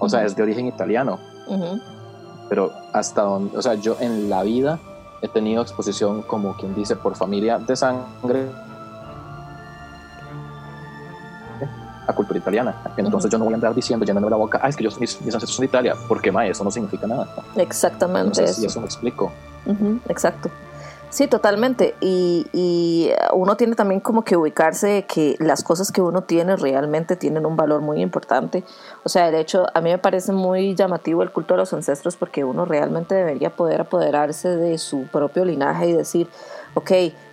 o 0.00 0.08
sea, 0.08 0.24
es 0.24 0.34
de 0.34 0.42
origen 0.42 0.66
italiano. 0.66 1.20
Pero 2.48 2.72
hasta 2.92 3.22
donde, 3.22 3.56
o 3.56 3.62
sea, 3.62 3.74
yo 3.74 3.96
en 4.00 4.28
la 4.28 4.42
vida 4.42 4.78
he 5.22 5.28
tenido 5.28 5.62
exposición, 5.62 6.22
como 6.22 6.56
quien 6.56 6.74
dice, 6.74 6.96
por 6.96 7.14
familia 7.14 7.58
de 7.58 7.76
sangre 7.76 8.50
a 12.06 12.12
cultura 12.14 12.38
italiana. 12.38 12.74
Entonces 12.96 13.30
yo 13.30 13.38
no 13.38 13.44
voy 13.44 13.54
a 13.54 13.56
andar 13.56 13.74
diciendo, 13.74 14.04
llenándome 14.04 14.30
la 14.30 14.36
boca, 14.36 14.60
ah, 14.62 14.68
es 14.68 14.76
que 14.76 14.84
yo, 14.84 14.90
mis, 14.98 15.20
mis 15.20 15.34
ancestros 15.34 15.54
son 15.54 15.62
de 15.62 15.66
Italia, 15.66 15.94
porque 16.08 16.32
ma, 16.32 16.46
eso 16.46 16.64
no 16.64 16.70
significa 16.70 17.06
nada. 17.06 17.28
Exactamente. 17.56 18.42
Y 18.42 18.66
eso 18.66 18.80
me 18.80 18.86
explico. 18.86 19.32
Exacto. 20.08 20.50
Sí, 21.10 21.26
totalmente. 21.26 21.96
Y, 22.00 23.10
uno 23.32 23.56
tiene 23.56 23.74
también 23.74 24.00
como 24.00 24.22
que 24.22 24.36
ubicarse 24.36 25.04
que 25.06 25.36
las 25.38 25.62
cosas 25.64 25.90
que 25.90 26.00
uno 26.00 26.22
tiene 26.22 26.56
realmente 26.56 27.16
tienen 27.16 27.46
un 27.46 27.56
valor 27.56 27.80
muy 27.80 28.00
importante. 28.00 28.64
O 29.04 29.08
sea, 29.08 29.30
de 29.30 29.40
hecho, 29.40 29.66
a 29.74 29.80
mí 29.80 29.90
me 29.90 29.98
parece 29.98 30.32
muy 30.32 30.74
llamativo 30.74 31.22
el 31.22 31.32
culto 31.32 31.54
de 31.54 31.58
los 31.58 31.72
ancestros 31.72 32.16
porque 32.16 32.44
uno 32.44 32.64
realmente 32.64 33.14
debería 33.14 33.50
poder 33.50 33.80
apoderarse 33.80 34.48
de 34.48 34.78
su 34.78 35.06
propio 35.08 35.44
linaje 35.44 35.88
y 35.88 35.92
decir, 35.92 36.28
ok, 36.74 36.90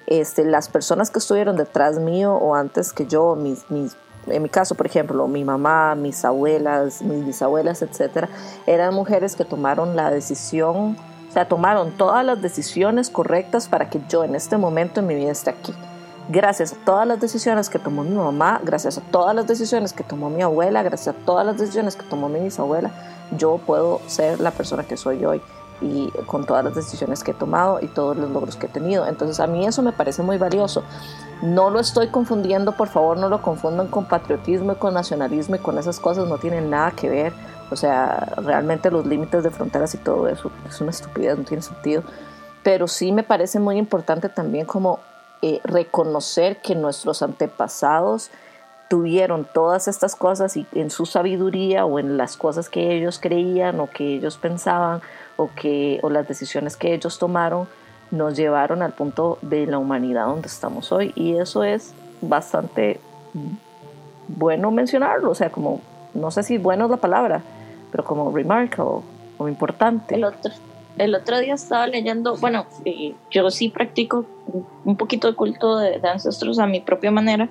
este, 0.08 0.46
las 0.46 0.70
personas 0.70 1.12
que 1.12 1.20
estuvieron 1.20 1.56
detrás 1.56 2.00
mío 2.00 2.34
o 2.34 2.56
antes 2.56 2.94
que 2.94 3.06
yo, 3.06 3.36
mis, 3.36 3.70
mis 3.70 3.96
en 4.28 4.44
mi 4.44 4.50
caso, 4.50 4.76
por 4.76 4.86
ejemplo, 4.86 5.28
mi 5.28 5.44
mamá, 5.44 5.96
mis 5.96 6.26
abuelas, 6.26 7.02
mis 7.02 7.26
bisabuelas, 7.26 7.82
etcétera, 7.82 8.30
eran 8.66 8.94
mujeres 8.94 9.36
que 9.36 9.46
tomaron 9.46 9.96
la 9.96 10.12
decisión 10.12 10.98
sea, 11.38 11.48
tomaron 11.48 11.92
todas 11.92 12.26
las 12.26 12.42
decisiones 12.42 13.10
correctas 13.10 13.68
para 13.68 13.90
que 13.90 14.02
yo 14.10 14.24
en 14.24 14.34
este 14.34 14.58
momento 14.58 15.02
en 15.02 15.08
mi 15.08 15.16
vida 15.16 15.32
esté 15.32 15.52
aquí. 15.52 15.74
Gracias 16.30 16.74
a 16.74 16.78
todas 16.84 17.08
las 17.08 17.22
decisiones 17.22 17.70
que 17.70 17.80
tomó 17.80 18.04
mi 18.04 18.16
mamá, 18.16 18.60
gracias 18.64 18.98
a 18.98 19.02
todas 19.02 19.36
las 19.36 19.48
decisiones 19.48 19.94
que 19.94 20.04
tomó 20.04 20.30
mi 20.30 20.42
abuela, 20.42 20.82
gracias 20.84 21.16
a 21.16 21.20
todas 21.26 21.46
las 21.46 21.58
decisiones 21.58 21.96
que 21.96 22.04
tomó 22.04 22.28
mi 22.28 22.40
bisabuela, 22.40 22.92
yo 23.38 23.60
puedo 23.66 24.02
ser 24.08 24.40
la 24.40 24.52
persona 24.52 24.84
que 24.84 24.98
soy 24.98 25.24
hoy 25.24 25.42
y 25.80 26.10
con 26.26 26.46
todas 26.46 26.66
las 26.66 26.74
decisiones 26.74 27.24
que 27.24 27.32
he 27.32 27.34
tomado 27.36 27.80
y 27.82 27.88
todos 27.88 28.18
los 28.18 28.32
logros 28.32 28.56
que 28.56 28.66
he 28.66 28.70
tenido. 28.70 29.06
Entonces 29.06 29.40
a 29.40 29.48
mí 29.48 29.66
eso 29.66 29.84
me 29.84 29.92
parece 29.92 30.24
muy 30.24 30.38
valioso. 30.38 30.84
No 31.44 31.70
lo 31.70 31.80
estoy 31.80 32.08
confundiendo, 32.08 32.76
por 32.76 32.88
favor 32.88 33.18
no 33.18 33.30
lo 33.30 33.44
confundan 33.44 33.88
con 33.88 34.06
patriotismo 34.06 34.72
y 34.74 34.76
con 34.76 34.96
nacionalismo 34.96 35.56
y 35.56 35.60
con 35.60 35.78
esas 35.78 36.00
cosas, 36.00 36.28
no 36.28 36.40
tienen 36.40 36.72
nada 36.72 36.92
que 36.92 37.10
ver. 37.10 37.34
O 37.70 37.76
sea, 37.76 38.34
realmente 38.38 38.92
los 38.92 39.06
límites 39.06 39.44
de 39.44 39.50
fronteras 39.50 39.94
y 39.94 39.98
todo 39.98 40.28
eso 40.28 40.52
es 40.68 40.80
una 40.82 40.92
estupidez, 40.92 41.38
no 41.38 41.44
tiene 41.44 41.62
sentido. 41.62 42.04
Pero 42.64 42.88
sí 42.88 43.12
me 43.12 43.24
parece 43.24 43.60
muy 43.60 43.78
importante 43.78 44.30
también 44.30 44.66
como 44.66 45.00
eh, 45.42 45.60
reconocer 45.64 46.62
que 46.62 46.76
nuestros 46.76 47.22
antepasados 47.22 48.32
tuvieron 48.90 49.46
todas 49.46 49.88
estas 49.88 50.16
cosas 50.16 50.56
y 50.56 50.66
en 50.74 50.90
su 50.90 51.06
sabiduría 51.06 51.86
o 51.86 52.00
en 52.00 52.18
las 52.18 52.38
cosas 52.38 52.70
que 52.70 52.96
ellos 52.96 53.20
creían 53.22 53.80
o 53.80 53.90
que 53.90 54.16
ellos 54.16 54.38
pensaban 54.38 55.02
o, 55.36 55.50
que, 55.54 56.00
o 56.04 56.10
las 56.10 56.28
decisiones 56.28 56.78
que 56.78 56.94
ellos 56.94 57.20
tomaron, 57.20 57.68
nos 58.12 58.36
llevaron 58.36 58.82
al 58.82 58.94
punto 58.94 59.38
de 59.42 59.68
la 59.68 59.78
humanidad 59.78 60.28
donde 60.28 60.48
estamos 60.48 60.92
hoy. 60.92 61.12
Y 61.16 61.38
eso 61.38 61.64
es 61.64 61.94
bastante 62.22 63.00
bueno 64.28 64.72
mencionarlo, 64.72 65.32
o 65.32 65.36
sea, 65.36 65.52
como, 65.52 65.82
no 66.14 66.32
sé 66.32 66.44
si 66.44 66.58
bueno 66.58 66.86
es 66.86 66.92
la 66.92 66.98
palabra, 66.98 67.42
pero 67.92 68.04
como 68.04 68.32
remarkable 68.32 69.02
o 69.38 69.48
importante. 69.48 70.16
El 70.16 70.24
otro, 70.24 70.52
el 70.98 71.16
otro 71.16 71.40
día 71.40 71.54
estaba 71.54 71.88
leyendo, 71.88 72.36
bueno, 72.38 72.66
eh, 72.86 73.14
yo 73.32 73.50
sí 73.52 73.70
practico 73.70 74.26
un 74.86 74.98
poquito 74.98 75.28
de 75.28 75.36
culto 75.36 75.78
de, 75.78 76.00
ancestros 76.08 76.60
a 76.60 76.68
mi 76.68 76.82
propia 76.82 77.12
manera, 77.12 77.50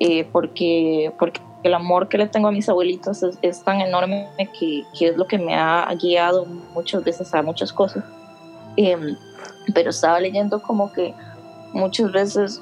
eh, 0.00 0.26
porque, 0.32 1.12
porque 1.18 1.40
el 1.62 1.74
amor 1.74 2.08
que 2.08 2.18
le 2.18 2.28
tengo 2.28 2.48
a 2.48 2.52
mis 2.52 2.68
abuelitos 2.68 3.22
es, 3.42 3.64
tan 3.64 3.80
enorme 3.80 4.28
que, 4.58 4.84
que, 4.96 5.08
es 5.08 5.16
lo 5.16 5.26
que 5.26 5.38
me 5.38 5.54
ha 5.54 5.92
guiado 6.00 6.46
muchas 6.72 7.04
veces 7.04 7.34
a 7.34 7.42
muchas 7.42 7.72
cosas. 7.72 8.04
Em, 8.76 9.16
pero 9.74 9.90
estaba 9.90 10.20
leyendo 10.20 10.62
como 10.62 10.92
que 10.92 11.14
muchas 11.72 12.12
veces, 12.12 12.60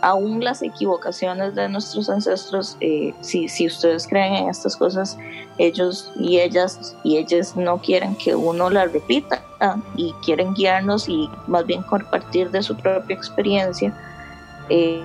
aún, 0.00 0.42
las 0.42 0.62
equivocaciones 0.62 1.54
de 1.54 1.68
nuestros 1.68 2.08
ancestros, 2.08 2.76
eh, 2.80 3.14
si, 3.20 3.48
si 3.48 3.66
ustedes 3.66 4.06
creen 4.06 4.34
en 4.34 4.48
estas 4.48 4.76
cosas, 4.76 5.16
ellos 5.58 6.10
y 6.16 6.40
ellas 6.40 6.96
y 7.04 7.16
ellas 7.16 7.56
no 7.56 7.78
quieren 7.78 8.16
que 8.16 8.34
uno 8.34 8.70
las 8.70 8.92
repita 8.92 9.42
y 9.96 10.12
quieren 10.24 10.52
guiarnos 10.54 11.08
y 11.08 11.30
más 11.46 11.64
bien 11.64 11.82
compartir 11.82 12.50
de 12.50 12.62
su 12.62 12.76
propia 12.76 13.14
experiencia. 13.14 13.94
Eh, 14.68 15.04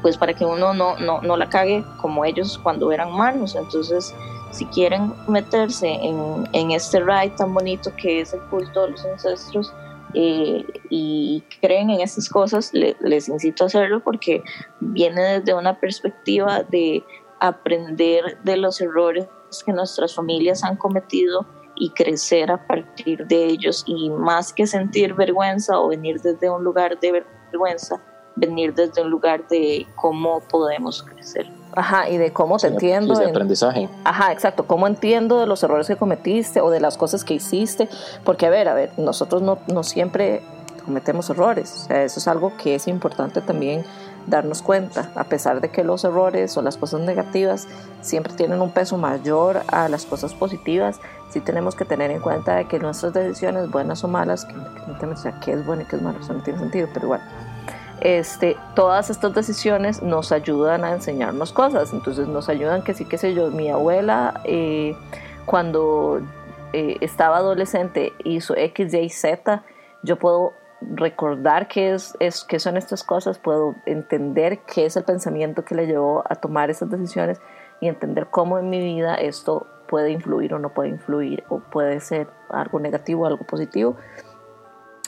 pues 0.00 0.16
para 0.16 0.32
que 0.32 0.44
uno 0.44 0.72
no, 0.72 0.96
no, 0.98 1.20
no, 1.20 1.36
la 1.36 1.48
cague 1.48 1.84
como 2.00 2.24
ellos 2.24 2.58
cuando 2.62 2.92
eran 2.92 3.08
humanos. 3.08 3.54
Entonces, 3.54 4.14
si 4.50 4.64
quieren 4.66 5.12
meterse 5.28 5.88
en, 5.88 6.48
en 6.52 6.70
este 6.70 7.00
ride 7.00 7.32
tan 7.36 7.52
bonito 7.52 7.92
que 7.96 8.20
es 8.20 8.32
el 8.32 8.40
culto 8.42 8.82
de 8.84 8.90
los 8.92 9.04
ancestros 9.04 9.72
eh, 10.14 10.64
y 10.90 11.42
creen 11.60 11.90
en 11.90 12.00
estas 12.00 12.28
cosas, 12.28 12.72
les 12.72 13.28
incito 13.28 13.64
a 13.64 13.66
hacerlo 13.66 14.00
porque 14.00 14.42
viene 14.80 15.40
desde 15.40 15.54
una 15.54 15.78
perspectiva 15.78 16.62
de 16.62 17.04
aprender 17.40 18.38
de 18.44 18.56
los 18.56 18.80
errores 18.80 19.26
que 19.64 19.72
nuestras 19.72 20.14
familias 20.14 20.64
han 20.64 20.76
cometido 20.76 21.46
y 21.74 21.90
crecer 21.90 22.50
a 22.50 22.66
partir 22.66 23.26
de 23.26 23.46
ellos 23.46 23.84
y 23.86 24.10
más 24.10 24.52
que 24.52 24.66
sentir 24.66 25.14
vergüenza 25.14 25.80
o 25.80 25.88
venir 25.88 26.20
desde 26.20 26.50
un 26.50 26.62
lugar 26.62 26.98
de 27.00 27.24
vergüenza, 27.50 28.00
venir 28.36 28.74
desde 28.74 29.02
un 29.02 29.10
lugar 29.10 29.46
de 29.48 29.86
cómo 29.96 30.40
podemos 30.48 31.02
crecer. 31.02 31.50
Ajá, 31.74 32.08
y 32.08 32.18
de 32.18 32.32
cómo 32.32 32.58
te 32.58 32.68
entiendo. 32.68 33.14
De 33.14 33.26
aprendizaje. 33.26 33.88
Ajá, 34.04 34.32
exacto. 34.32 34.66
Cómo 34.66 34.86
entiendo 34.86 35.40
de 35.40 35.46
los 35.46 35.62
errores 35.62 35.86
que 35.86 35.96
cometiste 35.96 36.60
o 36.60 36.70
de 36.70 36.80
las 36.80 36.96
cosas 36.96 37.24
que 37.24 37.34
hiciste. 37.34 37.88
Porque, 38.24 38.46
a 38.46 38.50
ver, 38.50 38.68
a 38.68 38.74
ver, 38.74 38.90
nosotros 38.98 39.42
no, 39.42 39.58
no 39.68 39.82
siempre 39.82 40.42
cometemos 40.84 41.30
errores. 41.30 41.84
O 41.84 41.86
sea, 41.86 42.02
eso 42.02 42.20
es 42.20 42.28
algo 42.28 42.56
que 42.56 42.74
es 42.74 42.88
importante 42.88 43.40
también 43.40 43.84
darnos 44.26 44.62
cuenta. 44.62 45.10
A 45.14 45.24
pesar 45.24 45.60
de 45.60 45.70
que 45.70 45.84
los 45.84 46.04
errores 46.04 46.56
o 46.56 46.62
las 46.62 46.76
cosas 46.76 47.00
negativas 47.00 47.66
siempre 48.00 48.32
tienen 48.34 48.60
un 48.60 48.70
peso 48.70 48.98
mayor 48.98 49.62
a 49.68 49.88
las 49.88 50.04
cosas 50.04 50.34
positivas, 50.34 51.00
sí 51.30 51.40
tenemos 51.40 51.74
que 51.74 51.84
tener 51.84 52.10
en 52.10 52.20
cuenta 52.20 52.56
de 52.56 52.66
que 52.66 52.78
nuestras 52.78 53.12
decisiones, 53.12 53.70
buenas 53.70 54.04
o 54.04 54.08
malas, 54.08 54.44
que, 54.44 54.54
que, 55.00 55.06
o 55.06 55.16
sea, 55.16 55.40
qué 55.40 55.52
es 55.52 55.66
bueno 55.66 55.82
y 55.82 55.84
qué 55.86 55.96
es 55.96 56.02
malo, 56.02 56.18
eso 56.20 56.32
no 56.32 56.42
tiene 56.42 56.58
sentido, 56.58 56.88
pero 56.92 57.06
igual 57.06 57.22
este, 58.04 58.56
todas 58.74 59.10
estas 59.10 59.32
decisiones 59.32 60.02
nos 60.02 60.32
ayudan 60.32 60.84
a 60.84 60.90
enseñarnos 60.90 61.52
cosas. 61.52 61.92
Entonces 61.92 62.26
nos 62.26 62.48
ayudan 62.48 62.82
que 62.82 62.94
sí, 62.94 63.04
qué 63.04 63.16
sé 63.16 63.32
yo, 63.32 63.50
mi 63.50 63.70
abuela 63.70 64.40
eh, 64.44 64.96
cuando 65.46 66.20
eh, 66.72 66.96
estaba 67.00 67.36
adolescente 67.36 68.12
hizo 68.24 68.56
X, 68.56 68.92
Y, 68.92 69.08
Z, 69.08 69.62
yo 70.02 70.18
puedo 70.18 70.52
recordar 70.80 71.68
qué, 71.68 71.94
es, 71.94 72.16
es, 72.18 72.42
qué 72.42 72.58
son 72.58 72.76
estas 72.76 73.04
cosas, 73.04 73.38
puedo 73.38 73.76
entender 73.86 74.58
qué 74.62 74.86
es 74.86 74.96
el 74.96 75.04
pensamiento 75.04 75.64
que 75.64 75.76
le 75.76 75.86
llevó 75.86 76.24
a 76.28 76.34
tomar 76.34 76.70
esas 76.70 76.90
decisiones 76.90 77.40
y 77.80 77.86
entender 77.86 78.26
cómo 78.30 78.58
en 78.58 78.68
mi 78.68 78.80
vida 78.80 79.14
esto 79.14 79.68
puede 79.86 80.10
influir 80.10 80.54
o 80.54 80.58
no 80.58 80.70
puede 80.70 80.88
influir, 80.88 81.44
o 81.48 81.60
puede 81.60 82.00
ser 82.00 82.26
algo 82.48 82.80
negativo 82.80 83.26
algo 83.26 83.44
positivo. 83.44 83.96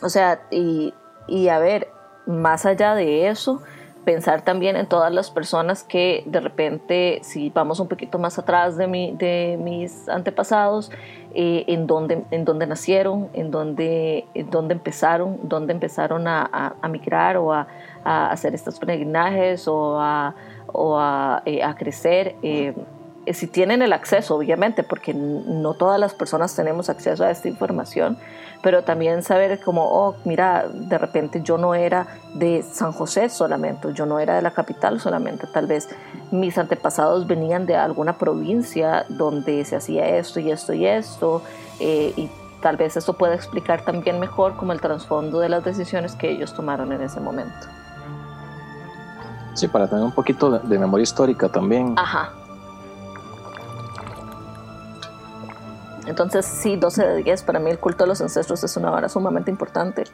O 0.01 0.09
sea, 0.09 0.43
y, 0.53 0.95
y 1.27 1.49
a 1.49 1.59
ver, 1.59 1.89
más 2.27 2.67
allá 2.67 2.95
de 2.95 3.29
eso, 3.29 3.63
pensar 4.05 4.43
también 4.43 4.77
en 4.77 4.87
todas 4.87 5.13
las 5.13 5.31
personas 5.31 5.83
que 5.83 6.23
de 6.27 6.41
repente, 6.41 7.21
si 7.23 7.51
vamos 7.51 7.81
un 7.81 7.89
poquito 7.89 8.19
más 8.19 8.39
atrás 8.39 8.77
de, 8.77 8.87
mi, 8.87 9.13
de 9.13 9.59
mis 9.61 10.09
antepasados, 10.09 10.91
eh, 11.35 11.65
en, 11.67 11.87
dónde, 11.87 12.23
en 12.31 12.45
nacieron, 12.69 13.29
en 13.33 13.51
dónde, 13.51 14.27
en 14.35 14.51
empezaron, 14.71 15.41
dónde 15.43 15.73
empezaron 15.73 16.29
a, 16.29 16.75
migrar 16.89 17.37
o 17.39 17.53
a, 17.53 17.67
hacer 18.05 18.55
estos 18.55 18.79
peregrinajes 18.79 19.67
o 19.67 19.99
a, 19.99 20.35
o 20.69 21.01
eh, 21.45 21.63
crecer. 21.77 22.37
Eh, 22.43 22.75
si 23.33 23.47
tienen 23.47 23.83
el 23.83 23.93
acceso, 23.93 24.37
obviamente, 24.37 24.83
porque 24.83 25.15
no 25.15 25.75
todas 25.75 25.99
las 25.99 26.15
personas 26.15 26.55
tenemos 26.55 26.91
acceso 26.91 27.25
a 27.25 27.31
esta 27.31 27.49
información, 27.49 28.19
pero 28.63 28.83
también 28.83 29.23
saber 29.23 29.61
como, 29.61 29.85
oh, 29.85 30.17
mira, 30.25 30.67
de 30.73 30.99
repente 30.99 31.41
yo 31.43 31.57
no 31.59 31.75
era 31.75 32.07
de 32.35 32.63
San 32.63 32.93
José 32.93 33.29
solamente, 33.29 33.93
yo 33.95 34.07
no 34.07 34.19
era 34.19 34.37
de 34.37 34.43
la 34.43 34.53
capital 34.53 35.01
solamente, 35.01 35.47
tal 35.47 35.67
vez 35.67 35.89
mis 36.31 36.59
antepasados 36.59 37.27
venían 37.27 37.67
de 37.67 37.77
alguna 37.77 38.19
provincia 38.19 39.07
donde 39.09 39.65
se 39.65 39.77
hacía 39.77 40.07
esto 40.17 40.41
y 40.41 40.51
esto 40.51 40.73
y 40.73 40.87
esto, 40.87 41.43
eh, 41.81 42.13
y 42.17 42.31
tal 42.61 42.77
vez 42.77 42.97
esto 42.97 43.13
pueda 43.13 43.35
explicar 43.35 43.85
también 43.85 44.19
mejor 44.19 44.57
como 44.57 44.73
el 44.73 44.81
trasfondo 44.81 45.41
de 45.41 45.49
las 45.49 45.65
decisiones 45.65 46.15
que 46.15 46.31
ellos 46.31 46.55
tomaron 46.55 46.93
en 46.93 47.03
ese 47.03 47.21
momento. 47.21 47.67
Sí, 49.55 49.69
para 49.69 49.87
tener 49.87 50.05
un 50.05 50.13
poquito 50.13 50.59
de 50.59 50.79
memoria 50.79 51.05
histórica 51.05 51.49
también. 51.49 51.95
Ajá. 51.97 52.33
Entonces, 56.07 56.45
sí, 56.45 56.77
12 56.77 57.07
de 57.07 57.23
10, 57.23 57.43
para 57.43 57.59
mí 57.59 57.71
el 57.71 57.79
culto 57.79 58.05
de 58.05 58.09
los 58.09 58.21
ancestros 58.21 58.63
es 58.65 58.77
una 58.77 58.93
hora 58.93 59.09
sumamente 59.09 59.51
importante. 59.51 60.05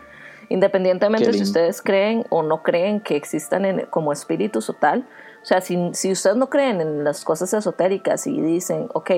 Independientemente 0.48 1.32
si 1.32 1.42
ustedes 1.42 1.80
creen 1.80 2.24
o 2.28 2.42
no 2.42 2.62
creen 2.62 3.00
que 3.00 3.16
existan 3.16 3.86
como 3.90 4.12
espíritus 4.12 4.68
o 4.68 4.72
tal. 4.72 5.06
O 5.42 5.44
sea, 5.44 5.60
si, 5.60 5.90
si 5.92 6.10
ustedes 6.10 6.36
no 6.36 6.50
creen 6.50 6.80
en 6.80 7.04
las 7.04 7.24
cosas 7.24 7.54
esotéricas 7.54 8.26
y 8.26 8.40
dicen, 8.40 8.88
ok, 8.92 9.10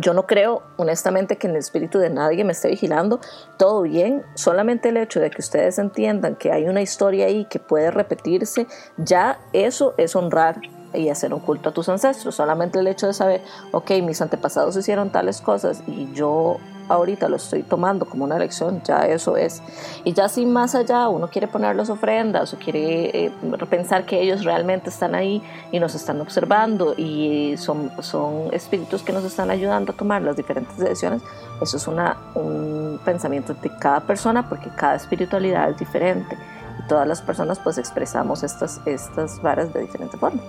yo 0.00 0.12
no 0.12 0.26
creo 0.26 0.62
honestamente 0.76 1.36
que 1.36 1.46
en 1.46 1.52
el 1.52 1.58
espíritu 1.58 1.98
de 1.98 2.10
nadie 2.10 2.44
me 2.44 2.52
esté 2.52 2.68
vigilando, 2.68 3.20
todo 3.58 3.82
bien, 3.82 4.22
solamente 4.34 4.90
el 4.90 4.96
hecho 4.96 5.20
de 5.20 5.30
que 5.30 5.40
ustedes 5.40 5.78
entiendan 5.78 6.36
que 6.36 6.52
hay 6.52 6.68
una 6.68 6.82
historia 6.82 7.26
ahí 7.26 7.46
que 7.46 7.58
puede 7.58 7.90
repetirse, 7.90 8.66
ya 8.96 9.38
eso 9.52 9.94
es 9.96 10.16
honrar 10.16 10.60
y 10.94 11.08
hacer 11.08 11.32
un 11.34 11.40
culto 11.40 11.70
a 11.70 11.72
tus 11.72 11.88
ancestros. 11.88 12.34
Solamente 12.34 12.78
el 12.78 12.86
hecho 12.86 13.06
de 13.06 13.14
saber, 13.14 13.42
ok, 13.72 13.90
mis 14.02 14.20
antepasados 14.20 14.76
hicieron 14.76 15.10
tales 15.10 15.40
cosas 15.40 15.82
y 15.86 16.12
yo 16.12 16.58
ahorita 16.88 17.28
lo 17.28 17.36
estoy 17.36 17.62
tomando 17.62 18.06
como 18.06 18.24
una 18.24 18.38
lección, 18.38 18.82
ya 18.84 19.06
eso 19.06 19.36
es. 19.36 19.62
Y 20.04 20.12
ya 20.12 20.28
si 20.28 20.46
más 20.46 20.74
allá 20.74 21.08
uno 21.08 21.28
quiere 21.28 21.48
poner 21.48 21.76
las 21.76 21.90
ofrendas 21.90 22.52
o 22.52 22.58
quiere 22.58 23.26
eh, 23.26 23.32
pensar 23.68 24.04
que 24.04 24.20
ellos 24.20 24.44
realmente 24.44 24.90
están 24.90 25.14
ahí 25.14 25.42
y 25.72 25.80
nos 25.80 25.94
están 25.94 26.20
observando 26.20 26.94
y 26.96 27.56
son, 27.56 27.90
son 28.02 28.52
espíritus 28.52 29.02
que 29.02 29.12
nos 29.12 29.24
están 29.24 29.50
ayudando 29.50 29.92
a 29.92 29.96
tomar 29.96 30.22
las 30.22 30.36
diferentes 30.36 30.76
decisiones, 30.76 31.22
eso 31.60 31.76
es 31.76 31.86
una, 31.88 32.16
un 32.34 33.00
pensamiento 33.04 33.54
de 33.54 33.70
cada 33.78 34.00
persona 34.00 34.48
porque 34.48 34.70
cada 34.76 34.96
espiritualidad 34.96 35.70
es 35.70 35.78
diferente 35.78 36.36
y 36.78 36.88
todas 36.88 37.06
las 37.06 37.22
personas 37.22 37.58
pues 37.58 37.78
expresamos 37.78 38.42
estas, 38.42 38.80
estas 38.86 39.40
varas 39.42 39.72
de 39.72 39.80
diferente 39.80 40.16
forma. 40.16 40.42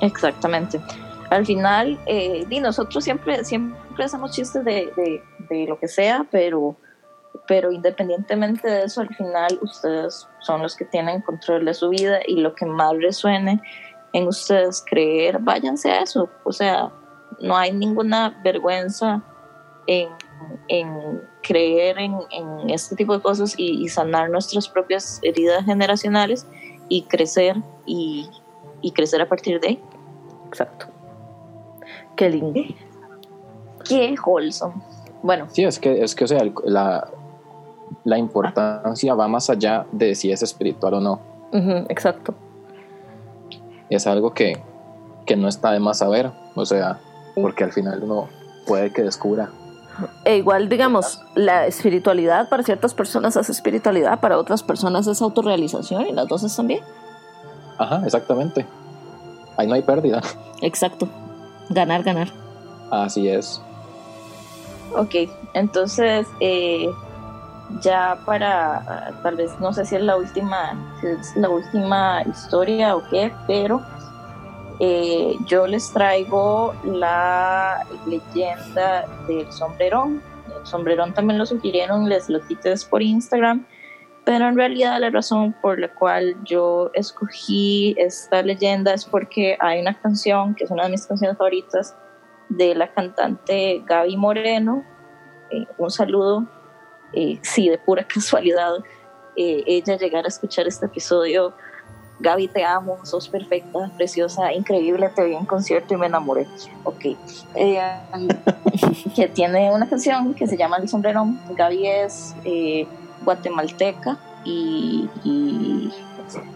Exactamente. 0.00 0.80
Al 1.30 1.46
final, 1.46 1.98
eh, 2.06 2.44
y 2.48 2.60
nosotros 2.60 3.04
siempre, 3.04 3.44
siempre 3.44 4.04
hacemos 4.04 4.32
chistes 4.32 4.64
de, 4.64 5.22
lo 5.68 5.78
que 5.78 5.88
sea, 5.88 6.26
pero, 6.30 6.76
pero 7.46 7.70
independientemente 7.70 8.68
de 8.68 8.84
eso, 8.84 9.02
al 9.02 9.14
final 9.14 9.58
ustedes 9.62 10.26
son 10.40 10.62
los 10.62 10.74
que 10.74 10.84
tienen 10.86 11.20
control 11.20 11.64
de 11.64 11.74
su 11.74 11.88
vida 11.88 12.18
y 12.26 12.36
lo 12.36 12.54
que 12.54 12.66
más 12.66 12.94
resuene 12.98 13.60
en 14.12 14.26
ustedes 14.26 14.82
creer, 14.88 15.38
váyanse 15.38 15.90
a 15.90 16.00
eso. 16.00 16.28
O 16.44 16.52
sea, 16.52 16.90
no 17.40 17.56
hay 17.56 17.72
ninguna 17.72 18.40
vergüenza 18.42 19.22
en, 19.86 20.08
en 20.68 21.20
creer 21.42 21.98
en, 21.98 22.18
este 22.68 22.96
tipo 22.96 23.14
de 23.16 23.22
cosas 23.22 23.54
y, 23.56 23.88
sanar 23.88 24.30
nuestras 24.30 24.68
propias 24.68 25.20
heridas 25.22 25.64
generacionales 25.64 26.46
y 26.90 27.04
crecer 27.04 27.56
y, 27.86 28.28
y 28.82 28.90
crecer 28.90 29.22
a 29.22 29.28
partir 29.28 29.58
de 29.60 29.68
ahí. 29.68 29.82
Exacto. 30.48 30.86
Qué 32.16 32.28
lindo. 32.28 32.60
Qué 33.88 34.14
wholesome. 34.22 34.74
Bueno. 35.22 35.46
Sí, 35.50 35.64
es 35.64 35.78
que, 35.78 36.02
es 36.02 36.14
que 36.14 36.24
o 36.24 36.26
sea, 36.26 36.40
la, 36.64 37.08
la 38.04 38.18
importancia 38.18 39.14
va 39.14 39.28
más 39.28 39.48
allá 39.48 39.86
de 39.92 40.14
si 40.14 40.30
es 40.30 40.42
espiritual 40.42 40.94
o 40.94 41.00
no. 41.00 41.20
exacto. 41.88 42.34
Es 43.88 44.06
algo 44.06 44.34
que, 44.34 44.60
que 45.26 45.36
no 45.36 45.48
está 45.48 45.72
de 45.72 45.80
más 45.80 45.98
saber, 45.98 46.30
o 46.54 46.66
sea, 46.66 47.00
porque 47.34 47.64
al 47.64 47.72
final 47.72 48.02
uno 48.02 48.28
puede 48.66 48.92
que 48.92 49.02
descubra 49.02 49.50
E 50.24 50.36
igual, 50.36 50.68
digamos, 50.68 51.22
la 51.34 51.66
espiritualidad 51.66 52.48
para 52.48 52.62
ciertas 52.62 52.94
personas 52.94 53.36
es 53.36 53.50
espiritualidad, 53.50 54.20
para 54.20 54.38
otras 54.38 54.62
personas 54.62 55.06
es 55.06 55.20
autorrealización 55.22 56.06
y 56.06 56.12
las 56.12 56.28
dos 56.28 56.42
están 56.42 56.66
bien. 56.66 56.82
Ajá, 57.78 58.02
exactamente. 58.04 58.66
Ahí 59.56 59.66
no 59.66 59.74
hay 59.74 59.82
pérdida. 59.82 60.20
Exacto. 60.62 61.08
Ganar, 61.70 62.02
ganar. 62.02 62.28
Así 62.90 63.28
es. 63.28 63.62
Ok, 64.96 65.14
entonces 65.54 66.26
eh, 66.40 66.88
ya 67.80 68.18
para 68.26 69.12
tal 69.22 69.36
vez 69.36 69.52
no 69.60 69.72
sé 69.72 69.84
si 69.84 69.94
es 69.94 70.02
la 70.02 70.16
última 70.16 70.76
si 71.00 71.06
es 71.06 71.36
la 71.36 71.48
última 71.48 72.22
historia 72.22 72.96
o 72.96 73.02
qué, 73.08 73.32
pero 73.46 73.80
eh, 74.80 75.36
yo 75.46 75.66
les 75.66 75.92
traigo 75.92 76.74
la 76.84 77.86
leyenda 78.06 79.06
del 79.28 79.50
sombrerón. 79.52 80.22
El 80.58 80.66
sombrerón 80.66 81.12
también 81.12 81.38
lo 81.38 81.44
sugirieron, 81.44 82.08
les 82.08 82.30
lo 82.30 82.40
quites 82.46 82.86
por 82.86 83.02
Instagram, 83.02 83.66
pero 84.24 84.48
en 84.48 84.56
realidad 84.56 84.98
la 84.98 85.10
razón 85.10 85.54
por 85.60 85.78
la 85.78 85.92
cual 85.92 86.34
yo 86.44 86.90
escogí 86.94 87.94
esta 87.98 88.42
leyenda 88.42 88.94
es 88.94 89.04
porque 89.04 89.58
hay 89.60 89.80
una 89.80 90.00
canción 90.00 90.54
que 90.54 90.64
es 90.64 90.70
una 90.70 90.84
de 90.84 90.90
mis 90.90 91.06
canciones 91.06 91.36
favoritas 91.36 91.94
de 92.48 92.74
la 92.74 92.90
cantante 92.92 93.82
Gaby 93.86 94.16
Moreno. 94.16 94.84
Eh, 95.50 95.66
un 95.76 95.90
saludo, 95.90 96.46
eh, 97.12 97.38
sí, 97.42 97.68
de 97.68 97.76
pura 97.78 98.04
casualidad, 98.14 98.76
eh, 99.36 99.62
ella 99.66 99.96
llegar 99.96 100.24
a 100.24 100.28
escuchar 100.28 100.66
este 100.66 100.86
episodio. 100.86 101.54
Gaby, 102.20 102.48
te 102.48 102.64
amo, 102.64 102.98
sos 103.02 103.28
perfecta, 103.28 103.90
preciosa, 103.96 104.52
increíble, 104.52 105.08
te 105.08 105.24
vi 105.24 105.34
en 105.34 105.46
concierto 105.46 105.94
y 105.94 105.96
me 105.96 106.06
enamoré. 106.06 106.46
Ok. 106.84 107.16
que 109.16 109.28
tiene 109.28 109.72
una 109.72 109.88
canción 109.88 110.34
que 110.34 110.46
se 110.46 110.56
llama 110.56 110.76
El 110.76 110.88
Sombrerón. 110.88 111.40
Gaby 111.56 111.86
es 111.86 112.34
guatemalteca 113.24 114.18
y, 114.44 115.08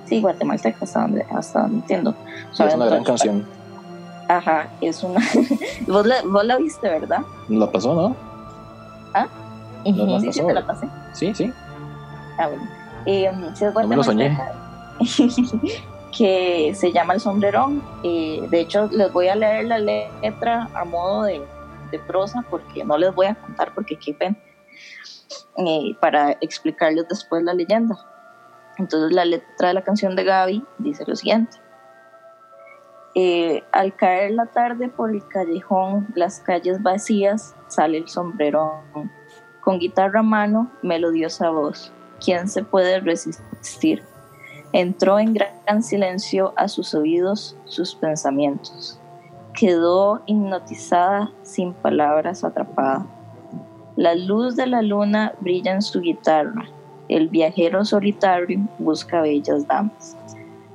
sí, 0.05 0.21
guatemalteca, 0.21 0.79
hasta 0.83 1.01
donde, 1.01 1.27
hasta 1.31 1.62
donde 1.62 1.77
entiendo. 1.79 2.15
es 2.53 2.75
una 2.75 2.87
gran 2.87 3.05
canción. 3.05 3.47
Ajá, 4.29 4.69
es 4.81 5.03
una. 5.03 5.21
¿Vos, 5.87 6.07
la, 6.07 6.23
vos 6.25 6.45
la 6.45 6.57
viste, 6.57 6.89
¿verdad? 6.89 7.21
La 7.49 7.71
pasó, 7.71 7.95
¿no? 7.95 8.17
¿Ah? 9.12 9.29
No, 9.85 10.21
sí, 10.21 10.33
sí, 10.33 10.47
te 10.47 10.55
la 10.55 10.67
pasé. 10.67 10.89
Sí, 11.12 11.35
sí. 11.35 11.53
Ah, 12.39 12.49
bueno. 12.49 12.67
Eh, 13.07 13.31
es 13.53 13.61
No 13.61 13.87
me 13.87 13.97
lo 13.97 14.03
soñé. 14.03 14.37
que 16.16 16.72
se 16.74 16.92
llama 16.92 17.14
El 17.14 17.20
Sombrerón. 17.20 17.82
Eh, 18.03 18.47
de 18.51 18.61
hecho, 18.61 18.88
les 18.92 19.12
voy 19.12 19.28
a 19.28 19.34
leer 19.34 19.66
la 19.66 19.78
letra 19.78 20.68
a 20.74 20.84
modo 20.84 21.24
de, 21.24 21.42
prosa 22.09 22.45
porque 22.51 22.84
no 22.84 22.99
les 22.99 23.14
voy 23.14 23.26
a 23.26 23.36
contar 23.36 23.72
porque 23.72 23.97
qué 23.97 24.12
pena. 24.12 24.36
Eh, 25.57 25.97
para 26.01 26.32
explicarles 26.40 27.07
después 27.09 27.45
la 27.45 27.55
leyenda. 27.55 27.97
Entonces 28.78 29.12
la 29.12 29.24
letra 29.24 29.68
de 29.68 29.74
la 29.74 29.82
canción 29.82 30.16
de 30.16 30.24
Gaby 30.24 30.64
dice 30.78 31.05
lo 31.07 31.14
siguiente. 31.14 31.57
Eh, 33.14 33.62
al 33.70 33.95
caer 33.95 34.32
la 34.32 34.47
tarde 34.47 34.88
por 34.88 35.11
el 35.11 35.24
callejón, 35.28 36.09
las 36.16 36.40
calles 36.40 36.82
vacías, 36.82 37.55
sale 37.68 37.99
el 37.99 38.09
sombrerón. 38.09 39.12
Con 39.61 39.78
guitarra 39.78 40.18
a 40.18 40.24
mano, 40.24 40.72
melodiosa 40.82 41.51
voz. 41.51 41.92
¿Quién 42.18 42.49
se 42.49 42.64
puede 42.64 42.99
resistir? 42.99 44.03
Entró 44.75 45.20
en 45.20 45.35
gran 45.35 45.85
silencio 45.85 46.53
a 46.57 46.66
sus 46.66 46.95
oídos 46.95 47.57
sus 47.64 47.95
pensamientos. 47.95 48.99
Quedó 49.53 50.22
hipnotizada, 50.27 51.31
sin 51.45 51.75
palabras, 51.75 52.43
atrapada. 52.43 53.07
La 53.95 54.16
luz 54.16 54.57
de 54.57 54.66
la 54.66 54.83
luna 54.83 55.33
brilla 55.39 55.75
en 55.75 55.81
su 55.81 56.01
guitarra. 56.01 56.64
El 57.09 57.29
viajero 57.29 57.85
solitario 57.85 58.62
busca 58.81 59.20
bellas 59.20 59.64
damas. 59.68 60.16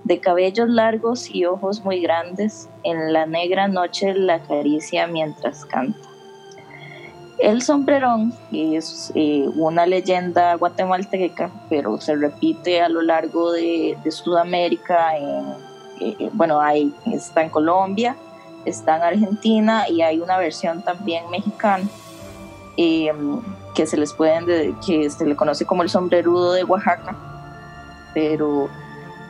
De 0.05 0.21
cabellos 0.21 0.69
largos 0.69 1.29
y 1.35 1.43
ojos 1.43 1.83
muy 1.83 1.99
grandes, 1.99 2.69
en 2.83 3.11
la 3.11 3.25
negra 3.25 3.67
noche 3.67 4.13
la 4.13 4.35
acaricia 4.35 5.07
mientras 5.07 5.65
canta. 5.65 6.08
El 7.39 7.61
sombrerón 7.61 8.33
es 8.51 9.11
eh, 9.15 9.47
una 9.55 9.85
leyenda 9.85 10.55
guatemalteca, 10.55 11.49
pero 11.69 11.99
se 12.01 12.15
repite 12.15 12.81
a 12.81 12.89
lo 12.89 13.01
largo 13.01 13.51
de, 13.53 13.97
Sudamérica. 14.09 15.17
En, 15.17 15.53
eh, 16.01 16.29
bueno, 16.33 16.59
hay, 16.59 16.93
está 17.05 17.43
en 17.43 17.49
Colombia, 17.49 18.15
está 18.65 18.97
en 18.97 19.03
Argentina 19.03 19.87
y 19.87 20.01
hay 20.01 20.19
una 20.19 20.37
versión 20.37 20.81
también 20.81 21.29
mexicana 21.29 21.87
eh, 22.77 23.11
que 23.73 23.85
se 23.85 23.97
les 23.97 24.13
pueden 24.13 24.45
que 24.85 25.09
se 25.09 25.25
le 25.25 25.35
conoce 25.35 25.65
como 25.65 25.83
el 25.83 25.89
sombrerudo 25.89 26.53
de 26.53 26.63
Oaxaca 26.63 27.15
pero 28.13 28.69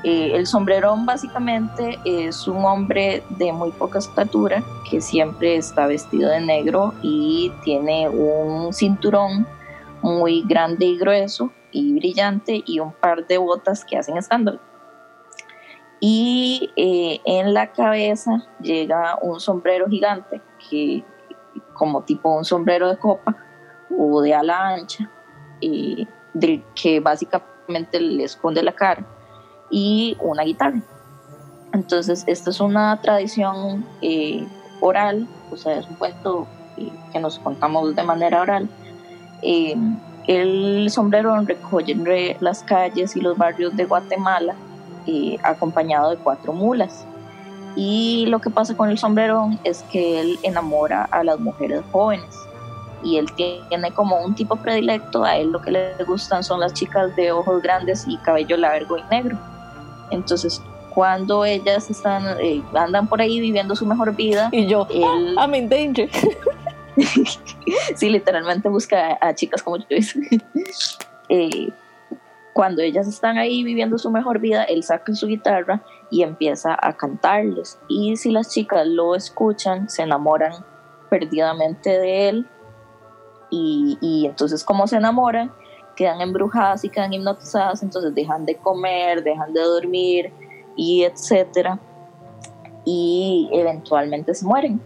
eh, 0.04 0.32
el 0.34 0.48
sombrerón 0.48 1.06
básicamente 1.06 2.00
es 2.06 2.48
un 2.48 2.64
hombre 2.64 3.22
de 3.32 3.52
muy 3.52 3.72
poca 3.72 4.00
estatura 4.00 4.64
que 4.90 5.02
siempre 5.02 5.58
está 5.58 5.88
vestido 5.88 6.30
de 6.30 6.40
negro 6.40 6.94
y 7.02 7.52
tiene 7.64 8.08
un 8.08 8.72
cinturón 8.74 9.46
muy 10.02 10.44
grande 10.48 10.86
y 10.86 10.98
grueso 10.98 11.52
y 11.72 11.94
brillante 11.96 12.64
y 12.66 12.80
un 12.80 12.94
par 12.94 13.28
de 13.28 13.38
botas 13.38 13.84
que 13.84 13.98
hacen 13.98 14.18
escándalo. 14.18 14.60
Y 16.00 16.72
eh, 16.78 17.20
en 17.26 17.54
la 17.54 17.74
cabeza 17.74 18.48
llega 18.62 19.20
un 19.22 19.42
sombrero 19.42 19.88
gigante 19.90 20.42
que 20.70 21.04
como 21.74 22.04
tipo 22.04 22.34
un 22.34 22.46
sombrero 22.46 22.88
de 22.88 22.98
copa 22.98 23.36
o 23.98 24.22
de 24.22 24.34
ala 24.34 24.70
ancha, 24.70 25.10
eh, 25.60 26.08
que 26.74 27.02
básicamente 27.02 28.00
le 28.00 28.24
esconde 28.24 28.64
la 28.64 28.72
cara, 28.72 29.06
y 29.70 30.18
una 30.20 30.44
guitarra. 30.44 30.82
Entonces, 31.74 32.24
esta 32.28 32.50
es 32.50 32.60
una 32.60 33.00
tradición 33.02 33.86
eh, 34.02 34.48
oral, 34.82 35.28
o 35.52 35.58
sea, 35.58 35.80
es 35.80 35.88
un 35.88 35.96
cuento 35.96 36.48
eh, 36.78 36.92
que 37.12 37.20
nos 37.20 37.40
contamos 37.40 37.96
de 37.96 38.04
manera 38.04 38.42
oral. 38.42 38.70
el 40.28 40.90
sombrero 40.92 41.40
recorre 41.42 42.38
las 42.40 42.64
calles 42.64 43.16
y 43.16 43.22
los 43.22 43.38
barrios 43.38 43.76
de 43.76 43.86
Guatemala 43.86 44.56
acompañado 45.44 46.12
de 46.12 46.18
cuatro 46.18 46.54
mulas. 46.54 47.06
Y 47.76 48.26
lo 48.28 48.40
que 48.40 48.50
pasa 48.50 48.76
con 48.76 48.90
el 48.90 48.98
sombrerón 48.98 49.60
es 49.64 49.84
que 49.84 50.20
él 50.20 50.40
enamora 50.44 51.06
a 51.06 51.24
las 51.24 51.40
mujeres 51.40 51.82
jóvenes. 51.92 52.36
Y 53.04 53.18
él 53.18 53.28
tiene 53.36 53.92
como 53.94 54.22
un 54.22 54.36
tipo 54.36 54.58
predilecto, 54.58 55.24
a 55.24 55.38
él 55.38 55.52
lo 55.52 55.62
que 55.62 55.72
le 55.72 56.04
gustan 56.06 56.44
son 56.44 56.60
las 56.60 56.74
chicas 56.74 57.16
de 57.16 57.32
ojos 57.32 57.62
grandes 57.62 58.06
y 58.08 58.18
cabello 58.18 58.58
largo 58.58 58.98
y 58.98 59.04
negro. 59.10 59.38
Entonces, 60.12 60.62
cuando 60.94 61.46
ellas 61.46 61.90
están 61.90 62.40
eh, 62.40 62.64
andan 62.74 63.08
por 63.08 63.22
ahí 63.22 63.40
viviendo 63.40 63.76
su 63.76 63.86
mejor 63.86 64.16
vida, 64.16 64.50
y 64.52 64.68
yo, 64.68 64.88
él, 64.90 65.36
I'm 65.38 65.56
in 65.56 65.70
danger. 65.70 66.10
sí, 67.96 68.10
literalmente 68.10 68.70
busca 68.70 69.18
a, 69.22 69.30
a 69.30 69.36
chicas 69.36 69.64
como 69.64 69.78
yo. 69.78 69.86
eh, 71.30 71.70
cuando 72.54 72.82
ellas 72.82 73.08
están 73.08 73.38
ahí 73.38 73.64
viviendo 73.64 73.98
su 73.98 74.12
mejor 74.12 74.40
vida, 74.40 74.64
él 74.66 74.84
saca 74.84 75.14
su 75.16 75.28
guitarra 75.28 75.82
y 76.12 76.24
empieza 76.24 76.78
a 76.78 76.98
cantarles. 76.98 77.80
Y 77.88 78.18
si 78.18 78.32
las 78.32 78.50
chicas 78.50 78.86
lo 78.86 79.16
escuchan, 79.16 79.90
se 79.90 80.04
enamoran 80.04 80.54
perdidamente 81.10 81.90
de 81.90 82.30
él. 82.30 82.48
Y, 83.50 83.98
y 84.02 84.26
entonces 84.26 84.64
como 84.64 84.88
se 84.88 84.98
enamoran, 84.98 85.54
quedan 86.00 86.22
embrujadas 86.22 86.86
y 86.86 86.90
quedan 86.90 87.12
hipnotizadas, 87.12 87.84
entonces 87.84 88.16
dejan 88.16 88.46
de 88.46 88.56
comer, 88.56 89.22
dejan 89.22 89.52
de 89.52 89.60
dormir 89.60 90.32
y 90.78 91.04
etcétera. 91.04 91.78
Y 92.86 93.50
eventualmente 93.52 94.34
se 94.34 94.46
mueren. 94.46 94.82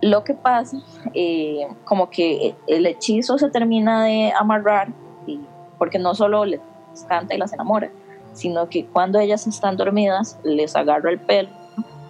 Lo 0.00 0.22
que 0.22 0.34
pasa, 0.34 0.76
eh, 1.14 1.66
como 1.84 2.10
que 2.10 2.54
el 2.68 2.86
hechizo 2.86 3.38
se 3.38 3.50
termina 3.50 4.04
de 4.04 4.32
amarrar 4.38 4.92
y 5.26 5.40
porque 5.78 5.98
no 5.98 6.14
solo 6.14 6.44
les 6.44 6.60
canta 7.08 7.34
y 7.34 7.38
las 7.38 7.52
enamora, 7.52 7.90
sino 8.34 8.68
que 8.68 8.86
cuando 8.86 9.18
ellas 9.18 9.48
están 9.48 9.76
dormidas 9.76 10.38
les 10.44 10.76
agarra 10.76 11.10
el 11.10 11.18
pelo 11.18 11.48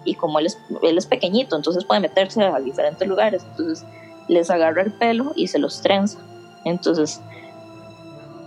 y 0.05 0.13
como 0.13 0.37
él 0.37 0.45
es, 0.45 0.59
él 0.83 0.95
es 0.95 1.07
pequeñito, 1.07 1.55
entonces 1.55 1.85
puede 1.85 2.01
meterse 2.01 2.43
a 2.43 2.59
diferentes 2.59 3.07
lugares, 3.07 3.43
entonces 3.49 3.83
les 4.27 4.51
agarra 4.51 4.83
el 4.83 4.93
pelo 4.93 5.31
y 5.35 5.47
se 5.47 5.57
los 5.57 5.81
trenza. 5.81 6.19
Entonces, 6.65 7.19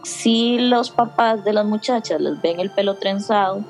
si 0.02 0.58
los 0.58 0.90
papás 0.90 1.44
de 1.44 1.52
las 1.52 1.64
muchachas 1.64 2.20
les 2.20 2.40
ven 2.42 2.60
el 2.60 2.70
pelo 2.70 2.96
trenzado, 2.96 3.62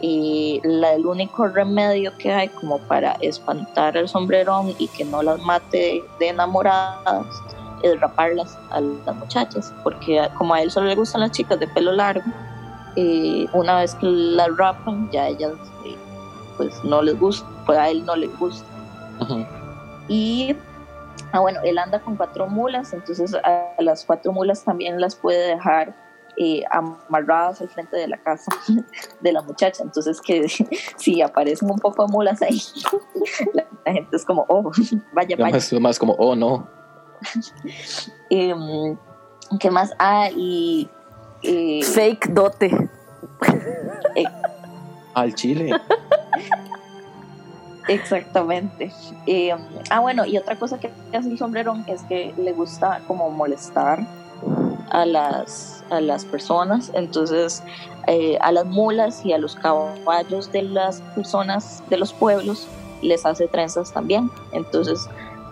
y 0.00 0.60
la, 0.64 0.92
el 0.92 1.06
único 1.06 1.48
remedio 1.48 2.12
que 2.18 2.30
hay 2.30 2.48
como 2.48 2.78
para 2.78 3.12
espantar 3.20 3.96
al 3.96 4.06
sombrerón 4.06 4.74
y 4.78 4.88
que 4.88 5.04
no 5.04 5.22
las 5.22 5.40
mate 5.40 6.04
de 6.18 6.28
enamoradas 6.28 7.26
es 7.82 7.98
raparlas 8.00 8.58
a 8.70 8.80
las 8.80 9.16
muchachas, 9.16 9.72
porque 9.82 10.28
como 10.36 10.54
a 10.54 10.62
él 10.62 10.70
solo 10.70 10.88
le 10.88 10.94
gustan 10.94 11.22
las 11.22 11.30
chicas 11.30 11.58
de 11.58 11.68
pelo 11.68 11.92
largo, 11.92 12.30
eh, 12.96 13.46
una 13.52 13.80
vez 13.80 13.94
que 13.94 14.06
las 14.06 14.54
rapan, 14.56 15.08
ya 15.10 15.28
ellas 15.28 15.52
eh, 15.84 15.96
pues 16.56 16.82
no 16.84 17.02
les 17.02 17.18
gusta, 17.18 17.46
pues 17.66 17.78
a 17.78 17.88
él 17.88 18.04
no 18.04 18.16
les 18.16 18.36
gusta. 18.38 18.66
Y 20.08 20.54
Ah, 21.34 21.40
bueno, 21.40 21.58
él 21.64 21.78
anda 21.78 21.98
con 21.98 22.14
cuatro 22.14 22.46
mulas, 22.46 22.92
entonces 22.92 23.34
a 23.34 23.74
las 23.78 24.04
cuatro 24.04 24.32
mulas 24.32 24.62
también 24.62 25.00
las 25.00 25.16
puede 25.16 25.48
dejar 25.48 25.92
eh, 26.36 26.62
amarradas 26.70 27.60
al 27.60 27.68
frente 27.68 27.96
de 27.96 28.06
la 28.06 28.18
casa 28.18 28.52
de 29.20 29.32
la 29.32 29.42
muchacha. 29.42 29.82
Entonces, 29.82 30.20
que 30.20 30.46
si 30.96 31.22
aparecen 31.22 31.68
un 31.68 31.80
poco 31.80 32.06
de 32.06 32.12
mulas 32.12 32.40
ahí, 32.40 32.62
la, 33.52 33.66
gente 33.84 34.16
es 34.16 34.24
como, 34.24 34.46
oh, 34.48 34.70
vaya, 35.12 35.36
vaya. 35.36 35.56
Es 35.56 35.72
más 35.80 35.98
como, 35.98 36.12
oh, 36.12 36.36
no. 36.36 36.68
Em, 38.30 38.96
¿Qué 39.58 39.72
más? 39.72 39.92
Ah, 39.98 40.28
y. 40.30 40.88
Eh, 41.42 41.82
Fake 41.82 42.28
dote. 42.28 42.70
Eh, 44.14 44.24
al 45.14 45.34
chile. 45.34 45.72
Exactamente. 47.88 48.92
Em, 49.26 49.58
ah, 49.90 50.00
bueno, 50.00 50.24
y 50.24 50.36
otra 50.38 50.56
cosa 50.56 50.78
que 50.78 50.92
hace 51.12 51.28
el 51.28 51.38
sombrerón 51.38 51.84
es 51.86 52.02
que 52.04 52.34
le 52.36 52.52
gusta 52.52 53.00
como 53.06 53.30
molestar 53.30 54.06
a 54.90 55.04
las, 55.04 55.84
a 55.90 56.00
las 56.00 56.24
personas, 56.24 56.90
entonces 56.94 57.62
eh, 58.06 58.38
a 58.40 58.52
las 58.52 58.66
mulas 58.66 59.24
y 59.24 59.32
a 59.32 59.38
los 59.38 59.56
caballos 59.56 60.50
de 60.52 60.62
las 60.62 61.00
personas 61.14 61.82
de 61.88 61.98
los 61.98 62.12
pueblos 62.12 62.68
les 63.02 63.26
hace 63.26 63.48
trenzas 63.48 63.92
también. 63.92 64.30
Entonces 64.52 65.08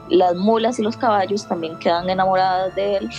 las 0.08 0.34
mulas 0.34 0.78
y 0.78 0.82
los 0.82 0.96
caballos 0.96 1.46
también 1.46 1.78
quedan 1.78 2.08
enamoradas 2.08 2.74
de 2.74 2.96
él 2.96 3.10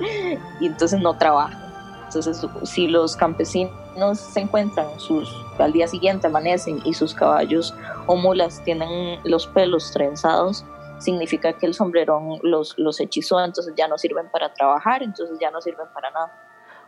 y 0.60 0.66
entonces 0.66 1.00
no 1.00 1.14
trabajan. 1.14 1.69
Entonces 2.12 2.44
si 2.64 2.88
los 2.88 3.14
campesinos 3.14 4.18
se 4.18 4.40
encuentran 4.40 4.98
sus 4.98 5.32
al 5.60 5.72
día 5.72 5.86
siguiente 5.86 6.26
amanecen 6.26 6.80
y 6.84 6.92
sus 6.92 7.14
caballos 7.14 7.72
o 8.06 8.16
mulas 8.16 8.60
tienen 8.64 9.20
los 9.22 9.46
pelos 9.46 9.92
trenzados, 9.92 10.64
significa 10.98 11.52
que 11.52 11.66
el 11.66 11.74
sombrerón 11.74 12.40
los, 12.42 12.76
los 12.78 12.98
hechizó, 12.98 13.40
entonces 13.44 13.74
ya 13.76 13.86
no 13.86 13.96
sirven 13.96 14.28
para 14.28 14.52
trabajar, 14.52 15.04
entonces 15.04 15.38
ya 15.38 15.52
no 15.52 15.60
sirven 15.60 15.86
para 15.94 16.10
nada. 16.10 16.32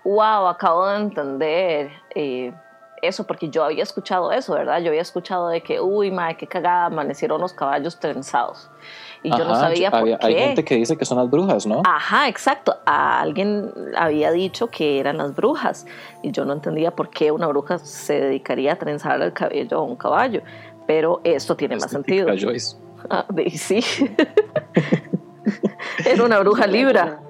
Wow, 0.03 0.49
acabo 0.49 0.89
de 0.89 0.97
entender 0.97 1.93
eh, 2.17 2.53
eso, 3.01 3.25
porque 3.25 3.49
yo 3.49 3.63
había 3.63 3.85
escuchado 3.85 4.33
eso, 4.33 4.55
¿verdad? 4.55 4.81
Yo 4.81 4.89
había 4.89 5.03
escuchado 5.03 5.49
de 5.49 5.63
que, 5.63 5.81
uy, 5.81 6.11
madre, 6.11 6.37
qué 6.37 6.49
cagada, 6.49 6.87
amanecieron 6.87 7.41
los 7.41 7.53
caballos 7.53 8.01
trenzados. 8.01 8.69
Y 9.23 9.31
yo 9.31 9.45
no 9.45 9.55
sabía 9.55 9.91
por 9.91 10.05
qué. 10.05 10.19
Hay 10.21 10.35
gente 10.35 10.65
que 10.65 10.75
dice 10.77 10.97
que 10.97 11.05
son 11.05 11.19
las 11.19 11.31
brujas, 11.31 11.67
¿no? 11.67 11.83
Ajá, 11.85 12.29
exacto. 12.29 12.77
alguien 12.87 13.73
había 13.97 14.33
dicho 14.33 14.69
que 14.69 14.99
eran 14.99 15.19
las 15.19 15.35
brujas. 15.35 15.87
Y 16.23 16.33
yo 16.33 16.45
no 16.45 16.53
entendía 16.53 16.91
por 16.95 17.11
qué 17.11 17.31
una 17.31 17.47
bruja 17.47 17.79
se 17.79 18.21
dedicaría 18.21 18.73
a 18.73 18.77
trenzar 18.77 19.21
el 19.23 19.33
cabello 19.33 19.79
a 19.79 19.83
un 19.83 19.97
caballo. 19.97 20.43
Pero 20.87 21.21
esto 21.23 21.57
tiene 21.57 21.77
más 21.77 21.91
sentido. 21.91 22.29
Joyce. 22.37 22.77
Ah, 23.11 23.27
sí. 23.55 23.81
era 26.05 26.25
una 26.25 26.41
bruja 26.41 26.67
libra. 26.67 27.21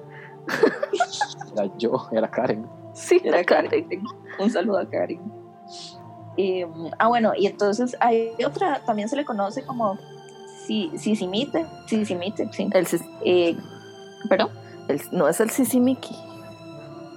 Era 1.53 1.69
yo, 1.77 2.07
era 2.11 2.29
Karen. 2.29 2.67
Sí, 2.93 3.21
era, 3.23 3.43
Karen. 3.43 4.03
Un 4.39 4.49
saludo 4.49 4.79
a 4.79 4.89
Karen. 4.89 5.21
ah, 6.97 7.07
bueno, 7.07 7.33
y 7.37 7.45
entonces 7.47 7.95
hay 7.99 8.31
otra, 8.45 8.81
también 8.85 9.09
se 9.09 9.15
le 9.15 9.25
conoce 9.25 9.63
como 9.63 9.97
Sisimite. 10.65 11.65
Sisimite, 11.85 12.47
sí. 12.51 12.69
El, 12.71 12.87
eh, 13.25 13.57
¿Perdón? 14.29 14.49
no 15.11 15.27
es 15.27 15.39
el 15.39 15.49
Sisimiki. 15.49 16.15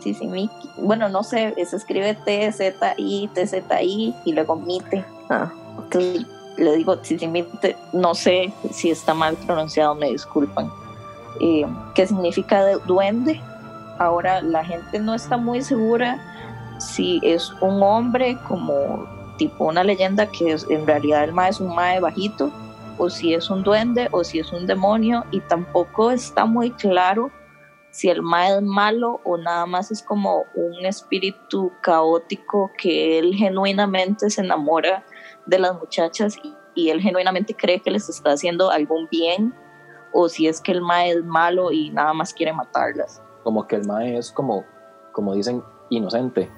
Sisimiki. 0.01 0.71
Bueno, 0.79 1.09
no 1.09 1.23
sé, 1.23 1.55
se 1.65 1.77
escribe 1.77 2.15
T-Z-I, 2.15 3.31
T-Z-I 3.35 4.15
y 4.25 4.33
luego 4.33 4.57
Mite. 4.57 5.05
Ah, 5.31 5.53
le 6.57 6.77
digo, 6.77 6.97
si 7.03 7.19
no 7.93 8.15
sé 8.15 8.53
si 8.71 8.91
está 8.91 9.15
mal 9.15 9.37
pronunciado, 9.37 9.95
me 9.95 10.11
disculpan. 10.11 10.71
Eh, 11.41 11.67
¿Qué 11.95 12.07
significa 12.07 12.77
duende? 12.87 13.41
Ahora 13.99 14.43
la 14.43 14.65
gente 14.65 14.99
no 14.99 15.15
está 15.15 15.37
muy 15.37 15.63
segura 15.63 16.19
si 16.79 17.21
es 17.23 17.53
un 17.61 17.83
hombre 17.83 18.39
como 18.49 19.07
tipo 19.39 19.65
una 19.65 19.85
leyenda 19.85 20.27
que 20.27 20.53
es, 20.53 20.67
en 20.71 20.87
realidad 20.87 21.25
el 21.25 21.33
mae 21.33 21.51
es 21.51 21.61
un 21.61 21.75
mae 21.75 22.01
bajito 22.01 22.51
o 22.99 23.11
si 23.11 23.35
es 23.35 23.51
un 23.51 23.63
duende 23.63 24.09
o 24.13 24.25
si 24.25 24.39
es 24.39 24.53
un 24.53 24.67
demonio 24.67 25.25
y 25.31 25.41
tampoco 25.41 26.11
está 26.11 26.45
muy 26.45 26.71
claro 26.73 27.31
si 27.97 28.11
el 28.11 28.21
mae 28.21 28.57
es 28.57 28.63
malo 28.63 29.21
o 29.25 29.39
nada 29.39 29.65
más 29.65 29.91
es 29.91 30.03
como 30.03 30.45
un 30.55 30.85
espíritu 30.85 31.73
caótico 31.81 32.71
que 32.77 33.19
él 33.19 33.35
genuinamente 33.35 34.29
se 34.29 34.43
enamora 34.43 35.03
de 35.47 35.59
las 35.59 35.75
muchachas 35.79 36.37
y, 36.43 36.91
él 36.91 37.01
genuinamente 37.01 37.57
cree 37.57 37.81
que 37.81 37.91
les 37.91 38.07
está 38.11 38.33
haciendo 38.33 38.71
algún 38.71 39.09
bien 39.11 39.55
o 40.13 40.29
si 40.29 40.47
es 40.47 40.61
que 40.61 40.73
el 40.73 40.83
mae 40.83 41.13
es 41.13 41.25
malo 41.25 41.73
y 41.73 41.89
nada 41.89 42.13
más 42.13 42.35
quiere 42.35 42.53
matarlas. 42.53 43.23
Como 43.43 43.67
que 43.67 43.77
el 43.77 43.87
mae 43.87 44.19
es 44.19 44.31
como, 44.31 44.63
como 45.13 45.33
dicen, 45.33 45.63
inocente. 45.89 46.51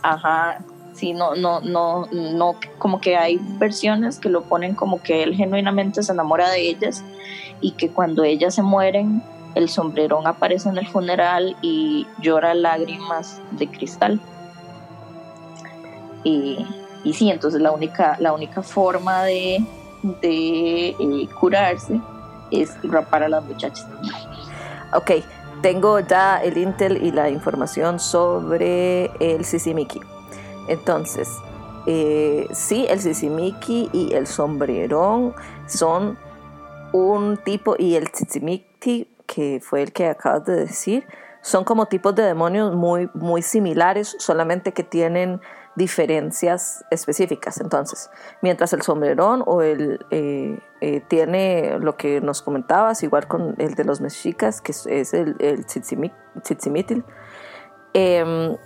Ajá, 0.00 0.64
sí, 0.94 1.12
no, 1.12 1.34
no, 1.34 1.60
no, 1.60 2.06
no, 2.12 2.56
como 2.78 3.00
que 3.00 3.16
hay 3.16 3.38
versiones 3.58 4.18
que 4.18 4.28
lo 4.28 4.44
ponen 4.44 4.74
como 4.74 5.02
que 5.02 5.22
él 5.22 5.34
genuinamente 5.34 6.02
se 6.02 6.12
enamora 6.12 6.50
de 6.50 6.68
ellas 6.68 7.04
y 7.60 7.72
que 7.72 7.90
cuando 7.90 8.24
ellas 8.24 8.54
se 8.54 8.62
mueren, 8.62 9.22
el 9.54 9.68
sombrerón 9.68 10.26
aparece 10.26 10.68
en 10.68 10.78
el 10.78 10.86
funeral 10.88 11.56
y 11.62 12.06
llora 12.20 12.54
lágrimas 12.54 13.40
de 13.52 13.68
cristal. 13.68 14.20
Y 16.24 16.66
y 17.04 17.12
sí, 17.12 17.30
entonces 17.30 17.60
la 17.60 17.70
única, 17.70 18.16
la 18.18 18.32
única 18.32 18.62
forma 18.62 19.24
de, 19.24 19.62
de 20.22 20.88
eh, 20.88 21.28
curarse 21.38 22.00
es 22.50 22.76
rapar 22.82 23.22
a 23.22 23.28
las 23.28 23.44
muchachas. 23.44 23.86
Ok, 24.94 25.10
tengo 25.60 26.00
ya 26.00 26.38
el 26.42 26.56
intel 26.56 27.04
y 27.04 27.10
la 27.10 27.28
información 27.28 28.00
sobre 28.00 29.10
el 29.20 29.44
sisimiki. 29.44 30.00
Entonces, 30.68 31.28
eh, 31.86 32.46
sí, 32.52 32.86
el 32.88 33.00
sisimiki 33.00 33.90
y 33.92 34.14
el 34.14 34.26
sombrerón 34.26 35.34
son 35.66 36.18
un 36.92 37.36
tipo, 37.38 37.76
y 37.78 37.96
el 37.96 38.08
sisimiki, 38.08 39.08
que 39.26 39.60
fue 39.62 39.82
el 39.82 39.92
que 39.92 40.08
acabas 40.08 40.44
de 40.44 40.56
decir, 40.56 41.06
son 41.42 41.64
como 41.64 41.86
tipos 41.86 42.14
de 42.14 42.22
demonios 42.22 42.74
muy, 42.74 43.10
muy 43.12 43.42
similares, 43.42 44.16
solamente 44.18 44.72
que 44.72 44.82
tienen 44.82 45.40
diferencias 45.76 46.84
específicas. 46.90 47.60
Entonces, 47.60 48.10
mientras 48.40 48.72
el 48.72 48.82
sombrerón 48.82 49.42
o 49.46 49.60
el 49.60 50.04
eh, 50.10 50.58
eh, 50.80 51.02
tiene 51.08 51.78
lo 51.80 51.96
que 51.96 52.20
nos 52.20 52.42
comentabas, 52.42 53.02
igual 53.02 53.26
con 53.26 53.54
el 53.58 53.74
de 53.74 53.84
los 53.84 54.00
mexicas, 54.00 54.60
que 54.60 54.72
es 54.72 55.14
el, 55.14 55.36
el 55.38 55.66
em, 57.92 58.56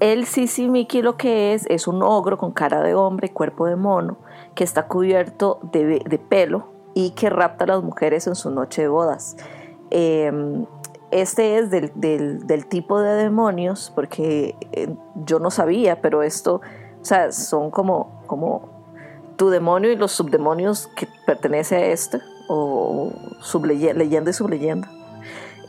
el 0.00 0.26
sisimiki 0.26 1.02
lo 1.02 1.16
que 1.16 1.54
es 1.54 1.66
es 1.66 1.88
un 1.88 2.02
ogro 2.02 2.38
con 2.38 2.52
cara 2.52 2.82
de 2.82 2.94
hombre 2.94 3.28
y 3.28 3.30
cuerpo 3.30 3.66
de 3.66 3.76
mono 3.76 4.18
que 4.54 4.64
está 4.64 4.86
cubierto 4.86 5.58
de, 5.72 6.02
de 6.04 6.18
pelo 6.18 6.68
y 6.94 7.10
que 7.10 7.30
rapta 7.30 7.64
a 7.64 7.68
las 7.68 7.82
mujeres 7.82 8.26
en 8.26 8.34
su 8.34 8.50
noche 8.50 8.82
de 8.82 8.88
bodas. 8.88 9.36
Em, 9.90 10.66
este 11.10 11.58
es 11.58 11.70
del, 11.70 11.92
del, 11.94 12.66
tipo 12.66 13.00
de 13.00 13.14
demonios, 13.14 13.92
porque 13.94 14.56
eh, 14.72 14.94
yo 15.14 15.38
no 15.38 15.50
sabía, 15.50 16.02
pero 16.02 16.22
esto, 16.22 16.60
o 17.00 17.04
sea, 17.04 17.32
son 17.32 17.70
como, 17.70 18.22
como 18.26 18.68
tu 19.36 19.48
demonio 19.48 19.90
y 19.90 19.96
los 19.96 20.12
subdemonios 20.12 20.88
que 20.88 21.08
pertenece 21.24 21.76
a 21.76 21.86
este, 21.86 22.20
o 22.48 23.12
subleyenda, 23.40 23.94
leyenda 23.94 24.30
y 24.30 24.34
subleyenda. 24.34 24.90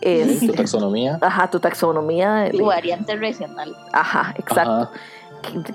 Es, 0.01 0.39
tu 0.39 0.53
taxonomía. 0.53 1.17
Ajá, 1.21 1.49
tu 1.49 1.59
taxonomía. 1.59 2.49
tu 2.51 2.65
variante 2.65 3.15
regional. 3.15 3.75
Ajá, 3.91 4.33
exacto. 4.37 4.91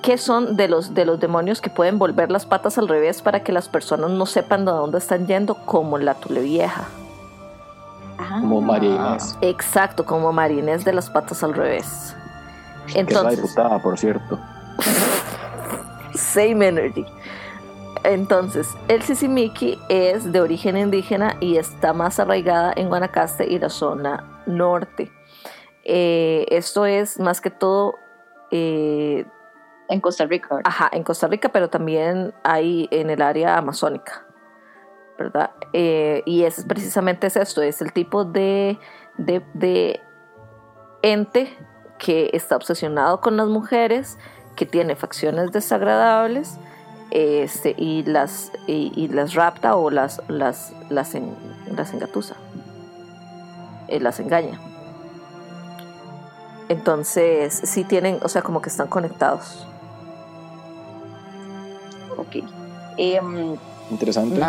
¿Qué 0.02 0.18
son 0.18 0.56
de 0.56 0.68
los, 0.68 0.94
de 0.94 1.06
los 1.06 1.18
demonios 1.20 1.60
que 1.60 1.70
pueden 1.70 1.98
volver 1.98 2.30
las 2.30 2.44
patas 2.44 2.76
al 2.76 2.86
revés 2.86 3.22
para 3.22 3.42
que 3.42 3.52
las 3.52 3.68
personas 3.68 4.10
no 4.10 4.26
sepan 4.26 4.64
de 4.64 4.72
dónde 4.72 4.98
están 4.98 5.26
yendo, 5.26 5.54
como 5.54 5.98
la 5.98 6.14
tule 6.14 6.40
vieja? 6.40 6.84
como 8.40 8.60
María 8.60 8.94
Inés. 8.94 9.36
Exacto, 9.40 10.04
como 10.04 10.32
María 10.32 10.60
Inés 10.60 10.84
de 10.84 10.92
las 10.92 11.10
patas 11.10 11.42
al 11.42 11.54
revés. 11.54 12.14
Entonces, 12.94 13.16
es 13.16 13.22
la 13.22 13.30
diputada, 13.30 13.78
por 13.80 13.98
cierto. 13.98 14.38
Same 16.14 16.68
energy. 16.68 17.04
Entonces, 18.04 18.68
el 18.88 19.02
Sisimiki 19.02 19.78
es 19.88 20.30
de 20.30 20.40
origen 20.40 20.76
indígena 20.76 21.36
y 21.40 21.56
está 21.56 21.92
más 21.92 22.20
arraigada 22.20 22.72
en 22.76 22.88
Guanacaste 22.88 23.46
y 23.50 23.58
la 23.58 23.70
zona 23.70 24.42
norte. 24.46 25.10
Eh, 25.84 26.46
esto 26.50 26.84
es 26.84 27.18
más 27.18 27.40
que 27.40 27.50
todo 27.50 27.94
eh, 28.50 29.24
en 29.88 30.00
Costa 30.00 30.26
Rica. 30.26 30.60
Ajá, 30.64 30.90
en 30.92 31.02
Costa 31.02 31.28
Rica, 31.28 31.48
pero 31.48 31.70
también 31.70 32.34
hay 32.42 32.88
en 32.90 33.08
el 33.08 33.22
área 33.22 33.56
amazónica. 33.56 34.26
¿verdad? 35.18 35.50
Eh, 35.72 36.22
y 36.26 36.42
es 36.42 36.64
precisamente 36.64 37.26
es 37.26 37.36
esto, 37.36 37.62
es 37.62 37.80
el 37.80 37.92
tipo 37.92 38.24
de, 38.24 38.78
de, 39.16 40.00
ente 41.02 41.56
que 41.98 42.30
está 42.32 42.56
obsesionado 42.56 43.20
con 43.20 43.36
las 43.36 43.46
mujeres, 43.48 44.18
que 44.56 44.66
tiene 44.66 44.96
facciones 44.96 45.52
desagradables 45.52 46.58
este, 47.14 47.74
y, 47.78 48.02
las, 48.02 48.50
y, 48.66 49.08
las 49.08 49.34
rapta 49.34 49.76
o 49.76 49.88
las, 49.88 50.20
las, 50.28 50.72
las, 50.90 51.14
las 51.70 51.94
engatusa. 51.94 52.34
eh, 53.88 54.00
las 54.00 54.18
engaña. 54.20 54.58
Entonces, 56.68 57.54
sí 57.64 57.84
tienen, 57.84 58.18
o 58.22 58.28
sea, 58.28 58.42
como 58.42 58.60
que 58.60 58.68
están 58.68 58.88
conectados. 58.88 59.66
Ok. 62.16 62.36
Em, 62.96 63.56
Interesante. 63.90 64.40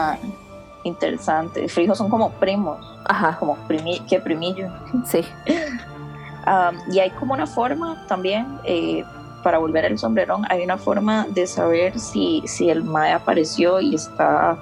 interesante. 0.84 1.68
Frijos 1.68 1.98
son 1.98 2.10
como 2.10 2.32
primos, 2.32 2.78
Ajá, 3.06 3.38
como 3.38 3.56
primi 3.68 4.00
que 4.02 4.20
primillo. 4.20 4.70
sí. 5.06 5.22
Am, 6.48 6.78
y 6.92 7.00
hay 7.00 7.10
como 7.12 7.34
una 7.34 7.48
forma 7.48 8.06
también, 8.08 8.60
eh, 8.66 9.04
para 9.46 9.60
volver 9.60 9.86
al 9.86 10.00
sombrerón, 10.00 10.42
hay 10.50 10.64
una 10.64 10.80
forma 10.80 11.28
de 11.30 11.46
saber 11.46 12.00
si, 12.00 12.42
si 12.48 12.72
el 12.72 12.84
mae 12.84 13.12
apareció 13.12 13.80
y 13.80 13.94
está 13.94 14.58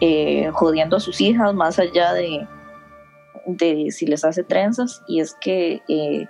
eh, 0.00 0.48
jodiendo 0.54 0.96
a 0.96 1.00
sus 1.00 1.20
hijas 1.20 1.52
más 1.52 1.78
allá 1.78 2.14
de, 2.14 2.48
de 3.44 3.90
si 3.90 4.06
les 4.06 4.24
hace 4.24 4.42
trenzas. 4.42 5.02
Y 5.06 5.20
es 5.20 5.34
que 5.38 5.82
eh, 5.86 6.26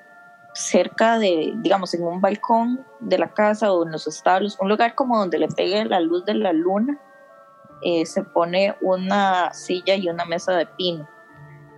cerca 0.53 1.21
de, 1.21 1.53
digamos, 1.59 1.95
en 1.95 2.03
un 2.03 2.21
balcón 2.21 2.85
de 2.99 3.19
la 3.19 3.33
casa 3.33 3.73
o 3.73 3.87
en 3.87 3.93
los 3.93 4.09
establos, 4.09 4.59
un 4.61 4.69
lugar 4.69 4.97
como 4.97 5.17
donde 5.17 5.39
le 5.39 5.47
pegue 5.47 5.85
la 5.85 6.01
luz 6.01 6.25
de 6.25 6.35
la 6.35 6.53
luna, 6.53 6.99
eh, 7.83 8.05
se 8.05 8.25
pone 8.25 8.75
una 8.81 9.55
silla 9.55 9.95
y 9.95 10.09
una 10.09 10.25
mesa 10.25 10.57
de 10.57 10.67
pino 10.67 11.09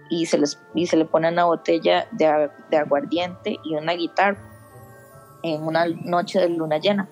y 0.09 0.25
se, 0.25 0.39
les, 0.39 0.59
y 0.75 0.87
se 0.87 0.97
le 0.97 1.05
pone 1.05 1.29
una 1.29 1.45
botella 1.45 2.09
de, 2.13 2.49
de 2.71 2.79
aguardiente 2.79 3.59
y 3.63 3.75
una 3.75 3.93
guitarra 3.93 4.54
en 5.45 5.63
una 5.63 5.87
noche 5.87 6.41
de 6.41 6.49
luna 6.49 6.79
llena. 6.79 7.09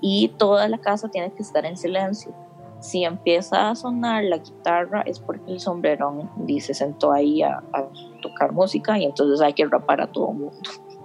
Y 0.00 0.28
toda 0.36 0.68
la 0.68 0.78
casa 0.78 1.08
tiene 1.08 1.32
que 1.32 1.42
estar 1.42 1.64
en 1.64 1.76
silencio. 1.76 2.34
Si 2.80 3.04
empieza 3.04 3.70
a 3.70 3.74
sonar 3.76 4.24
la 4.24 4.38
guitarra 4.38 5.02
es 5.02 5.20
porque 5.20 5.52
el 5.52 5.60
sombrerón 5.60 6.28
se 6.60 6.74
sentó 6.74 7.12
ahí 7.12 7.42
a, 7.42 7.62
a 7.72 7.86
tocar 8.20 8.52
música 8.52 8.98
y 8.98 9.04
entonces 9.04 9.40
hay 9.40 9.52
que 9.52 9.64
rapar 9.66 10.00
a 10.00 10.08
todo 10.08 10.32
el 10.32 10.38
mundo. 10.38 10.58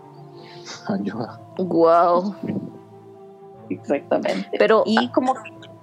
Ayuda. 0.88 1.40
Wow. 1.58 2.36
Exactamente. 3.70 4.50
Pero, 4.58 4.84
y 4.86 5.10
como... 5.10 5.36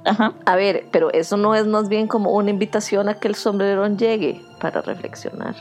Ajá. 0.07 0.35
a 0.45 0.57
ver, 0.57 0.85
pero 0.93 1.11
eso 1.15 1.39
no 1.39 1.55
es 1.55 1.67
más 1.67 1.89
bien 1.89 2.09
como 2.09 2.33
una 2.33 2.51
invitación 2.51 3.09
a 3.09 3.15
que 3.15 3.27
el 3.27 3.35
sombrerón 3.35 3.97
llegue 3.97 4.43
para 4.61 4.83
reflexionar. 4.83 5.55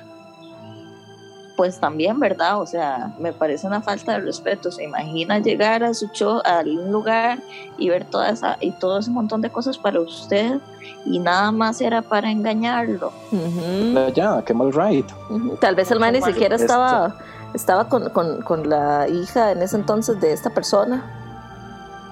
Pues 1.64 1.80
también, 1.80 2.20
¿verdad? 2.20 2.60
O 2.60 2.66
sea, 2.66 3.14
me 3.18 3.32
parece 3.32 3.66
una 3.66 3.82
falta 3.82 4.12
de 4.12 4.20
respeto. 4.20 4.70
Se 4.70 4.84
imagina 4.84 5.40
llegar 5.40 5.82
a 5.82 5.94
su 5.94 6.10
show, 6.10 6.42
a 6.44 6.60
un 6.60 6.92
lugar 6.92 7.40
y 7.78 7.88
ver 7.88 8.04
toda 8.04 8.32
esa 8.32 8.58
y 8.60 8.72
todo 8.72 9.00
ese 9.00 9.12
montón 9.12 9.40
de 9.40 9.50
cosas 9.50 9.78
para 9.78 10.02
usted 10.02 10.60
y 11.06 11.20
nada 11.20 11.54
más 11.54 11.80
era 11.80 12.02
para 12.02 12.30
engañarlo. 12.30 13.14
Ujú, 13.32 14.12
Ya, 14.14 14.44
qué 14.46 14.54
mal 14.54 14.74
ride. 14.74 15.06
ujú. 15.30 15.56
Tal 15.62 15.76
vez 15.76 15.90
el 15.90 16.02
man 16.02 16.12
ni 16.12 16.22
siquiera 16.22 16.58
estaba, 16.58 17.16
estaba 17.54 17.88
con, 17.88 18.10
con, 18.10 18.42
con 18.42 18.68
la 18.68 19.08
hija 19.08 19.54
en 19.54 19.62
ese 19.62 19.78
entonces 19.78 20.20
de 20.20 20.34
esta 20.34 20.50
persona. 20.50 21.02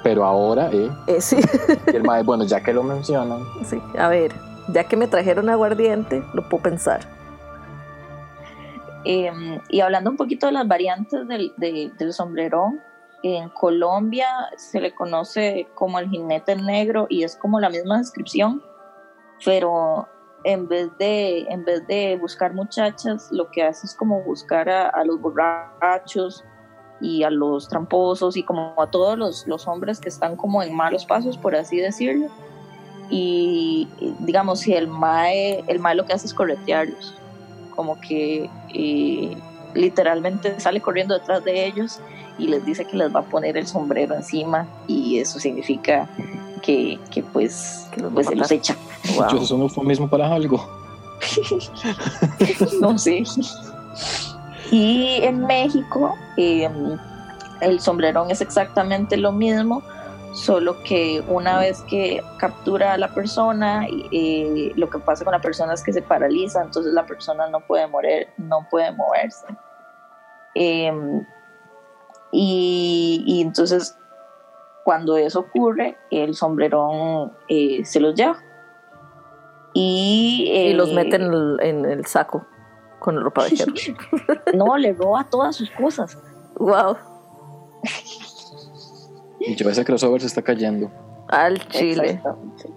Pero 0.01 0.23
ahora, 0.23 0.69
eh, 0.71 0.89
Eh, 1.07 1.19
sí, 1.19 1.35
y 1.91 1.95
el 1.97 2.03
mae, 2.03 2.23
bueno, 2.23 2.45
ya 2.45 2.61
que 2.63 2.71
lo 2.71 2.83
mencionan, 2.83 3.39
sí. 3.65 3.81
A 3.99 4.07
ver, 4.07 4.31
ya 4.69 4.85
que 4.85 4.95
me 4.95 5.07
trajeron 5.07 5.49
aguardiente, 5.49 6.23
lo 6.33 6.41
puedo 6.47 6.63
pensar. 6.63 7.01
Eh, 9.03 9.59
y 9.69 9.79
hablando 9.81 10.11
un 10.11 10.17
poquito 10.17 10.45
de 10.45 10.51
las 10.51 10.67
variantes 10.67 11.27
del, 11.27 11.53
de- 11.57 11.91
del 11.97 12.13
sombrerón, 12.13 12.79
en 13.23 13.49
Colombia 13.49 14.27
se 14.57 14.79
le 14.81 14.93
conoce 14.93 15.67
como 15.75 15.99
el 15.99 16.09
jinete 16.09 16.55
negro 16.55 17.05
y 17.09 17.23
es 17.23 17.35
como 17.35 17.59
la 17.59 17.69
misma 17.69 17.99
descripción, 17.99 18.63
pero 19.45 20.07
en 20.43 20.67
vez 20.67 20.89
de, 20.97 21.41
en 21.49 21.63
vez 21.63 21.85
de 21.87 22.17
buscar 22.19 22.53
muchachas, 22.53 23.29
lo 23.31 23.49
que 23.51 23.63
hace 23.63 23.85
es 23.85 23.95
como 23.95 24.21
buscar 24.23 24.69
a, 24.69 24.89
a 24.89 25.03
los 25.03 25.21
borrachos 25.21 26.43
y 26.99 27.23
a 27.23 27.29
los 27.29 27.67
tramposos 27.67 28.37
y 28.37 28.43
como 28.43 28.73
a 28.79 28.89
todos 28.89 29.17
los, 29.17 29.45
los 29.47 29.67
hombres 29.67 29.99
que 29.99 30.09
están 30.09 30.35
como 30.35 30.61
en 30.63 30.75
malos 30.75 31.05
pasos, 31.05 31.37
por 31.37 31.55
así 31.55 31.77
decirlo. 31.77 32.27
Y 33.09 33.87
digamos, 34.19 34.61
si 34.61 34.73
el 34.73 34.87
mae, 34.87 35.63
el 35.67 35.79
mae 35.79 35.95
lo 35.95 36.05
que 36.05 36.13
hace 36.13 36.25
es 36.27 36.33
corretearlos 36.33 37.15
como 37.81 37.99
que 37.99 38.47
eh, 38.75 39.35
literalmente 39.73 40.59
sale 40.59 40.81
corriendo 40.81 41.15
detrás 41.15 41.43
de 41.43 41.65
ellos 41.65 41.99
y 42.37 42.45
les 42.47 42.63
dice 42.63 42.85
que 42.85 42.95
les 42.95 43.11
va 43.13 43.21
a 43.21 43.23
poner 43.23 43.57
el 43.57 43.65
sombrero 43.65 44.13
encima 44.13 44.67
y 44.85 45.17
eso 45.17 45.39
significa 45.39 46.07
que, 46.61 46.99
que 47.09 47.23
pues, 47.23 47.87
Que 47.91 48.01
los 48.01 48.13
pues 48.13 48.27
se 48.27 48.35
los 48.35 48.51
echa. 48.51 48.75
Wow. 49.15 49.31
yo 49.31 49.37
eso 49.41 49.57
no 49.57 49.67
fue 49.67 49.83
mismo 49.83 50.07
para 50.07 50.31
algo. 50.31 50.63
no 52.81 52.99
sé. 52.99 53.23
Y 54.69 55.21
en 55.23 55.39
México 55.47 56.13
eh, 56.37 56.69
el 57.61 57.79
sombrerón 57.79 58.29
es 58.29 58.41
exactamente 58.41 59.17
lo 59.17 59.31
mismo, 59.31 59.81
solo 60.33 60.81
que 60.83 61.23
una 61.27 61.59
vez 61.59 61.81
que 61.83 62.21
captura 62.37 62.93
a 62.93 62.97
la 62.97 63.13
persona, 63.13 63.85
eh, 64.11 64.71
lo 64.75 64.89
que 64.89 64.99
pasa 64.99 65.23
con 65.23 65.33
la 65.33 65.41
persona 65.41 65.73
es 65.73 65.83
que 65.83 65.93
se 65.93 66.01
paraliza, 66.01 66.61
entonces 66.61 66.93
la 66.93 67.05
persona 67.05 67.47
no 67.49 67.59
puede 67.61 67.87
mover, 67.87 68.29
no 68.37 68.67
puede 68.69 68.91
moverse. 68.91 69.45
Eh, 70.55 70.91
y, 72.31 73.23
y 73.25 73.41
entonces 73.41 73.97
cuando 74.83 75.17
eso 75.17 75.41
ocurre, 75.41 75.97
el 76.09 76.35
sombrerón 76.35 77.33
eh, 77.47 77.83
se 77.85 77.99
los 77.99 78.15
lleva. 78.15 78.37
Y, 79.73 80.51
y 80.53 80.73
los 80.73 80.89
eh, 80.89 80.95
meten 80.95 81.21
en 81.23 81.33
el, 81.33 81.59
en 81.61 81.85
el 81.85 82.05
saco 82.05 82.45
con 82.99 83.15
el 83.15 83.23
ropa 83.23 83.43
vejero. 83.43 83.73
No, 84.53 84.77
le 84.77 84.93
roba 84.93 85.25
todas 85.29 85.55
sus 85.55 85.69
cosas. 85.71 86.17
wow. 86.55 86.97
Y 89.47 89.55
yo 89.55 89.69
ese 89.69 89.83
crossover 89.85 90.21
se 90.21 90.27
está 90.27 90.41
cayendo. 90.41 90.89
Al 91.27 91.59
chile. 91.69 92.11
Exactamente. 92.11 92.69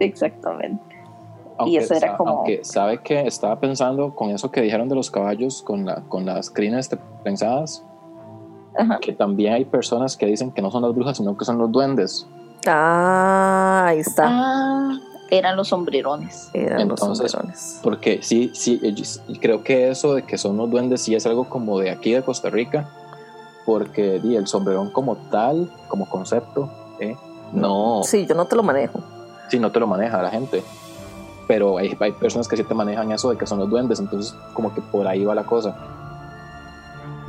Exactamente. 0.00 0.94
Aunque, 1.56 1.76
eso 1.78 1.94
era 1.94 2.16
como- 2.16 2.30
aunque 2.38 2.64
sabe 2.64 2.98
que 3.02 3.20
estaba 3.26 3.60
pensando 3.60 4.14
con 4.14 4.30
eso 4.30 4.50
que 4.50 4.60
dijeron 4.60 4.88
de 4.88 4.96
los 4.96 5.10
caballos, 5.10 5.62
con, 5.62 5.86
la, 5.86 6.02
con 6.08 6.26
las 6.26 6.50
crines 6.50 6.80
este, 6.86 6.98
prensadas, 7.22 7.84
Ajá. 8.76 8.98
que 9.00 9.12
también 9.12 9.52
hay 9.52 9.64
personas 9.64 10.16
que 10.16 10.26
dicen 10.26 10.50
que 10.50 10.60
no 10.62 10.70
son 10.72 10.82
las 10.82 10.92
brujas, 10.94 11.16
sino 11.16 11.36
que 11.36 11.44
son 11.44 11.58
los 11.58 11.70
duendes. 11.70 12.26
Ah, 12.66 13.84
ahí 13.88 14.00
está. 14.00 14.24
Ah, 14.26 14.98
eran 15.30 15.56
los 15.56 15.68
sombrerones. 15.68 16.50
Eran 16.54 16.88
los 16.88 17.00
entonces- 17.00 17.30
sombrerones. 17.30 17.80
Porque 17.84 18.20
sí, 18.22 18.50
sí, 18.54 18.80
y 19.28 19.38
creo 19.38 19.62
que 19.62 19.90
eso 19.90 20.14
de 20.14 20.22
que 20.22 20.38
son 20.38 20.56
los 20.56 20.68
duendes 20.70 21.02
sí 21.02 21.14
es 21.14 21.24
algo 21.24 21.48
como 21.48 21.78
de 21.78 21.90
aquí 21.90 22.12
de 22.12 22.22
Costa 22.22 22.50
Rica, 22.50 22.90
porque 23.64 24.20
di, 24.20 24.36
el 24.36 24.46
sombrerón 24.46 24.90
como 24.90 25.16
tal, 25.30 25.70
como 25.88 26.08
concepto, 26.08 26.70
¿eh? 27.00 27.16
no, 27.52 28.02
Sí, 28.04 28.26
yo 28.26 28.34
no 28.34 28.46
te 28.46 28.56
lo 28.56 28.62
manejo. 28.62 29.00
sí, 29.48 29.58
no 29.58 29.70
te 29.70 29.80
lo 29.80 29.86
maneja 29.86 30.22
la 30.22 30.30
gente. 30.30 30.62
Pero 31.46 31.76
hay, 31.76 31.94
hay 32.00 32.12
personas 32.12 32.48
que 32.48 32.56
sí 32.56 32.64
te 32.64 32.72
manejan 32.74 33.12
eso 33.12 33.30
de 33.30 33.36
que 33.36 33.46
son 33.46 33.58
los 33.58 33.68
duendes, 33.68 34.00
entonces 34.00 34.34
como 34.54 34.72
que 34.74 34.80
por 34.80 35.06
ahí 35.06 35.24
va 35.24 35.34
la 35.34 35.44
cosa. 35.44 35.76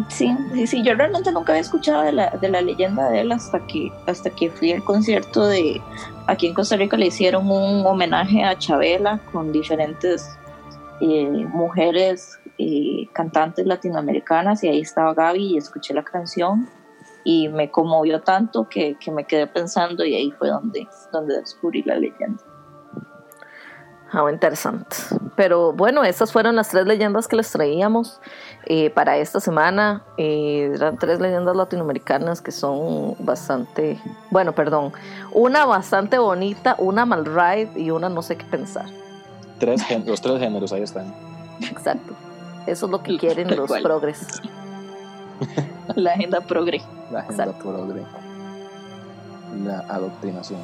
Sí, 0.09 0.35
sí, 0.53 0.67
sí. 0.67 0.83
Yo 0.83 0.93
realmente 0.93 1.31
nunca 1.31 1.53
había 1.53 1.61
escuchado 1.61 2.03
de 2.03 2.11
la, 2.11 2.29
de 2.29 2.49
la 2.49 2.61
leyenda 2.61 3.09
de 3.09 3.21
él 3.21 3.31
hasta 3.31 3.59
que, 3.65 3.91
hasta 4.07 4.29
que 4.29 4.49
fui 4.49 4.73
al 4.73 4.83
concierto 4.83 5.45
de. 5.47 5.81
Aquí 6.27 6.47
en 6.47 6.53
Costa 6.53 6.75
Rica 6.75 6.97
le 6.97 7.07
hicieron 7.07 7.49
un 7.49 7.85
homenaje 7.85 8.43
a 8.43 8.57
Chabela 8.57 9.19
con 9.31 9.51
diferentes 9.51 10.37
eh, 11.01 11.27
mujeres 11.27 12.39
eh, 12.57 13.07
cantantes 13.13 13.65
latinoamericanas 13.65 14.63
y 14.63 14.69
ahí 14.69 14.81
estaba 14.81 15.13
Gaby 15.13 15.53
y 15.53 15.57
escuché 15.57 15.93
la 15.93 16.03
canción 16.03 16.67
y 17.23 17.49
me 17.49 17.71
conmovió 17.71 18.21
tanto 18.21 18.69
que, 18.69 18.95
que 18.99 19.11
me 19.11 19.25
quedé 19.25 19.47
pensando 19.47 20.05
y 20.05 20.15
ahí 20.15 20.31
fue 20.31 20.49
donde, 20.49 20.87
donde 21.11 21.39
descubrí 21.39 21.81
la 21.83 21.95
leyenda. 21.95 22.43
Ah, 24.11 24.31
interesante. 24.31 24.95
Pero 25.35 25.73
bueno, 25.73 26.03
estas 26.05 26.31
fueron 26.31 26.55
las 26.55 26.69
tres 26.69 26.85
leyendas 26.85 27.27
que 27.27 27.35
les 27.35 27.51
traíamos 27.51 28.21
eh, 28.65 28.89
para 28.89 29.17
esta 29.17 29.41
semana. 29.41 30.03
Eh, 30.17 30.71
eran 30.73 30.97
tres 30.97 31.19
leyendas 31.19 31.55
latinoamericanas 31.55 32.41
que 32.41 32.51
son 32.51 33.15
bastante, 33.19 33.99
bueno, 34.31 34.53
perdón, 34.53 34.93
una 35.33 35.65
bastante 35.65 36.17
bonita, 36.17 36.75
una 36.77 37.05
mal 37.05 37.25
ride 37.25 37.71
y 37.75 37.91
una 37.91 38.07
no 38.07 38.21
sé 38.21 38.37
qué 38.37 38.45
pensar. 38.45 38.85
Tres, 39.59 39.83
gen- 39.83 40.05
los 40.05 40.21
tres 40.21 40.39
géneros 40.39 40.71
ahí 40.73 40.81
están. 40.83 41.13
Exacto. 41.61 42.13
Eso 42.67 42.85
es 42.87 42.91
lo 42.91 43.01
que 43.01 43.17
quieren 43.17 43.55
los 43.55 43.67
cual. 43.67 43.81
progres. 43.83 44.25
La 45.95 46.11
agenda 46.13 46.41
progre. 46.41 46.81
La 47.11 47.19
agenda 47.19 47.43
Exacto. 47.45 47.69
progre. 47.71 48.03
La 49.63 49.79
adoctrinación. 49.93 50.59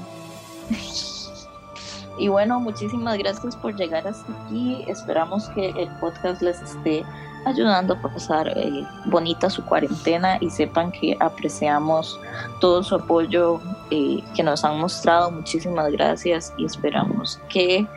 Y 2.18 2.28
bueno, 2.28 2.60
muchísimas 2.60 3.18
gracias 3.18 3.56
por 3.56 3.76
llegar 3.76 4.08
hasta 4.08 4.32
aquí. 4.46 4.84
Esperamos 4.88 5.48
que 5.50 5.70
el 5.70 5.88
podcast 6.00 6.42
les 6.42 6.62
esté 6.62 7.04
ayudando 7.46 7.94
a 7.96 8.02
pasar 8.02 8.48
eh, 8.56 8.86
bonita 9.06 9.50
su 9.50 9.64
cuarentena 9.66 10.38
y 10.42 10.50
sepan 10.50 10.92
que 10.92 11.16
apreciamos 11.20 12.20
todo 12.60 12.84
su 12.84 12.96
apoyo 12.96 13.60
eh, 13.90 14.22
que 14.36 14.44
nos 14.44 14.64
han 14.64 14.80
mostrado. 14.80 15.32
Muchísimas 15.32 15.92
gracias 15.92 16.54
y 16.58 16.66
esperamos 16.66 17.40
que 17.50 17.88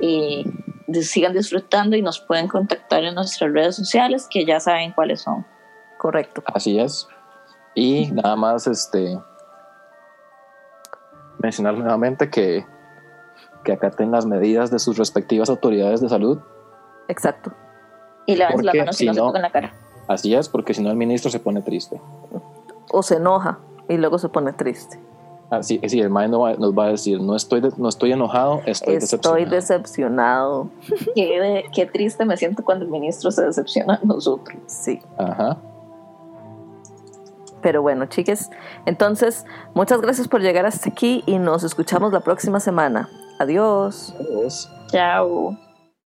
eh, 0.00 0.44
sigan 1.02 1.32
disfrutando 1.32 1.96
y 1.96 2.02
nos 2.02 2.20
pueden 2.20 2.48
contactar 2.48 3.04
en 3.04 3.14
nuestras 3.14 3.52
redes 3.52 3.76
sociales 3.76 4.26
que 4.30 4.44
ya 4.44 4.60
saben 4.60 4.92
cuáles 4.92 5.22
son. 5.22 5.46
Correcto. 5.98 6.42
Así 6.46 6.78
es. 6.78 7.08
Y 7.74 8.10
nada 8.12 8.36
más 8.36 8.66
este 8.66 9.18
mencionar 11.38 11.74
nuevamente 11.74 12.30
que, 12.30 12.64
que 13.64 13.72
acaten 13.72 14.10
las 14.10 14.26
medidas 14.26 14.70
de 14.70 14.78
sus 14.78 14.96
respectivas 14.96 15.50
autoridades 15.50 16.00
de 16.00 16.08
salud. 16.08 16.38
Exacto. 17.08 17.52
Y 18.26 18.36
las 18.36 18.52
Porque 18.52 18.78
manos 18.78 18.96
si 18.96 19.06
no, 19.06 19.14
se 19.14 19.20
toquen 19.20 19.42
la 19.42 19.50
cara. 19.50 19.74
Así 20.08 20.34
es, 20.34 20.48
porque 20.48 20.74
si 20.74 20.82
no 20.82 20.90
el 20.90 20.96
ministro 20.96 21.30
se 21.30 21.40
pone 21.40 21.62
triste. 21.62 22.00
O 22.90 23.02
se 23.02 23.16
enoja 23.16 23.58
y 23.88 23.96
luego 23.96 24.18
se 24.18 24.28
pone 24.28 24.52
triste. 24.52 25.00
Así 25.50 25.80
sí, 25.86 26.00
el 26.00 26.10
maestro 26.10 26.38
nos 26.38 26.48
va- 26.48 26.58
nos 26.58 26.72
va 26.76 26.84
a 26.86 26.88
decir, 26.90 27.20
no 27.20 27.36
estoy, 27.36 27.60
de- 27.60 27.72
no 27.76 27.88
estoy 27.88 28.12
enojado, 28.12 28.56
estoy, 28.66 28.94
Estoy 28.94 28.94
decepcionado. 28.96 29.50
decepcionado. 29.50 30.68
Qué, 31.14 31.64
qué 31.72 31.86
triste 31.86 32.24
me 32.24 32.36
siento 32.36 32.64
cuando 32.64 32.84
el 32.84 32.90
ministro 32.90 33.30
se 33.30 33.44
decepciona 33.44 33.98
de 33.98 34.06
nosotros. 34.06 34.56
Sí. 34.66 35.00
Ajá. 35.18 35.56
Pero 37.62 37.80
bueno, 37.82 38.04
chiques, 38.06 38.50
entonces 38.84 39.46
muchas 39.74 40.00
gracias 40.00 40.28
por 40.28 40.40
llegar 40.42 40.66
hasta 40.66 40.90
aquí 40.90 41.22
y 41.26 41.38
nos 41.38 41.62
escuchamos 41.64 42.12
la 42.12 42.20
próxima 42.20 42.60
semana. 42.60 43.08
Adiós. 43.38 44.14
Adiós. 44.20 44.70
Chao. 44.88 45.56